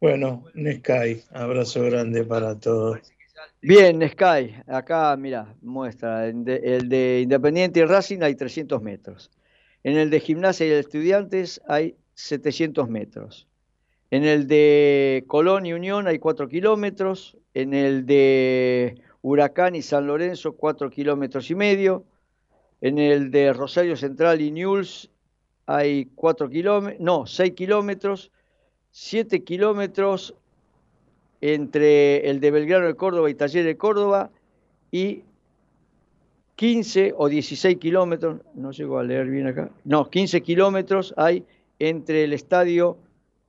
Bueno, 0.00 0.44
Nesky, 0.54 1.24
abrazo 1.32 1.82
grande 1.82 2.22
para 2.24 2.58
todos. 2.58 3.00
Bien, 3.60 3.98
Nesky, 3.98 4.54
acá 4.68 5.16
mira, 5.16 5.56
muestra, 5.60 6.26
el 6.26 6.44
de, 6.44 7.20
Independiente 7.22 7.80
y 7.80 7.84
Racing 7.84 8.22
hay 8.22 8.36
300 8.36 8.80
metros. 8.80 9.30
En 9.82 9.96
el 9.96 10.10
de 10.10 10.20
Gimnasia 10.20 10.66
y 10.66 10.70
Estudiantes 10.70 11.60
hay 11.66 11.96
700 12.14 12.88
metros. 12.88 13.48
En 14.12 14.24
el 14.24 14.46
de 14.46 15.24
Colón 15.26 15.66
y 15.66 15.72
Unión 15.72 16.06
hay 16.06 16.20
4 16.20 16.48
kilómetros. 16.48 17.36
En 17.52 17.74
el 17.74 18.06
de 18.06 19.02
Huracán 19.22 19.74
y 19.74 19.82
San 19.82 20.06
Lorenzo, 20.06 20.52
4 20.52 20.90
kilómetros 20.90 21.50
y 21.50 21.56
medio. 21.56 22.04
En 22.80 22.98
el 22.98 23.32
de 23.32 23.52
Rosario 23.52 23.96
Central 23.96 24.40
y 24.40 24.52
Newell's 24.52 25.10
hay 25.66 26.06
4 26.14 26.48
kilómetros, 26.48 27.00
no, 27.00 27.26
6 27.26 27.52
kilómetros, 27.52 28.30
7 29.00 29.44
kilómetros 29.44 30.34
entre 31.40 32.28
el 32.28 32.40
de 32.40 32.50
Belgrano 32.50 32.88
de 32.88 32.96
Córdoba 32.96 33.30
y 33.30 33.34
Taller 33.34 33.64
de 33.64 33.76
Córdoba 33.76 34.30
y 34.90 35.22
15 36.56 37.14
o 37.16 37.28
16 37.28 37.78
kilómetros, 37.78 38.40
no 38.54 38.72
llego 38.72 38.98
a 38.98 39.04
leer 39.04 39.28
bien 39.28 39.46
acá, 39.46 39.70
no, 39.84 40.10
15 40.10 40.40
kilómetros 40.42 41.14
hay 41.16 41.44
entre 41.78 42.24
el 42.24 42.32
estadio 42.32 42.98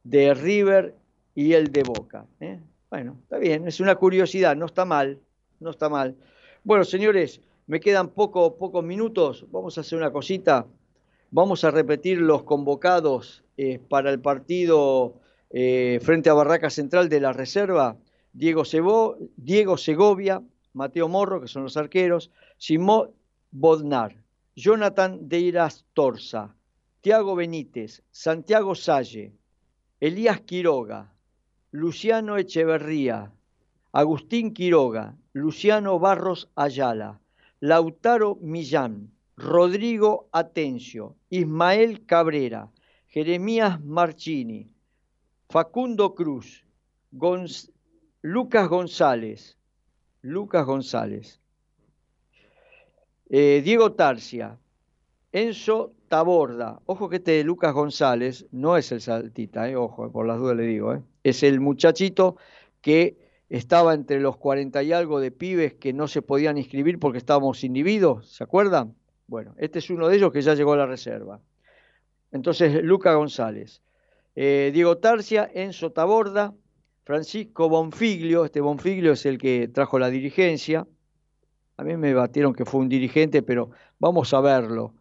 de 0.03 0.35
River 0.35 0.93
y 1.33 1.53
el 1.53 1.71
de 1.71 1.81
Boca. 1.81 2.27
¿eh? 2.39 2.59
Bueno, 2.91 3.17
está 3.23 3.39
bien, 3.39 3.67
es 3.67 3.79
una 3.79 3.95
curiosidad, 3.95 4.55
no 4.55 4.67
está 4.67 4.85
mal, 4.85 5.17
no 5.59 5.71
está 5.71 5.89
mal. 5.89 6.15
Bueno, 6.63 6.83
señores, 6.83 7.41
me 7.65 7.79
quedan 7.79 8.09
poco, 8.09 8.55
pocos 8.55 8.83
minutos. 8.83 9.47
Vamos 9.49 9.79
a 9.79 9.81
hacer 9.81 9.97
una 9.97 10.11
cosita. 10.11 10.67
Vamos 11.31 11.63
a 11.63 11.71
repetir 11.71 12.19
los 12.19 12.43
convocados 12.43 13.43
eh, 13.57 13.79
para 13.89 14.11
el 14.11 14.19
partido 14.19 15.15
eh, 15.49 15.99
frente 16.01 16.29
a 16.29 16.33
Barraca 16.33 16.69
Central 16.69 17.09
de 17.09 17.19
la 17.19 17.33
Reserva. 17.33 17.97
Diego, 18.33 18.63
Diego 19.35 19.77
Segovia, 19.77 20.43
Mateo 20.73 21.07
Morro, 21.07 21.41
que 21.41 21.47
son 21.47 21.63
los 21.63 21.77
arqueros, 21.77 22.31
Simón 22.57 23.11
Bodnar, 23.51 24.23
Jonathan 24.55 25.27
Deiras 25.27 25.85
Torza, 25.93 26.55
Tiago 27.01 27.35
Benítez, 27.35 28.03
Santiago 28.11 28.75
Salle, 28.75 29.33
Elías 29.99 30.41
Quiroga, 30.41 31.11
Luciano 31.71 32.37
Echeverría, 32.37 33.31
Agustín 33.91 34.53
Quiroga, 34.53 35.15
Luciano 35.33 35.97
Barros 35.97 36.49
Ayala, 36.55 37.19
Lautaro 37.59 38.35
Millán, 38.41 39.11
Rodrigo 39.35 40.29
Atencio, 40.31 41.15
Ismael 41.29 42.05
Cabrera, 42.05 42.71
Jeremías 43.07 43.83
Marchini, 43.83 44.69
Facundo 45.51 46.13
Cruz, 46.13 46.63
Lucas 48.21 48.69
González, 48.69 49.57
Lucas 50.21 50.63
González, 50.63 51.41
eh, 53.31 53.59
Diego 53.63 53.93
Tarcia, 53.93 54.59
Enzo 55.31 55.93
Taborda, 56.07 56.79
ojo 56.85 57.09
que 57.09 57.15
este 57.15 57.43
Lucas 57.43 57.73
González 57.73 58.45
no 58.51 58.77
es 58.77 58.91
el 58.91 59.01
saltita, 59.01 59.67
eh, 59.67 59.75
ojo, 59.75 60.11
por 60.11 60.27
las 60.27 60.37
dudas 60.37 60.55
le 60.55 60.67
digo, 60.67 60.93
eh, 60.93 61.01
es 61.23 61.41
el 61.41 61.59
muchachito 61.59 62.37
que 62.79 63.17
estaba 63.49 63.95
entre 63.95 64.19
los 64.19 64.37
40 64.37 64.83
y 64.83 64.93
algo 64.93 65.19
de 65.19 65.31
pibes 65.31 65.73
que 65.73 65.93
no 65.93 66.07
se 66.07 66.21
podían 66.21 66.59
inscribir 66.59 66.99
porque 66.99 67.17
estábamos 67.17 67.63
individuos, 67.63 68.29
¿se 68.29 68.43
acuerdan? 68.43 68.93
Bueno, 69.25 69.55
este 69.57 69.79
es 69.79 69.89
uno 69.89 70.09
de 70.09 70.17
ellos 70.17 70.31
que 70.31 70.43
ya 70.43 70.53
llegó 70.53 70.73
a 70.73 70.77
la 70.77 70.85
reserva. 70.85 71.39
Entonces, 72.31 72.83
Luca 72.83 73.15
González, 73.15 73.81
eh, 74.35 74.71
Diego 74.73 74.97
Tarcia, 74.97 75.49
Enzo 75.53 75.91
Taborda, 75.91 76.53
Francisco 77.03 77.69
Bonfiglio, 77.69 78.45
este 78.45 78.61
Bonfiglio 78.61 79.13
es 79.13 79.25
el 79.25 79.37
que 79.37 79.67
trajo 79.67 79.99
la 79.99 80.09
dirigencia. 80.09 80.87
A 81.77 81.83
mí 81.83 81.97
me 81.97 82.13
batieron 82.13 82.53
que 82.53 82.65
fue 82.65 82.81
un 82.81 82.89
dirigente, 82.89 83.41
pero 83.41 83.71
vamos 83.99 84.33
a 84.33 84.41
verlo, 84.41 84.93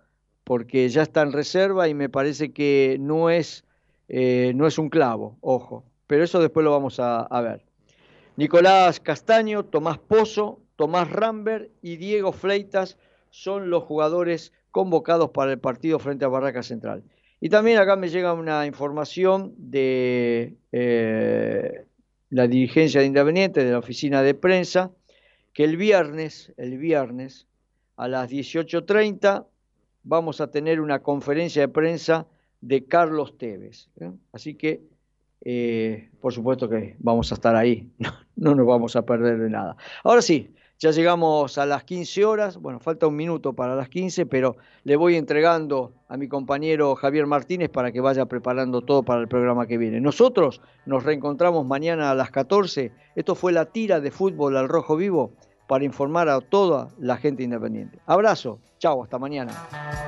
porque 0.45 0.89
ya 0.89 1.03
está 1.03 1.23
en 1.23 1.33
reserva 1.33 1.89
y 1.89 1.95
me 1.95 2.09
parece 2.09 2.53
que 2.53 2.97
no 3.01 3.31
es, 3.31 3.65
eh, 4.09 4.53
no 4.55 4.67
es 4.67 4.79
un 4.79 4.89
clavo, 4.89 5.37
ojo, 5.41 5.85
pero 6.07 6.25
eso 6.25 6.41
después 6.41 6.65
lo 6.65 6.71
vamos 6.71 6.99
a 7.01 7.41
ver. 7.43 7.69
Nicolás 8.39 9.01
Castaño, 9.01 9.65
Tomás 9.65 9.99
Pozo, 9.99 10.61
Tomás 10.77 11.11
Rambert 11.11 11.73
y 11.83 11.97
Diego 11.97 12.31
Fleitas 12.31 12.97
son 13.31 13.69
los 13.69 13.83
jugadores 13.83 14.53
convocados 14.71 15.31
para 15.31 15.51
el 15.51 15.59
partido 15.59 15.99
frente 15.99 16.25
a 16.25 16.29
Barraca 16.29 16.63
Central. 16.63 17.03
Y 17.41 17.49
también 17.49 17.79
acá 17.79 17.97
me 17.97 18.09
llega 18.09 18.33
una 18.33 18.67
información 18.67 19.55
de 19.57 20.57
eh, 20.73 21.85
la 22.31 22.47
dirigencia 22.49 23.01
de 23.01 23.07
Independiente, 23.07 23.65
de 23.65 23.73
la 23.73 23.79
oficina 23.79 24.23
de 24.23 24.35
prensa, 24.35 24.91
que 25.53 25.65
el 25.65 25.77
viernes, 25.77 26.53
el 26.57 26.79
viernes, 26.79 27.47
a 27.97 28.09
las 28.09 28.31
18.30 28.31 29.47
vamos 30.05 30.41
a 30.41 30.51
tener 30.51 30.81
una 30.81 31.01
conferencia 31.01 31.63
de 31.63 31.69
prensa 31.69 32.27
de 32.61 32.85
Carlos 32.85 33.37
Tevez. 33.39 33.89
¿eh? 34.01 34.11
Así 34.33 34.55
que, 34.55 34.83
eh, 35.45 36.11
por 36.21 36.33
supuesto 36.33 36.69
que 36.69 36.97
vamos 36.99 37.31
a 37.31 37.35
estar 37.35 37.55
ahí, 37.55 37.91
no, 38.37 38.55
nos 38.55 38.67
vamos 38.67 38.97
a 38.97 39.03
perder 39.03 39.39
de 39.39 39.51
nada. 39.51 39.77
Ahora 40.03 40.23
sí, 40.23 40.55
ya 40.79 40.93
llegamos 40.93 41.59
a 41.59 41.67
las 41.67 41.83
15 41.85 42.25
horas, 42.25 42.57
bueno, 42.57 42.79
falta 42.79 43.07
un 43.09 43.17
minuto 43.17 43.53
para 43.53 43.75
las 43.75 43.89
15, 43.89 44.27
pero 44.27 44.57
le 44.85 44.97
voy 44.97 45.17
entregando 45.17 45.93
a 46.09 46.17
mi 46.17 46.29
compañero 46.29 46.95
Javier 46.95 47.27
Martínez 47.27 47.69
para 47.69 47.91
que 47.91 48.01
vaya 48.01 48.27
preparando 48.27 48.83
todo 48.83 49.03
para 49.03 49.21
el 49.21 49.29
programa 49.29 49.67
que 49.67 49.77
viene. 49.77 50.01
Nosotros 50.01 50.61
nos 50.87 51.03
reencontramos 51.03 51.67
mañana 51.67 52.11
a 52.11 52.15
las 52.15 52.31
14. 52.31 52.93
Esto 53.17 53.35
fue 53.35 53.53
la 53.53 53.67
tira 53.67 54.01
de 54.01 54.13
fútbol 54.13 54.57
al 54.57 54.69
rojo 54.69 54.97
vivo 54.97 55.33
para 55.67 55.85
informar 55.85 56.29
a 56.29 56.41
toda 56.41 56.89
la 56.99 57.17
gente 57.17 57.43
independiente. 57.43 57.99
Abrazo, 58.07 58.61
chao, 58.79 59.03
hasta 59.03 59.19
mañana. 59.19 60.08